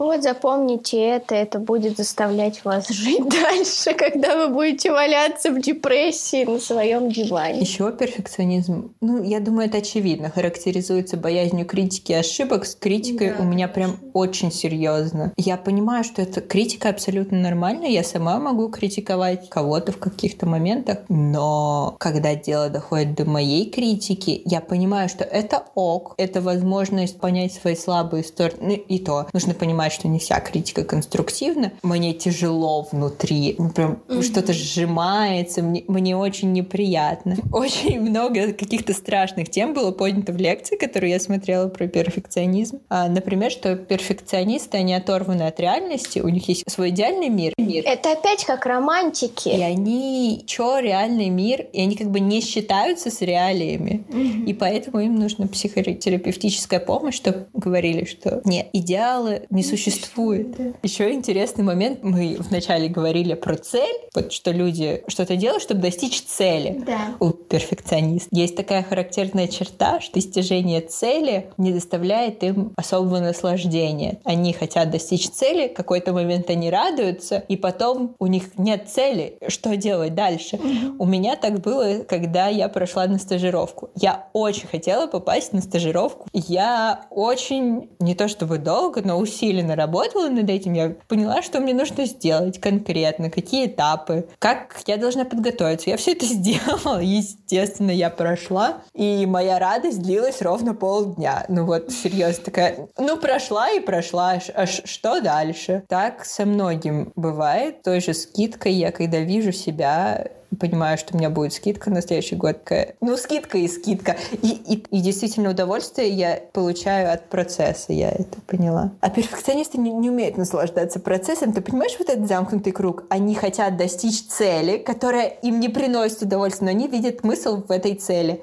Вот 0.00 0.22
запомните 0.22 0.98
это, 0.98 1.34
это 1.34 1.58
будет 1.58 1.98
заставлять 1.98 2.64
вас 2.64 2.88
жить 2.88 3.28
дальше, 3.28 3.92
когда 3.92 4.34
вы 4.34 4.54
будете 4.54 4.90
валяться 4.90 5.50
в 5.50 5.60
депрессии 5.60 6.46
на 6.46 6.58
своем 6.58 7.10
диване. 7.10 7.60
Еще 7.60 7.92
перфекционизм, 7.92 8.94
ну, 9.02 9.22
я 9.22 9.40
думаю, 9.40 9.68
это 9.68 9.76
очевидно, 9.76 10.30
характеризуется 10.30 11.18
боязнью 11.18 11.66
критики 11.66 12.12
и 12.12 12.14
ошибок. 12.14 12.64
С 12.64 12.76
критикой 12.76 13.34
да, 13.34 13.42
у 13.42 13.44
меня 13.44 13.68
прям 13.68 13.98
очень 14.14 14.50
серьезно. 14.50 15.34
Я 15.36 15.58
понимаю, 15.58 16.02
что 16.02 16.22
эта 16.22 16.40
критика 16.40 16.88
абсолютно 16.88 17.38
нормальна, 17.38 17.84
я 17.84 18.02
сама 18.02 18.38
могу 18.38 18.70
критиковать 18.70 19.50
кого-то 19.50 19.92
в 19.92 19.98
каких-то 19.98 20.46
моментах, 20.46 21.00
но 21.10 21.96
когда 22.00 22.34
дело 22.34 22.70
доходит 22.70 23.16
до 23.16 23.26
моей 23.26 23.68
критики, 23.68 24.40
я 24.46 24.62
понимаю, 24.62 25.10
что 25.10 25.24
это 25.24 25.62
ок, 25.74 26.14
это 26.16 26.40
возможность 26.40 27.20
понять 27.20 27.52
свои 27.52 27.76
слабые 27.76 28.24
стороны, 28.24 28.76
и 28.76 28.98
то. 28.98 29.26
Нужно 29.34 29.52
понимать, 29.52 29.89
что 29.90 30.08
не 30.08 30.18
вся 30.18 30.40
критика 30.40 30.84
конструктивна. 30.84 31.72
Мне 31.82 32.12
тяжело 32.14 32.86
внутри, 32.90 33.54
ну, 33.58 33.70
прям 33.70 34.02
mm-hmm. 34.08 34.22
что-то 34.22 34.52
сжимается, 34.52 35.62
мне, 35.62 35.84
мне 35.88 36.16
очень 36.16 36.52
неприятно. 36.52 37.36
Очень 37.52 38.00
много 38.00 38.52
каких-то 38.52 38.94
страшных 38.94 39.50
тем 39.50 39.74
было 39.74 39.90
поднято 39.90 40.32
в 40.32 40.36
лекции, 40.36 40.76
которую 40.76 41.10
я 41.10 41.20
смотрела 41.20 41.68
про 41.68 41.86
перфекционизм. 41.86 42.80
А, 42.88 43.08
например, 43.08 43.50
что 43.50 43.76
перфекционисты, 43.76 44.78
они 44.78 44.94
оторваны 44.94 45.42
от 45.42 45.60
реальности, 45.60 46.20
у 46.20 46.28
них 46.28 46.48
есть 46.48 46.64
свой 46.70 46.90
идеальный 46.90 47.28
мир. 47.28 47.52
Это 47.56 48.12
опять 48.12 48.44
как 48.44 48.66
романтики. 48.66 49.48
И 49.48 49.60
они, 49.60 50.42
чё, 50.46 50.78
реальный 50.78 51.28
мир, 51.28 51.66
и 51.72 51.80
они 51.80 51.96
как 51.96 52.10
бы 52.10 52.20
не 52.20 52.40
считают 52.40 52.70
считаются 52.70 53.10
с 53.10 53.20
реалиями. 53.20 54.04
Mm-hmm. 54.08 54.44
И 54.46 54.54
поэтому 54.54 55.00
им 55.00 55.16
нужна 55.16 55.46
психотерапевтическая 55.46 56.80
помощь, 56.80 57.16
чтобы 57.16 57.46
говорили, 57.52 58.04
что 58.04 58.40
нет, 58.44 58.68
идеалы 58.72 59.42
не 59.50 59.62
существует. 59.82 60.50
Да. 60.56 60.64
Еще 60.82 61.12
интересный 61.12 61.64
момент. 61.64 62.02
Мы 62.02 62.36
вначале 62.38 62.88
говорили 62.88 63.34
про 63.34 63.56
цель, 63.56 63.96
вот 64.14 64.32
что 64.32 64.50
люди 64.50 65.02
что-то 65.08 65.36
делают, 65.36 65.62
чтобы 65.62 65.80
достичь 65.80 66.22
цели. 66.22 66.82
Да. 66.86 67.14
У 67.20 67.30
перфекционистов 67.30 68.32
есть 68.32 68.56
такая 68.56 68.82
характерная 68.82 69.48
черта, 69.48 70.00
что 70.00 70.14
достижение 70.14 70.80
цели 70.80 71.50
не 71.56 71.72
доставляет 71.72 72.42
им 72.42 72.72
особого 72.76 73.20
наслаждения. 73.20 74.20
Они 74.24 74.52
хотят 74.52 74.90
достичь 74.90 75.28
цели, 75.28 75.68
в 75.68 75.74
какой-то 75.74 76.12
момент 76.12 76.50
они 76.50 76.70
радуются, 76.70 77.44
и 77.48 77.56
потом 77.56 78.14
у 78.18 78.26
них 78.26 78.58
нет 78.58 78.88
цели, 78.88 79.38
что 79.48 79.76
делать 79.76 80.14
дальше. 80.14 80.56
Mm-hmm. 80.56 80.96
У 80.98 81.06
меня 81.06 81.36
так 81.36 81.60
было, 81.60 82.04
когда 82.08 82.48
я 82.48 82.68
прошла 82.68 83.06
на 83.06 83.18
стажировку. 83.18 83.90
Я 83.94 84.28
очень 84.32 84.68
хотела 84.68 85.06
попасть 85.06 85.52
на 85.52 85.60
стажировку. 85.60 86.28
Я 86.32 87.06
очень, 87.10 87.90
не 87.98 88.14
то 88.14 88.28
чтобы 88.28 88.58
долго, 88.58 89.02
но 89.02 89.18
усиленно 89.18 89.69
работала 89.76 90.28
над 90.28 90.48
этим. 90.48 90.72
Я 90.72 90.94
поняла, 91.08 91.42
что 91.42 91.60
мне 91.60 91.74
нужно 91.74 92.04
сделать 92.06 92.60
конкретно, 92.60 93.30
какие 93.30 93.66
этапы, 93.66 94.28
как 94.38 94.76
я 94.86 94.96
должна 94.96 95.24
подготовиться. 95.24 95.90
Я 95.90 95.96
все 95.96 96.12
это 96.12 96.24
сделала. 96.26 97.00
Естественно, 97.00 97.90
я 97.90 98.10
прошла. 98.10 98.82
И 98.94 99.26
моя 99.26 99.58
радость 99.58 100.02
длилась 100.02 100.42
ровно 100.42 100.74
полдня. 100.74 101.44
Ну 101.48 101.64
вот, 101.64 101.90
серьезно, 101.90 102.44
такая, 102.44 102.88
ну 102.98 103.16
прошла 103.16 103.70
и 103.70 103.80
прошла. 103.80 104.38
А 104.54 104.66
что 104.66 105.20
дальше? 105.20 105.84
Так 105.88 106.24
со 106.24 106.44
многим 106.44 107.12
бывает. 107.16 107.82
Той 107.82 108.00
же 108.00 108.14
скидкой 108.14 108.72
я, 108.72 108.92
когда 108.92 109.18
вижу 109.18 109.52
себя 109.52 110.30
понимаю, 110.56 110.98
что 110.98 111.14
у 111.14 111.18
меня 111.18 111.30
будет 111.30 111.52
скидка 111.52 111.90
на 111.90 112.02
следующий 112.02 112.36
год. 112.36 112.58
Ну, 113.00 113.16
скидка 113.16 113.58
и 113.58 113.68
скидка. 113.68 114.16
И, 114.32 114.48
и, 114.48 114.74
и 114.90 115.00
действительно 115.00 115.50
удовольствие 115.50 116.08
я 116.10 116.40
получаю 116.52 117.12
от 117.12 117.28
процесса, 117.28 117.92
я 117.92 118.10
это 118.10 118.40
поняла. 118.46 118.92
А 119.00 119.10
перфекционисты 119.10 119.78
не, 119.78 119.90
не 119.90 120.10
умеют 120.10 120.36
наслаждаться 120.36 121.00
процессом. 121.00 121.52
Ты 121.52 121.60
понимаешь 121.60 121.96
вот 121.98 122.08
этот 122.08 122.26
замкнутый 122.28 122.72
круг? 122.72 123.04
Они 123.08 123.34
хотят 123.34 123.76
достичь 123.76 124.22
цели, 124.26 124.78
которая 124.78 125.26
им 125.26 125.60
не 125.60 125.68
приносит 125.68 126.22
удовольствия, 126.22 126.66
но 126.66 126.70
они 126.70 126.88
видят 126.88 127.20
смысл 127.20 127.62
в 127.62 127.70
этой 127.70 127.94
цели. 127.94 128.42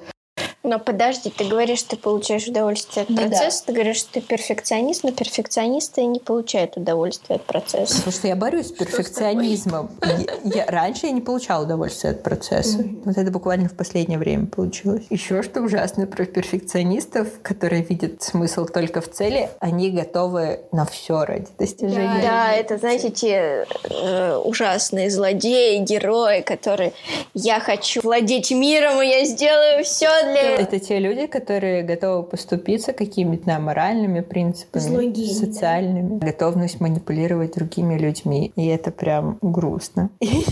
Но 0.68 0.80
подожди, 0.80 1.30
ты 1.30 1.46
говоришь, 1.46 1.80
что 1.80 1.92
ты 1.92 1.96
получаешь 1.96 2.46
удовольствие 2.46 3.06
от 3.08 3.16
процесса, 3.16 3.62
да. 3.62 3.68
ты 3.68 3.74
говоришь, 3.74 3.98
что 3.98 4.14
ты 4.14 4.22
перфекционист, 4.22 5.04
но 5.04 5.14
перфекционисты 5.14 6.04
не 6.04 6.20
получают 6.20 6.76
удовольствие 6.76 7.38
от 7.38 7.46
процесса. 7.46 7.96
Потому 7.96 8.12
что 8.12 8.28
я 8.28 8.36
борюсь 8.36 8.68
с 8.68 8.72
перфекционизмом. 8.74 9.90
Я, 10.04 10.64
я, 10.64 10.66
раньше 10.66 11.06
я 11.06 11.14
не 11.14 11.22
получала 11.22 11.64
удовольствие 11.64 12.12
от 12.12 12.22
процесса. 12.22 12.80
Mm-hmm. 12.80 13.02
Вот 13.06 13.18
это 13.18 13.32
буквально 13.32 13.70
в 13.70 13.76
последнее 13.76 14.20
время 14.20 14.48
получилось. 14.48 15.06
Еще 15.10 15.42
что 15.42 15.62
ужасно 15.62 16.06
про 16.06 16.26
перфекционистов, 16.26 17.30
которые 17.44 17.84
видят 17.84 18.22
смысл 18.22 18.66
только 18.66 19.00
в 19.00 19.10
цели, 19.10 19.50
они 19.60 19.90
готовы 19.92 20.60
на 20.74 20.86
все 20.86 21.24
ради 21.24 21.48
достижения. 21.58 22.22
Да, 22.22 22.28
да 22.28 22.52
это, 22.52 22.78
знаете, 22.78 23.10
те 23.10 23.66
э, 23.90 24.36
ужасные 24.36 25.10
злодеи, 25.10 25.78
герои, 25.78 26.42
которые 26.42 26.92
я 27.34 27.62
хочу 27.62 28.02
владеть 28.02 28.52
миром, 28.52 29.02
и 29.02 29.08
я 29.08 29.24
сделаю 29.24 29.86
все 29.86 30.10
для 30.24 30.57
это 30.58 30.80
те 30.80 31.00
люди, 31.00 31.28
которые 31.28 31.84
готовы 31.84 32.24
поступиться 32.24 32.94
какими-то 32.94 33.60
моральными 33.60 34.22
принципами, 34.22 34.82
Злогие, 34.82 35.34
социальными, 35.34 36.20
да? 36.20 36.28
готовность 36.28 36.80
манипулировать 36.80 37.56
другими 37.56 37.98
людьми. 37.98 38.52
И 38.56 38.68
это 38.68 38.92
прям 38.92 39.38
грустно. 39.42 40.10
И 40.20 40.44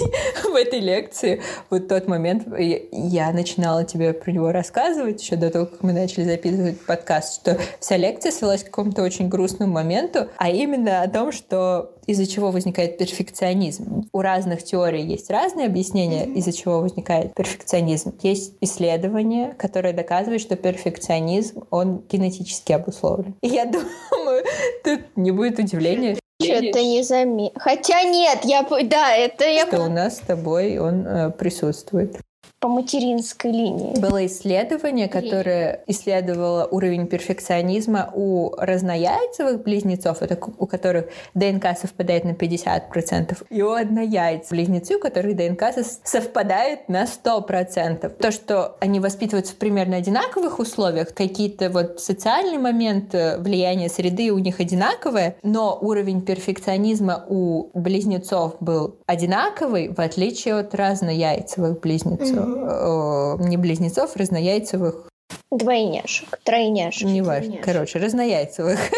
в 0.44 0.56
этой 0.56 0.80
лекции 0.80 1.42
вот 1.70 1.88
тот 1.88 2.08
момент 2.08 2.48
я 2.58 3.32
начинала 3.32 3.84
тебе 3.84 4.14
про 4.14 4.32
него 4.32 4.52
рассказывать 4.52 5.22
еще 5.22 5.36
до 5.36 5.50
того, 5.50 5.66
как 5.66 5.84
мы 5.84 5.94
начали 5.94 6.24
записывать 6.24 6.80
подкаст, 6.82 7.42
что 7.42 7.58
вся 7.80 7.98
лекция 7.98 8.32
свелась 8.32 8.64
к 8.64 8.68
какому-то 8.68 9.04
очень 9.04 9.30
грустному 9.30 9.74
моменту, 9.74 10.28
а 10.38 10.50
именно 10.50 11.02
о 11.02 11.10
том, 11.10 11.32
что 11.32 11.95
из-за 12.08 12.28
чего 12.28 12.52
возникает 12.52 12.98
перфекционизм. 12.98 14.08
У 14.12 14.22
разных 14.22 14.64
теорий 14.64 15.04
есть 15.04 15.30
разные 15.30 15.68
объяснения, 15.68 16.26
из-за 16.26 16.54
чего 16.54 16.82
возникает 16.82 17.34
перфекционизм. 17.34 18.14
Есть 18.22 18.56
исследования, 18.62 19.56
которые 19.58 19.94
доказывают, 19.94 20.42
что 20.42 20.56
перфекционизм, 20.56 21.64
он 21.70 22.04
генетически 22.10 22.74
обусловлен. 22.74 23.36
И 23.42 23.48
я 23.48 23.66
думаю, 24.12 24.44
тут 24.84 25.02
не 25.16 25.32
будет 25.32 25.60
удивления. 25.60 26.18
Что-то 26.42 26.84
не 26.84 27.02
заметил. 27.02 27.54
Хотя 27.56 28.04
нет, 28.04 28.40
я... 28.44 28.64
Да, 28.64 29.16
это 29.16 29.46
я... 29.46 29.68
Что 29.68 29.86
у 29.86 29.90
нас 29.90 30.18
с 30.18 30.20
тобой 30.20 30.78
он 30.78 31.08
э, 31.08 31.32
присутствует. 31.32 32.18
По 32.60 32.70
материнской 32.70 33.52
линии. 33.52 34.00
Было 34.00 34.26
исследование, 34.26 35.08
которое 35.08 35.84
исследовало 35.88 36.68
уровень 36.72 37.08
перфекционизма 37.08 38.10
у 38.14 38.56
разнояйцевых 38.58 39.62
близнецов, 39.64 40.22
это 40.22 40.38
у 40.58 40.66
которых 40.66 41.06
ДНК 41.34 41.78
совпадает 41.80 42.24
на 42.24 42.32
50%, 42.32 43.46
и 43.50 43.62
у 43.62 43.72
однояйцев 43.72 44.50
близнецы, 44.50 44.96
у 44.96 45.00
которых 45.00 45.36
ДНК 45.36 45.66
совпадает 46.04 46.90
на 46.90 47.04
100%. 47.04 48.10
То, 48.10 48.32
что 48.32 48.78
они 48.80 49.00
воспитываются 49.00 49.54
в 49.54 49.58
примерно 49.58 49.98
одинаковых 49.98 50.60
условиях, 50.60 51.14
какие-то 51.14 51.70
вот 51.70 52.00
социальные 52.02 52.60
моменты 52.60 53.36
влияния 53.38 53.90
среды 53.90 54.32
у 54.32 54.40
них 54.40 54.60
одинаковые, 54.60 55.36
но 55.44 55.78
уровень 55.80 56.22
перфекционизма 56.22 57.26
у 57.28 57.70
близнецов 57.74 58.56
был 58.60 58.96
одинаковый, 59.06 59.90
в 59.90 60.00
отличие 60.00 60.56
от 60.56 60.74
разнояйцевых 60.74 61.80
близнецов. 61.80 62.45
Mm-hmm. 62.46 63.48
Не 63.48 63.58
близнецов, 63.58 64.16
разнояйцевых. 64.16 65.10
Двойняшек, 65.52 66.40
тройняшек. 66.44 67.08
Не 67.08 67.22
важно. 67.22 67.58
Короче, 67.64 68.00
разнояйцевых. 68.00 68.80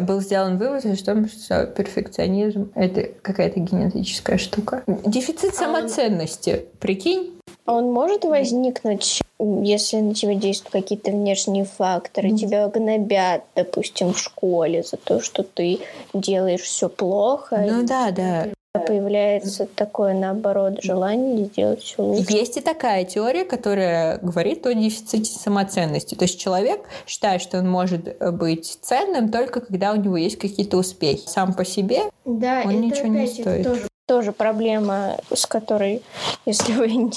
был 0.00 0.20
сделан 0.20 0.58
вывод 0.58 0.84
о 0.84 1.04
том, 1.04 1.28
что 1.28 1.66
перфекционизм— 1.66 2.70
это 2.74 3.10
какая-то 3.22 3.60
генетическая 3.60 4.38
штука. 4.38 4.84
Дефицит 4.86 5.54
самоценности, 5.54 6.66
прикинь? 6.80 7.32
Он 7.66 7.92
может 7.92 8.24
возникнуть, 8.24 9.22
если 9.38 9.96
на 9.96 10.14
тебя 10.14 10.34
действуют 10.34 10.84
какие-то 10.84 11.10
внешние 11.10 11.64
факторы, 11.64 12.28
mm. 12.28 12.36
тебя 12.36 12.68
гнобят, 12.68 13.44
допустим, 13.56 14.12
в 14.12 14.18
школе 14.18 14.82
за 14.82 14.98
то, 14.98 15.20
что 15.20 15.42
ты 15.42 15.78
делаешь 16.12 16.60
все 16.60 16.90
плохо. 16.90 17.64
Ну 17.66 17.86
да, 17.86 18.10
да 18.10 18.48
появляется 18.84 19.66
такое, 19.66 20.14
наоборот, 20.14 20.82
желание 20.82 21.44
сделать 21.44 21.82
все 21.82 22.02
лучше. 22.02 22.32
Есть 22.32 22.56
и 22.56 22.60
такая 22.60 23.04
теория, 23.04 23.44
которая 23.44 24.18
говорит 24.18 24.66
о 24.66 24.74
дефиците 24.74 25.30
самоценности. 25.30 26.14
То 26.14 26.24
есть 26.24 26.40
человек 26.40 26.80
считает, 27.06 27.40
что 27.40 27.58
он 27.58 27.70
может 27.70 28.16
быть 28.34 28.78
ценным 28.82 29.30
только 29.30 29.60
когда 29.60 29.92
у 29.92 29.96
него 29.96 30.16
есть 30.16 30.38
какие-то 30.38 30.76
успехи. 30.76 31.26
Сам 31.26 31.54
по 31.54 31.64
себе 31.64 32.02
да, 32.24 32.62
он 32.64 32.80
ничего 32.80 33.06
не 33.06 33.26
стоит. 33.26 33.64
Тоже 33.64 33.88
тоже 34.06 34.32
проблема, 34.32 35.16
с 35.32 35.46
которой, 35.46 36.02
если 36.44 36.74
вы, 36.74 37.10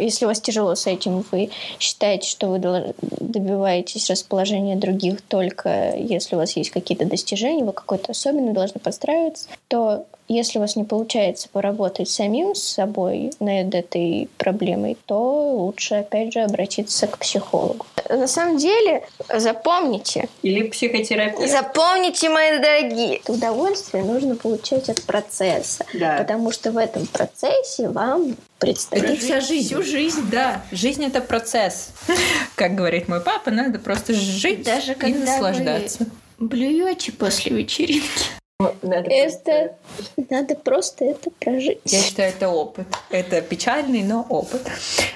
если 0.00 0.24
у 0.24 0.28
вас 0.28 0.40
тяжело 0.40 0.74
с 0.74 0.86
этим, 0.86 1.22
вы 1.30 1.50
считаете, 1.78 2.30
что 2.30 2.48
вы 2.48 2.58
добиваетесь 2.58 4.08
расположения 4.08 4.76
других 4.76 5.20
только 5.20 5.94
если 5.96 6.36
у 6.36 6.38
вас 6.38 6.56
есть 6.56 6.70
какие-то 6.70 7.04
достижения, 7.04 7.62
вы 7.62 7.72
какой-то 7.72 8.12
особенный 8.12 8.54
должны 8.54 8.80
подстраиваться, 8.80 9.50
то 9.68 10.06
если 10.34 10.58
у 10.58 10.60
вас 10.60 10.76
не 10.76 10.84
получается 10.84 11.48
поработать 11.50 12.08
самим 12.08 12.54
с 12.54 12.62
собой 12.62 13.32
над 13.40 13.74
этой 13.74 14.28
проблемой, 14.38 14.96
то 15.06 15.56
лучше, 15.56 15.96
опять 15.96 16.32
же, 16.32 16.40
обратиться 16.40 17.06
к 17.06 17.18
психологу. 17.18 17.84
На 18.08 18.26
самом 18.26 18.56
деле, 18.56 19.02
запомните. 19.32 20.28
Или 20.42 20.68
психотерапия. 20.68 21.46
Запомните, 21.48 22.28
мои 22.28 22.58
дорогие. 22.58 23.20
Удовольствие 23.28 24.04
нужно 24.04 24.36
получать 24.36 24.88
от 24.88 25.02
процесса. 25.02 25.84
Да. 25.94 26.18
Потому 26.18 26.52
что 26.52 26.72
в 26.72 26.76
этом 26.76 27.06
процессе 27.06 27.88
вам 27.88 28.36
предстоит. 28.58 29.04
Это 29.04 29.16
вся 29.16 29.40
жизнь. 29.40 29.66
Всю 29.66 29.82
жизнь, 29.82 30.30
да. 30.30 30.62
Жизнь 30.70 31.04
это 31.04 31.20
процесс. 31.20 31.90
Как 32.54 32.74
говорит 32.74 33.08
мой 33.08 33.20
папа, 33.20 33.50
надо 33.50 33.78
просто 33.78 34.14
жить 34.14 34.64
Даже 34.64 34.92
и 34.92 35.14
наслаждаться. 35.14 36.06
Блюете 36.38 37.12
после 37.12 37.56
вечеринки. 37.56 38.39
Надо 38.82 39.10
это 39.10 39.74
просто... 40.06 40.24
надо 40.28 40.54
просто 40.54 41.04
это 41.06 41.30
прожить. 41.30 41.80
Я 41.84 42.00
считаю, 42.00 42.30
это 42.30 42.48
опыт. 42.48 42.86
Это 43.10 43.40
печальный, 43.40 44.02
но 44.02 44.26
опыт. 44.28 44.62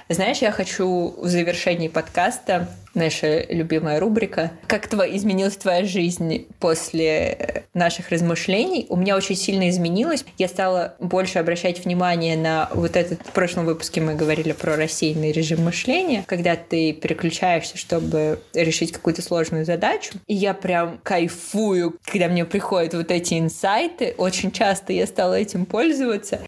Знаешь, 0.09 0.38
я 0.38 0.51
хочу 0.51 1.14
в 1.16 1.26
завершении 1.26 1.88
подкаста 1.88 2.68
наша 2.95 3.45
любимая 3.45 4.01
рубрика. 4.01 4.53
Как 4.66 4.88
твоя, 4.88 5.16
изменилась 5.16 5.57
твоя 5.57 5.84
жизнь 5.84 6.47
после 6.61 7.64
наших 7.74 8.11
размышлений? 8.11 8.86
У 8.88 8.97
меня 8.97 9.16
очень 9.16 9.36
сильно 9.36 9.68
изменилось. 9.68 10.24
Я 10.38 10.49
стала 10.49 10.95
больше 11.01 11.38
обращать 11.38 11.84
внимание 11.84 12.36
на 12.36 12.68
вот 12.72 12.97
этот... 12.97 13.20
В 13.22 13.32
прошлом 13.32 13.66
выпуске 13.66 14.01
мы 14.01 14.14
говорили 14.14 14.53
про 14.53 14.76
рассеянный 14.76 15.32
режим 15.32 15.64
мышления, 15.64 16.24
когда 16.26 16.57
ты 16.57 16.92
переключаешься, 16.92 17.76
чтобы 17.76 18.40
решить 18.53 18.92
какую-то 18.92 19.22
сложную 19.22 19.64
задачу. 19.64 20.14
И 20.26 20.34
я 20.34 20.55
прям 20.55 20.99
кайфую, 21.03 21.97
когда 22.05 22.28
мне 22.28 22.45
приходят 22.45 22.95
вот 22.95 23.11
эти 23.11 23.38
инсайты. 23.38 24.14
Очень 24.18 24.53
часто 24.53 24.92
я 24.92 25.07
стала 25.07 25.34
этим 25.34 25.66
пользоваться. 25.66 26.40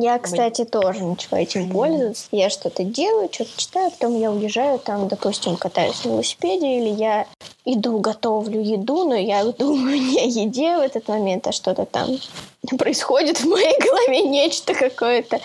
Я, 0.00 0.18
кстати, 0.18 0.64
тоже 0.64 1.04
начала 1.04 1.38
этим 1.38 1.68
пользоваться. 1.68 2.26
Я 2.30 2.50
что-то 2.50 2.84
делаю, 2.84 3.28
что-то 3.30 3.50
читаю, 3.56 3.90
потом 3.90 4.18
я 4.18 4.30
уезжаю, 4.30 4.78
там, 4.78 5.08
допустим, 5.08 5.56
катаюсь 5.56 6.04
на 6.04 6.10
велосипеде, 6.10 6.78
или 6.78 6.88
я 6.88 7.26
иду, 7.64 7.98
готовлю 7.98 8.60
еду, 8.60 9.04
но 9.08 9.14
я 9.14 9.44
думаю 9.58 10.00
не 10.00 10.20
о 10.20 10.24
еде 10.24 10.76
в 10.76 10.80
этот 10.80 11.08
момент, 11.08 11.46
а 11.46 11.52
что-то 11.52 11.84
там 11.84 12.08
происходит 12.78 13.40
в 13.40 13.46
моей 13.46 13.78
голове, 13.80 14.22
нечто 14.22 14.74
какое-то. 14.74 15.40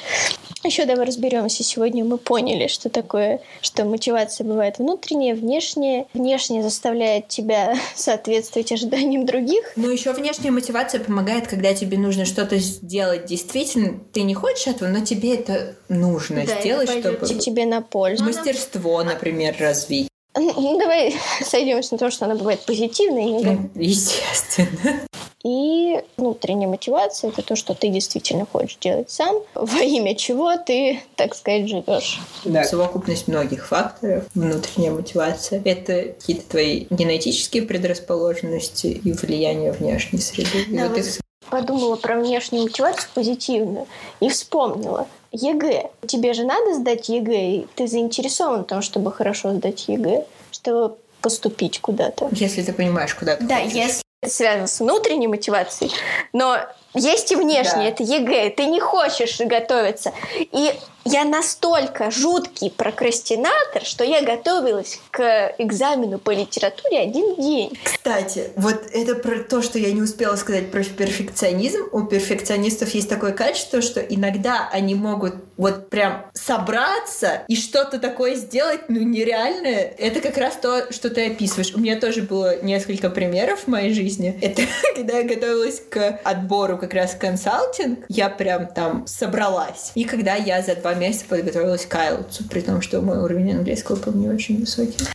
Еще 0.63 0.85
давай 0.85 1.05
разберемся. 1.05 1.63
Сегодня 1.63 2.03
мы 2.03 2.17
поняли, 2.17 2.67
что 2.67 2.89
такое, 2.89 3.41
что 3.61 3.85
мотивация 3.85 4.45
бывает 4.45 4.79
внутренняя, 4.79 5.35
внешняя. 5.35 6.07
Внешняя 6.13 6.61
заставляет 6.63 7.27
тебя 7.27 7.75
соответствовать 7.95 8.71
ожиданиям 8.71 9.25
других. 9.25 9.71
Но 9.75 9.89
еще 9.89 10.13
внешняя 10.13 10.51
мотивация 10.51 10.99
помогает, 10.99 11.47
когда 11.47 11.73
тебе 11.73 11.97
нужно 11.97 12.25
что-то 12.25 12.57
сделать. 12.57 13.25
Действительно, 13.25 13.99
ты 14.11 14.23
не 14.23 14.33
хочешь 14.33 14.67
этого, 14.67 14.89
но 14.89 15.03
тебе 15.03 15.35
это 15.35 15.75
нужно 15.89 16.45
да, 16.45 16.59
сделать, 16.59 16.89
это 16.89 17.25
чтобы... 17.25 17.39
тебе 17.39 17.65
на 17.65 17.81
пользу. 17.81 18.23
Мастерство, 18.23 19.03
например, 19.03 19.55
развить. 19.59 20.09
Ну, 20.35 20.77
давай 20.77 21.15
сойдемся 21.45 21.93
на 21.93 21.97
то, 21.97 22.11
что 22.11 22.25
она 22.25 22.35
бывает 22.35 22.59
позитивной. 22.61 23.69
Естественно. 23.75 25.01
И 25.43 26.01
внутренняя 26.17 26.67
мотивация— 26.67 27.29
это 27.31 27.41
то, 27.41 27.55
что 27.55 27.73
ты 27.73 27.89
действительно 27.89 28.45
хочешь 28.45 28.77
делать 28.81 29.09
сам, 29.09 29.37
во 29.55 29.79
имя 29.79 30.15
чего 30.15 30.57
ты, 30.57 31.01
так 31.15 31.35
сказать, 31.35 31.69
живешь. 31.69 32.19
Да, 32.43 32.63
совокупность 32.63 33.27
многих 33.27 33.67
факторов, 33.67 34.25
внутренняя 34.33 34.91
мотивация— 34.91 35.61
это 35.65 36.13
какие-то 36.13 36.49
твои 36.49 36.87
генетические 36.89 37.63
предрасположенности 37.63 38.87
и 38.87 39.11
влияние 39.13 39.71
внешней 39.71 40.19
среды. 40.19 40.65
Да, 40.69 40.85
и 40.85 40.89
вот 40.89 40.97
их... 40.97 41.19
Подумала 41.49 41.95
про 41.95 42.19
внешнюю 42.19 42.63
мотивацию 42.63 43.09
позитивную 43.13 43.87
и 44.19 44.27
вспомнила. 44.27 45.07
ЕГЭ. 45.31 45.91
Тебе 46.05 46.33
же 46.33 46.43
надо 46.43 46.73
сдать 46.75 47.07
ЕГЭ, 47.07 47.51
и 47.55 47.67
ты 47.75 47.87
заинтересован 47.87 48.63
в 48.63 48.67
том, 48.67 48.81
чтобы 48.81 49.13
хорошо 49.13 49.53
сдать 49.53 49.87
ЕГЭ, 49.87 50.25
чтобы 50.51 50.97
поступить 51.21 51.79
куда-то. 51.79 52.27
Если 52.31 52.61
ты 52.63 52.73
понимаешь, 52.73 53.15
куда 53.15 53.35
ты 53.37 53.45
Да, 53.45 53.59
хочешь. 53.59 53.73
если 53.73 54.01
связано 54.25 54.67
с 54.67 54.79
внутренней 54.79 55.27
мотивацией, 55.27 55.91
но 56.33 56.59
есть 56.97 57.31
и 57.31 57.35
внешнее, 57.35 57.89
да. 57.89 57.89
это 57.89 58.03
ЕГЭ, 58.03 58.49
ты 58.51 58.65
не 58.65 58.79
хочешь 58.79 59.39
готовиться. 59.39 60.11
И 60.35 60.73
я 61.09 61.23
настолько 61.23 62.11
жуткий 62.11 62.69
прокрастинатор, 62.69 63.83
что 63.83 64.03
я 64.03 64.21
готовилась 64.23 64.99
к 65.11 65.55
экзамену 65.57 66.19
по 66.19 66.31
литературе 66.31 66.99
один 66.99 67.35
день. 67.35 67.77
Кстати, 67.81 68.49
вот 68.57 68.81
это 68.91 69.15
про 69.15 69.39
то, 69.39 69.61
что 69.61 69.79
я 69.79 69.93
не 69.93 70.01
успела 70.01 70.35
сказать 70.35 70.69
про 70.69 70.83
перфекционизм. 70.83 71.87
У 71.93 72.03
перфекционистов 72.03 72.89
есть 72.89 73.07
такое 73.07 73.31
качество, 73.31 73.81
что 73.81 74.01
иногда 74.01 74.67
они 74.69 74.95
могут 74.95 75.35
вот 75.55 75.89
прям 75.89 76.25
собраться 76.33 77.43
и 77.47 77.55
что-то 77.55 77.99
такое 77.99 78.35
сделать, 78.35 78.89
ну, 78.89 78.99
нереальное. 78.99 79.93
Это 79.97 80.19
как 80.19 80.37
раз 80.37 80.55
то, 80.61 80.91
что 80.91 81.09
ты 81.09 81.27
описываешь. 81.27 81.73
У 81.73 81.79
меня 81.79 81.97
тоже 81.99 82.21
было 82.21 82.61
несколько 82.61 83.09
примеров 83.09 83.61
в 83.61 83.67
моей 83.67 83.93
жизни. 83.93 84.37
Это 84.41 84.63
когда 84.95 85.19
я 85.19 85.23
готовилась 85.23 85.81
к 85.89 86.19
отбору 86.23 86.77
как 86.87 86.93
раз 86.93 87.15
консалтинг, 87.15 88.05
я 88.07 88.29
прям 88.29 88.67
там 88.67 89.05
собралась. 89.07 89.91
И 89.95 90.05
когда 90.05 90.35
я 90.35 90.61
за 90.61 90.75
два 90.75 90.93
месяца 90.93 91.25
подготовилась 91.27 91.85
к 91.85 91.93
IELTS, 91.93 92.47
при 92.49 92.61
том, 92.61 92.81
что 92.81 93.01
мой 93.01 93.17
уровень 93.17 93.51
английского 93.51 93.97
был 93.97 94.13
не 94.13 94.29
очень 94.29 94.59
высокий. 94.61 95.05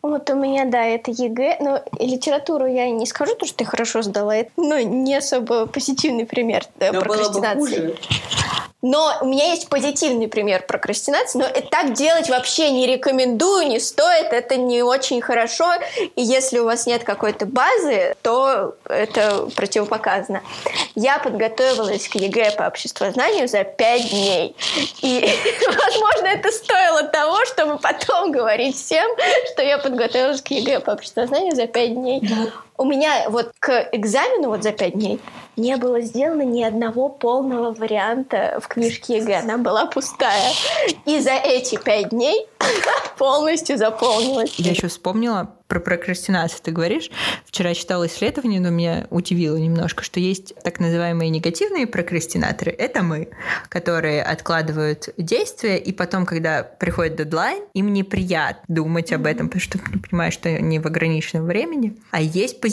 Вот 0.00 0.30
у 0.30 0.34
меня, 0.34 0.64
да, 0.64 0.84
это 0.84 1.10
ЕГЭ, 1.10 1.58
но 1.60 1.82
литературу 1.98 2.66
я 2.66 2.90
не 2.90 3.06
скажу, 3.06 3.34
то, 3.34 3.46
что 3.46 3.58
ты 3.58 3.64
хорошо 3.64 4.02
сдала, 4.02 4.34
это, 4.34 4.50
ну, 4.56 4.78
не 4.78 5.14
особо 5.14 5.66
позитивный 5.66 6.26
пример 6.26 6.64
да, 6.76 6.92
прокрастинации. 6.92 7.80
Было 7.80 7.90
бы 7.90 7.96
хуже. 7.96 7.98
Но 8.82 9.16
у 9.20 9.26
меня 9.26 9.50
есть 9.52 9.68
позитивный 9.68 10.26
пример 10.26 10.66
прокрастинации, 10.66 11.38
но 11.38 11.46
так 11.70 11.92
делать 11.92 12.28
вообще 12.28 12.70
не 12.70 12.84
рекомендую, 12.88 13.68
не 13.68 13.78
стоит, 13.78 14.32
это 14.32 14.56
не 14.56 14.82
очень 14.82 15.20
хорошо, 15.20 15.72
и 16.16 16.20
если 16.20 16.58
у 16.58 16.64
вас 16.64 16.84
нет 16.84 17.04
какой-то 17.04 17.46
базы, 17.46 18.16
то 18.22 18.74
это 18.88 19.48
противопоказано. 19.54 20.42
Я 20.96 21.20
подготовилась 21.20 22.08
к 22.08 22.16
ЕГЭ 22.16 22.56
по 22.56 22.66
обществознанию 22.66 23.46
за 23.46 23.62
пять 23.62 24.10
дней, 24.10 24.56
и, 25.00 25.30
возможно, 25.68 26.26
это 26.26 26.50
стоило 26.50 27.04
того, 27.04 27.44
чтобы 27.46 27.78
потом 27.78 28.32
говорить 28.32 28.76
всем, 28.76 29.08
что 29.52 29.62
я 29.62 29.78
подготовилась 29.82 30.42
к 30.42 30.48
ЕГЭ 30.48 30.80
по 30.80 30.92
обществознанию 30.92 31.54
за 31.54 31.66
пять 31.66 31.94
дней. 31.94 32.22
У 32.82 32.84
меня 32.84 33.30
вот 33.30 33.52
к 33.60 33.90
экзамену 33.92 34.48
вот 34.48 34.64
за 34.64 34.72
пять 34.72 34.94
дней 34.94 35.20
не 35.56 35.76
было 35.76 36.00
сделано 36.00 36.42
ни 36.42 36.64
одного 36.64 37.08
полного 37.08 37.72
варианта 37.72 38.58
в 38.60 38.66
книжке 38.66 39.18
ЕГЭ. 39.18 39.40
Она 39.42 39.56
была 39.56 39.86
пустая. 39.86 40.50
И 41.06 41.20
за 41.20 41.32
эти 41.32 41.76
пять 41.76 42.08
дней 42.08 42.48
полностью 43.18 43.78
заполнилась. 43.78 44.54
Я 44.58 44.72
еще 44.72 44.88
вспомнила 44.88 45.54
про 45.72 45.80
прокрастинацию 45.80 46.60
ты 46.62 46.70
говоришь. 46.70 47.10
Вчера 47.46 47.72
читала 47.72 48.06
исследование, 48.06 48.60
но 48.60 48.68
меня 48.68 49.06
удивило 49.08 49.56
немножко, 49.56 50.04
что 50.04 50.20
есть 50.20 50.54
так 50.62 50.80
называемые 50.80 51.30
негативные 51.30 51.86
прокрастинаторы. 51.86 52.72
Это 52.72 53.02
мы, 53.02 53.30
которые 53.70 54.22
откладывают 54.22 55.08
действия, 55.16 55.78
и 55.78 55.92
потом, 55.92 56.26
когда 56.26 56.62
приходит 56.62 57.16
дедлайн, 57.16 57.62
им 57.72 57.90
неприятно 57.90 58.62
думать 58.68 59.14
об 59.14 59.24
этом, 59.24 59.48
потому 59.48 59.62
что 59.62 59.78
понимаешь, 59.78 60.34
что 60.34 60.50
они 60.50 60.78
в 60.78 60.86
ограниченном 60.86 61.46
времени. 61.46 61.96
А 62.10 62.20
есть 62.20 62.60
позитивные 62.60 62.71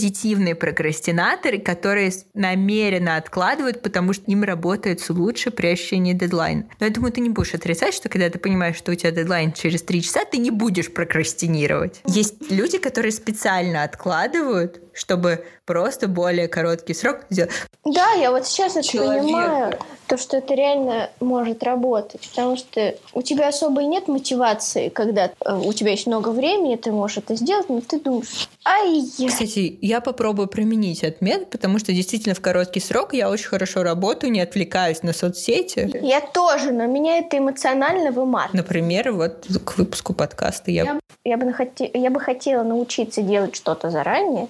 прокрастинаторы, 0.53 1.59
которые 1.59 2.11
намеренно 2.33 3.17
откладывают, 3.17 3.81
потому 3.81 4.13
что 4.13 4.23
им 4.25 4.43
работает 4.43 4.99
лучше 5.09 5.51
при 5.51 5.67
ощущении 5.67 6.13
дедлайна. 6.13 6.65
Но 6.79 6.85
я 6.85 6.91
думаю, 6.91 7.11
ты 7.11 7.21
не 7.21 7.29
будешь 7.29 7.53
отрицать, 7.53 7.93
что 7.93 8.09
когда 8.09 8.29
ты 8.29 8.39
понимаешь, 8.39 8.75
что 8.75 8.91
у 8.91 8.95
тебя 8.95 9.11
дедлайн 9.11 9.51
через 9.53 9.81
три 9.81 10.01
часа, 10.01 10.25
ты 10.25 10.37
не 10.37 10.51
будешь 10.51 10.91
прокрастинировать. 10.91 12.01
Есть 12.05 12.51
люди, 12.51 12.77
которые 12.77 13.11
специально 13.11 13.83
откладывают, 13.83 14.81
чтобы 14.93 15.45
просто 15.69 16.07
более 16.07 16.47
короткий 16.47 16.95
срок 16.95 17.17
сделать. 17.29 17.51
Да, 17.85 18.13
я 18.13 18.31
вот 18.31 18.47
сейчас 18.47 18.75
это 18.75 18.87
Человек. 18.87 19.21
понимаю, 19.21 19.77
то, 20.07 20.17
что 20.17 20.37
это 20.37 20.55
реально 20.55 21.11
может 21.19 21.61
работать, 21.61 22.21
потому 22.27 22.57
что 22.57 22.95
у 23.13 23.21
тебя 23.21 23.49
особо 23.49 23.83
и 23.83 23.85
нет 23.85 24.07
мотивации, 24.07 24.89
когда 24.89 25.29
э, 25.45 25.55
у 25.55 25.71
тебя 25.71 25.91
есть 25.91 26.07
много 26.07 26.29
времени, 26.29 26.75
ты 26.75 26.91
можешь 26.91 27.17
это 27.17 27.35
сделать, 27.35 27.69
но 27.69 27.81
ты 27.81 27.99
думаешь, 27.99 28.49
ай. 28.65 29.03
Кстати, 29.27 29.77
я 29.79 30.01
попробую 30.01 30.47
применить 30.47 31.03
этот 31.03 31.21
метод, 31.21 31.51
потому 31.51 31.77
что 31.77 31.93
действительно 31.93 32.33
в 32.33 32.41
короткий 32.41 32.79
срок 32.79 33.13
я 33.13 33.29
очень 33.29 33.49
хорошо 33.49 33.83
работаю, 33.83 34.31
не 34.31 34.41
отвлекаюсь 34.41 35.03
на 35.03 35.13
соцсети. 35.13 35.99
Я 36.01 36.21
тоже, 36.21 36.71
но 36.71 36.87
меня 36.87 37.19
это 37.19 37.37
эмоционально 37.37 38.11
выматывает. 38.11 38.55
Например, 38.55 39.11
вот 39.11 39.45
к 39.63 39.77
выпуску 39.77 40.15
подкаста 40.15 40.71
я... 40.71 40.83
Я, 40.83 40.99
я, 41.25 41.37
бы, 41.37 41.53
я 41.93 42.09
бы 42.09 42.19
хотела 42.19 42.63
научиться 42.63 43.21
делать 43.21 43.55
что-то 43.55 43.91
заранее, 43.91 44.47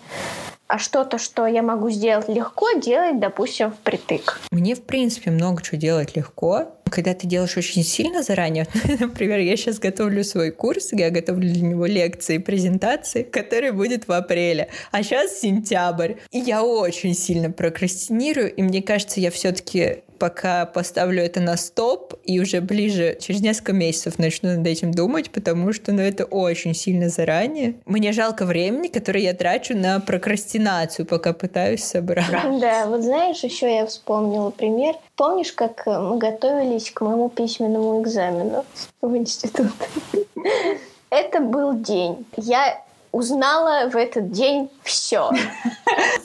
а 0.69 0.77
что-то, 0.77 1.17
что 1.17 1.47
я 1.47 1.63
могу 1.63 1.89
сделать 1.89 2.29
легко, 2.29 2.71
делать, 2.73 3.19
допустим, 3.19 3.71
впритык. 3.71 4.39
Мне, 4.51 4.75
в 4.75 4.83
принципе, 4.83 5.31
много 5.31 5.63
чего 5.63 5.77
делать 5.77 6.15
легко. 6.15 6.75
Когда 6.91 7.13
ты 7.15 7.27
делаешь 7.27 7.57
очень 7.57 7.83
сильно 7.83 8.21
заранее, 8.21 8.67
например, 8.99 9.39
я 9.39 9.57
сейчас 9.57 9.79
готовлю 9.79 10.23
свой 10.23 10.51
курс, 10.51 10.89
я 10.91 11.09
готовлю 11.09 11.51
для 11.51 11.61
него 11.61 11.87
лекции 11.87 12.37
презентации, 12.37 13.23
который 13.23 13.71
будет 13.71 14.07
в 14.07 14.11
апреле, 14.11 14.69
а 14.91 15.01
сейчас 15.01 15.39
сентябрь. 15.39 16.13
И 16.31 16.39
я 16.39 16.63
очень 16.63 17.15
сильно 17.15 17.51
прокрастинирую, 17.51 18.53
и 18.53 18.61
мне 18.61 18.83
кажется, 18.83 19.19
я 19.19 19.31
все-таки 19.31 20.03
пока 20.19 20.65
поставлю 20.65 21.23
это 21.23 21.39
на 21.39 21.57
стоп 21.57 22.13
и 22.23 22.39
уже 22.39 22.61
ближе, 22.61 23.17
через 23.19 23.41
несколько 23.41 23.73
месяцев 23.73 24.19
начну 24.19 24.55
над 24.57 24.67
этим 24.67 24.91
думать, 24.91 25.31
потому 25.31 25.73
что 25.73 25.91
ну, 25.91 26.01
это 26.01 26.25
очень 26.25 26.75
сильно 26.75 27.09
заранее. 27.09 27.75
Мне 27.85 28.11
жалко 28.11 28.45
времени, 28.45 28.87
которое 28.87 29.21
я 29.21 29.33
трачу 29.33 29.75
на 29.75 29.99
прокрастинацию, 29.99 31.05
пока 31.05 31.33
пытаюсь 31.33 31.83
собрать. 31.83 32.29
Да, 32.59 32.85
вот 32.87 33.01
знаешь, 33.01 33.43
еще 33.43 33.73
я 33.73 33.85
вспомнила 33.85 34.49
пример. 34.49 34.95
Помнишь, 35.15 35.53
как 35.53 35.85
мы 35.85 36.17
готовились 36.17 36.91
к 36.91 37.01
моему 37.01 37.29
письменному 37.29 38.01
экзамену 38.01 38.65
в 39.01 39.15
институт? 39.15 39.71
Это 41.09 41.39
был 41.39 41.73
день. 41.73 42.25
Я 42.37 42.83
узнала 43.11 43.89
в 43.89 43.95
этот 43.95 44.31
день 44.31 44.69
все. 44.83 45.31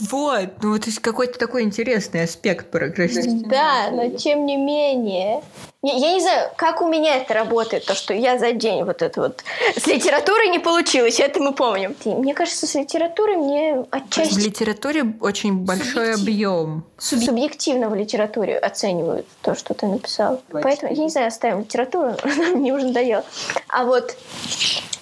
Вот, 0.00 0.50
ну 0.62 0.76
это 0.76 0.90
какой-то 1.00 1.38
такой 1.38 1.62
интересный 1.62 2.24
аспект 2.24 2.70
прогрессии. 2.70 3.42
Да, 3.46 3.90
но 3.90 4.10
тем 4.10 4.46
не 4.46 4.56
менее. 4.56 5.42
Я, 5.82 5.92
я 5.92 6.14
не 6.14 6.20
знаю, 6.20 6.50
как 6.56 6.80
у 6.80 6.88
меня 6.88 7.16
это 7.16 7.34
работает, 7.34 7.84
то, 7.84 7.94
что 7.94 8.14
я 8.14 8.38
за 8.38 8.52
день 8.52 8.84
вот 8.84 9.02
это 9.02 9.20
вот... 9.20 9.44
С 9.76 9.86
литературой 9.86 10.48
не 10.48 10.58
получилось, 10.58 11.20
это 11.20 11.40
мы 11.40 11.52
помним. 11.52 11.94
Мне 12.06 12.32
кажется, 12.32 12.66
с 12.66 12.74
литературой 12.74 13.36
мне 13.36 13.84
отчасти... 13.90 14.34
В 14.34 14.38
литературе 14.38 15.04
очень 15.20 15.58
большой 15.58 16.14
объем. 16.14 16.84
Субъективно 16.96 17.90
в 17.90 17.94
литературе 17.94 18.56
оценивают 18.56 19.26
то, 19.42 19.54
что 19.54 19.74
ты 19.74 19.86
написал. 19.86 20.40
Поэтому, 20.50 20.92
я 20.92 21.02
не 21.04 21.10
знаю, 21.10 21.28
оставим 21.28 21.60
литературу, 21.60 22.14
мне 22.54 22.72
уже 22.72 22.86
надоело. 22.86 23.24
А 23.68 23.84
вот 23.84 24.16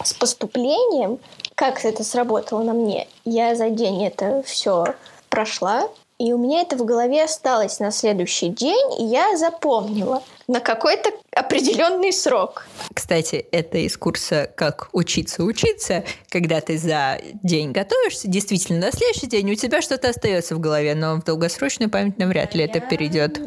с 0.03 0.15
поступлением 0.15 1.21
как 1.63 1.85
это 1.85 2.03
сработало 2.03 2.65
на 2.65 2.73
мне? 2.73 3.07
Я 3.25 3.55
за 3.55 3.71
день 3.71 4.05
это 4.05 4.43
все 4.45 4.97
прошла, 5.29 5.89
и 6.19 6.33
у 6.33 6.39
меня 6.39 6.63
это 6.63 6.77
в 6.77 6.85
голове 6.85 7.23
осталось 7.23 7.79
на 7.79 7.93
следующий 7.93 8.49
день, 8.49 9.01
и 9.01 9.05
я 9.05 9.37
запомнила 9.37 10.25
на 10.49 10.59
какой-то 10.59 11.11
определенный 11.31 12.13
срок. 12.13 12.67
Кстати, 12.93 13.47
это 13.53 13.79
из 13.79 13.97
курса 13.97 14.51
«Как 14.57 14.89
учиться 14.93 15.45
учиться», 15.45 16.03
когда 16.31 16.61
ты 16.61 16.79
за 16.79 17.21
день 17.45 17.71
готовишься, 17.71 18.27
действительно, 18.27 18.87
на 18.87 18.91
следующий 18.91 19.29
день 19.29 19.53
у 19.53 19.55
тебя 19.55 19.83
что-то 19.83 20.09
остается 20.09 20.57
в 20.57 20.59
голове, 20.59 20.97
но 20.97 21.15
в 21.15 21.23
долгосрочную 21.23 21.89
память 21.89 22.19
навряд 22.19 22.57
ли 22.57 22.65
это 22.65 22.81
перейдет. 22.81 23.41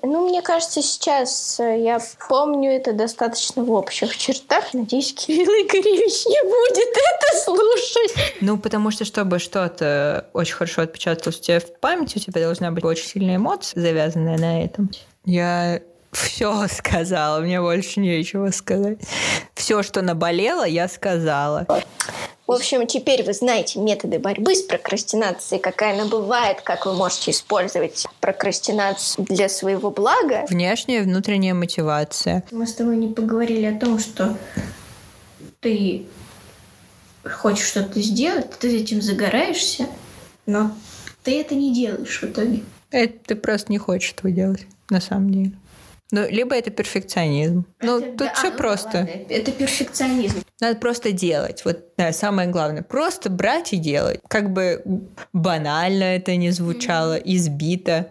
Ну, 0.00 0.28
мне 0.28 0.42
кажется, 0.42 0.80
сейчас 0.80 1.58
э, 1.58 1.82
я 1.82 1.98
помню 2.28 2.70
это 2.70 2.92
достаточно 2.92 3.64
в 3.64 3.72
общих 3.72 4.16
чертах. 4.16 4.72
Надеюсь, 4.72 5.12
Кирилл 5.12 5.48
Игоревич 5.48 6.24
не 6.26 6.40
будет 6.44 6.96
это 6.96 7.44
слушать. 7.44 8.34
Ну, 8.40 8.58
потому 8.58 8.92
что, 8.92 9.04
чтобы 9.04 9.40
что-то 9.40 10.28
очень 10.34 10.54
хорошо 10.54 10.82
отпечаталось 10.82 11.38
у 11.38 11.42
тебя 11.42 11.58
в 11.58 11.80
памяти, 11.80 12.18
у 12.18 12.20
тебя 12.20 12.42
должна 12.42 12.70
быть 12.70 12.84
очень 12.84 13.06
сильная 13.06 13.36
эмоция, 13.36 13.80
завязанная 13.80 14.38
на 14.38 14.62
этом. 14.62 14.88
Я 15.24 15.80
все 16.12 16.68
сказала, 16.68 17.40
мне 17.40 17.60
больше 17.60 17.98
нечего 17.98 18.50
сказать. 18.52 19.00
Все, 19.54 19.82
что 19.82 20.02
наболело, 20.02 20.64
я 20.64 20.86
сказала. 20.86 21.66
В 22.48 22.52
общем, 22.52 22.86
теперь 22.86 23.24
вы 23.24 23.34
знаете 23.34 23.78
методы 23.78 24.18
борьбы 24.18 24.54
с 24.54 24.62
прокрастинацией, 24.62 25.60
какая 25.60 25.92
она 25.92 26.08
бывает, 26.08 26.62
как 26.62 26.86
вы 26.86 26.94
можете 26.94 27.30
использовать 27.30 28.06
прокрастинацию 28.20 29.26
для 29.28 29.50
своего 29.50 29.90
блага. 29.90 30.46
Внешняя 30.48 31.00
и 31.00 31.04
внутренняя 31.04 31.52
мотивация. 31.52 32.42
Мы 32.50 32.66
с 32.66 32.72
тобой 32.72 32.96
не 32.96 33.08
поговорили 33.08 33.66
о 33.66 33.78
том, 33.78 33.98
что 33.98 34.34
ты 35.60 36.06
хочешь 37.22 37.66
что-то 37.66 38.00
сделать, 38.00 38.50
ты 38.58 38.74
этим 38.80 39.02
загораешься, 39.02 39.84
но 40.46 40.72
ты 41.24 41.38
это 41.42 41.54
не 41.54 41.74
делаешь 41.74 42.22
в 42.22 42.24
итоге. 42.24 42.62
Это 42.90 43.12
ты 43.26 43.36
просто 43.36 43.70
не 43.70 43.76
хочешь 43.76 44.14
этого 44.16 44.30
делать, 44.30 44.66
на 44.88 45.02
самом 45.02 45.30
деле. 45.34 45.52
Ну, 46.10 46.26
либо 46.28 46.54
это 46.54 46.70
перфекционизм. 46.70 47.66
Ну, 47.82 48.00
тут 48.00 48.16
да, 48.16 48.34
все 48.34 48.48
а, 48.48 48.52
просто. 48.52 48.98
Ладно, 48.98 49.10
это 49.28 49.52
перфекционизм. 49.52 50.42
Надо 50.60 50.78
просто 50.78 51.12
делать. 51.12 51.64
Вот 51.66 51.94
да, 51.98 52.12
самое 52.12 52.48
главное. 52.48 52.82
Просто 52.82 53.28
брать 53.28 53.74
и 53.74 53.76
делать. 53.76 54.20
Как 54.26 54.50
бы 54.50 54.82
банально 55.34 56.04
это 56.04 56.34
не 56.36 56.50
звучало, 56.50 57.14
избито. 57.14 58.08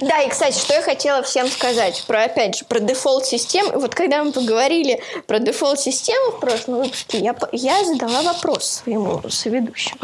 Да, 0.00 0.22
и, 0.22 0.28
кстати, 0.28 0.56
что 0.56 0.74
я 0.74 0.82
хотела 0.82 1.20
всем 1.22 1.48
сказать 1.48 2.04
про, 2.06 2.24
опять 2.24 2.56
же, 2.58 2.64
про 2.64 2.78
default 2.78 3.26
system. 3.26 3.66
Вот 3.74 3.92
когда 3.92 4.22
мы 4.22 4.30
поговорили 4.30 5.02
про 5.26 5.40
дефолт 5.40 5.80
систему 5.80 6.30
в 6.30 6.38
прошлом 6.38 6.82
выпуске, 6.82 7.18
я, 7.18 7.34
я 7.50 7.84
задала 7.84 8.22
вопрос 8.22 8.64
своему 8.64 9.20
соведущему. 9.28 9.98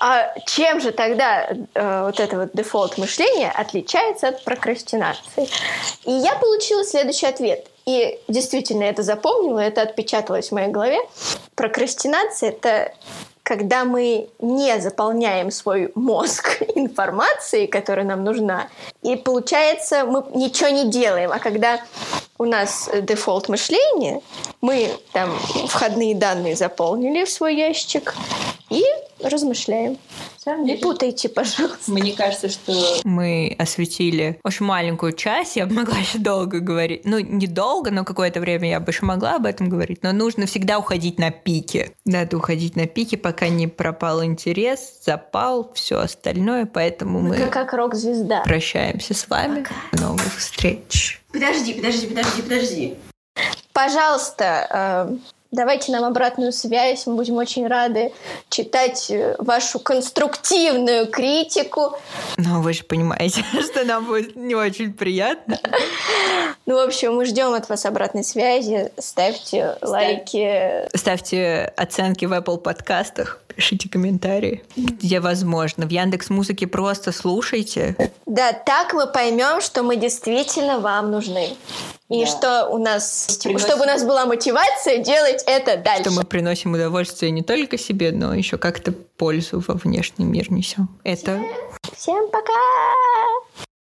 А 0.00 0.32
чем 0.46 0.80
же 0.80 0.92
тогда 0.92 1.48
э, 1.74 2.04
вот 2.04 2.20
это 2.20 2.38
вот 2.38 2.50
дефолт 2.54 2.96
мышления 2.96 3.50
отличается 3.50 4.28
от 4.28 4.44
прокрастинации? 4.44 5.48
И 6.04 6.12
я 6.12 6.36
получила 6.36 6.84
следующий 6.84 7.26
ответ. 7.26 7.66
И 7.84 8.18
действительно 8.28 8.84
это 8.84 9.02
запомнила, 9.02 9.58
это 9.58 9.82
отпечаталось 9.82 10.50
в 10.50 10.52
моей 10.52 10.68
голове. 10.68 11.00
Прокрастинация— 11.54 12.50
это 12.50 12.94
когда 13.50 13.84
мы 13.84 14.28
не 14.38 14.80
заполняем 14.80 15.50
свой 15.50 15.90
мозг 15.96 16.62
информацией, 16.76 17.66
которая 17.66 18.06
нам 18.06 18.22
нужна, 18.22 18.68
и 19.02 19.16
получается, 19.16 20.04
мы 20.04 20.22
ничего 20.36 20.68
не 20.68 20.88
делаем. 20.88 21.32
А 21.32 21.40
когда 21.40 21.80
у 22.38 22.44
нас 22.44 22.88
дефолт 23.02 23.48
мышления, 23.48 24.20
мы 24.60 24.90
там 25.12 25.36
входные 25.66 26.14
данные 26.14 26.54
заполнили 26.54 27.24
в 27.24 27.28
свой 27.28 27.56
ящик 27.56 28.14
и 28.68 28.84
размышляем. 29.20 29.98
Не 30.58 30.76
путайте, 30.76 31.28
пожалуйста. 31.28 31.90
Мне 31.90 32.12
кажется, 32.12 32.48
что 32.48 32.72
мы 33.04 33.54
осветили 33.58 34.40
очень 34.44 34.66
маленькую 34.66 35.12
часть. 35.12 35.56
Я 35.56 35.66
бы 35.66 35.74
могла 35.74 35.98
еще 35.98 36.18
долго 36.18 36.60
говорить. 36.60 37.02
Ну, 37.04 37.18
не 37.18 37.46
долго, 37.46 37.90
но 37.90 38.04
какое-то 38.04 38.40
время 38.40 38.68
я 38.68 38.80
бы 38.80 38.90
еще 38.90 39.04
могла 39.04 39.36
об 39.36 39.46
этом 39.46 39.68
говорить. 39.68 40.02
Но 40.02 40.12
нужно 40.12 40.46
всегда 40.46 40.78
уходить 40.78 41.18
на 41.18 41.30
пике. 41.30 41.92
Надо 42.04 42.36
уходить 42.36 42.76
на 42.76 42.86
пике, 42.86 43.16
пока 43.16 43.48
не 43.48 43.66
пропал 43.66 44.24
интерес, 44.24 45.00
запал, 45.04 45.72
все 45.74 45.98
остальное. 45.98 46.66
Поэтому 46.66 47.20
мы... 47.20 47.38
мы 47.38 47.46
как 47.46 47.72
рок-звезда. 47.72 48.42
Прощаемся 48.42 49.14
с 49.14 49.28
вами. 49.28 49.62
Пока. 49.62 49.74
До 49.92 50.02
новых 50.02 50.36
встреч. 50.36 51.20
Подожди, 51.32 51.74
подожди, 51.74 52.06
подожди, 52.06 52.42
подожди. 52.42 52.94
Пожалуйста, 53.72 55.08
э, 55.10 55.16
Давайте 55.52 55.90
нам 55.90 56.04
обратную 56.04 56.52
связь, 56.52 57.06
мы 57.06 57.16
будем 57.16 57.34
очень 57.36 57.66
рады 57.66 58.12
читать 58.48 59.10
э, 59.10 59.34
вашу 59.38 59.80
конструктивную 59.80 61.08
критику. 61.08 61.98
Ну, 62.36 62.62
вы 62.62 62.72
же 62.72 62.84
понимаете, 62.84 63.44
что 63.60 63.84
нам 63.84 64.06
будет 64.06 64.36
не 64.36 64.54
очень 64.54 64.92
приятно. 64.92 65.58
Ну, 66.66 66.76
в 66.76 66.86
общем, 66.86 67.16
мы 67.16 67.24
ждем 67.24 67.52
от 67.52 67.68
вас 67.68 67.84
обратной 67.84 68.22
связи. 68.22 68.92
Ставьте 68.96 69.76
лайки. 69.80 70.86
Ставьте 70.96 71.72
оценки 71.76 72.26
в 72.26 72.32
Apple 72.32 72.58
подкастах. 72.58 73.40
Пишите 73.60 73.90
комментарии, 73.90 74.64
где 74.74 75.20
возможно. 75.20 75.84
В 75.84 75.90
Яндекс 75.90 76.30
Музыке 76.30 76.66
просто 76.66 77.12
слушайте. 77.12 77.94
Да, 78.24 78.54
так 78.54 78.94
мы 78.94 79.06
поймем, 79.06 79.60
что 79.60 79.82
мы 79.82 79.96
действительно 79.96 80.78
вам 80.78 81.10
нужны. 81.10 81.50
И 82.08 82.24
да. 82.24 82.26
что 82.26 82.68
у 82.70 82.78
нас, 82.78 83.38
приносим... 83.42 83.66
чтобы 83.66 83.82
у 83.82 83.84
нас 83.84 84.02
была 84.02 84.24
мотивация 84.24 84.96
делать 85.04 85.44
это 85.46 85.76
дальше. 85.76 86.04
Что 86.04 86.12
мы 86.12 86.24
приносим 86.24 86.72
удовольствие 86.72 87.32
не 87.32 87.42
только 87.42 87.76
себе, 87.76 88.12
но 88.12 88.32
еще 88.32 88.56
как-то 88.56 88.92
пользу 88.92 89.62
во 89.68 89.74
внешний 89.74 90.24
мир 90.24 90.50
несем. 90.50 90.88
Это. 91.04 91.38
Всем 91.94 92.30
пока! 92.30 92.54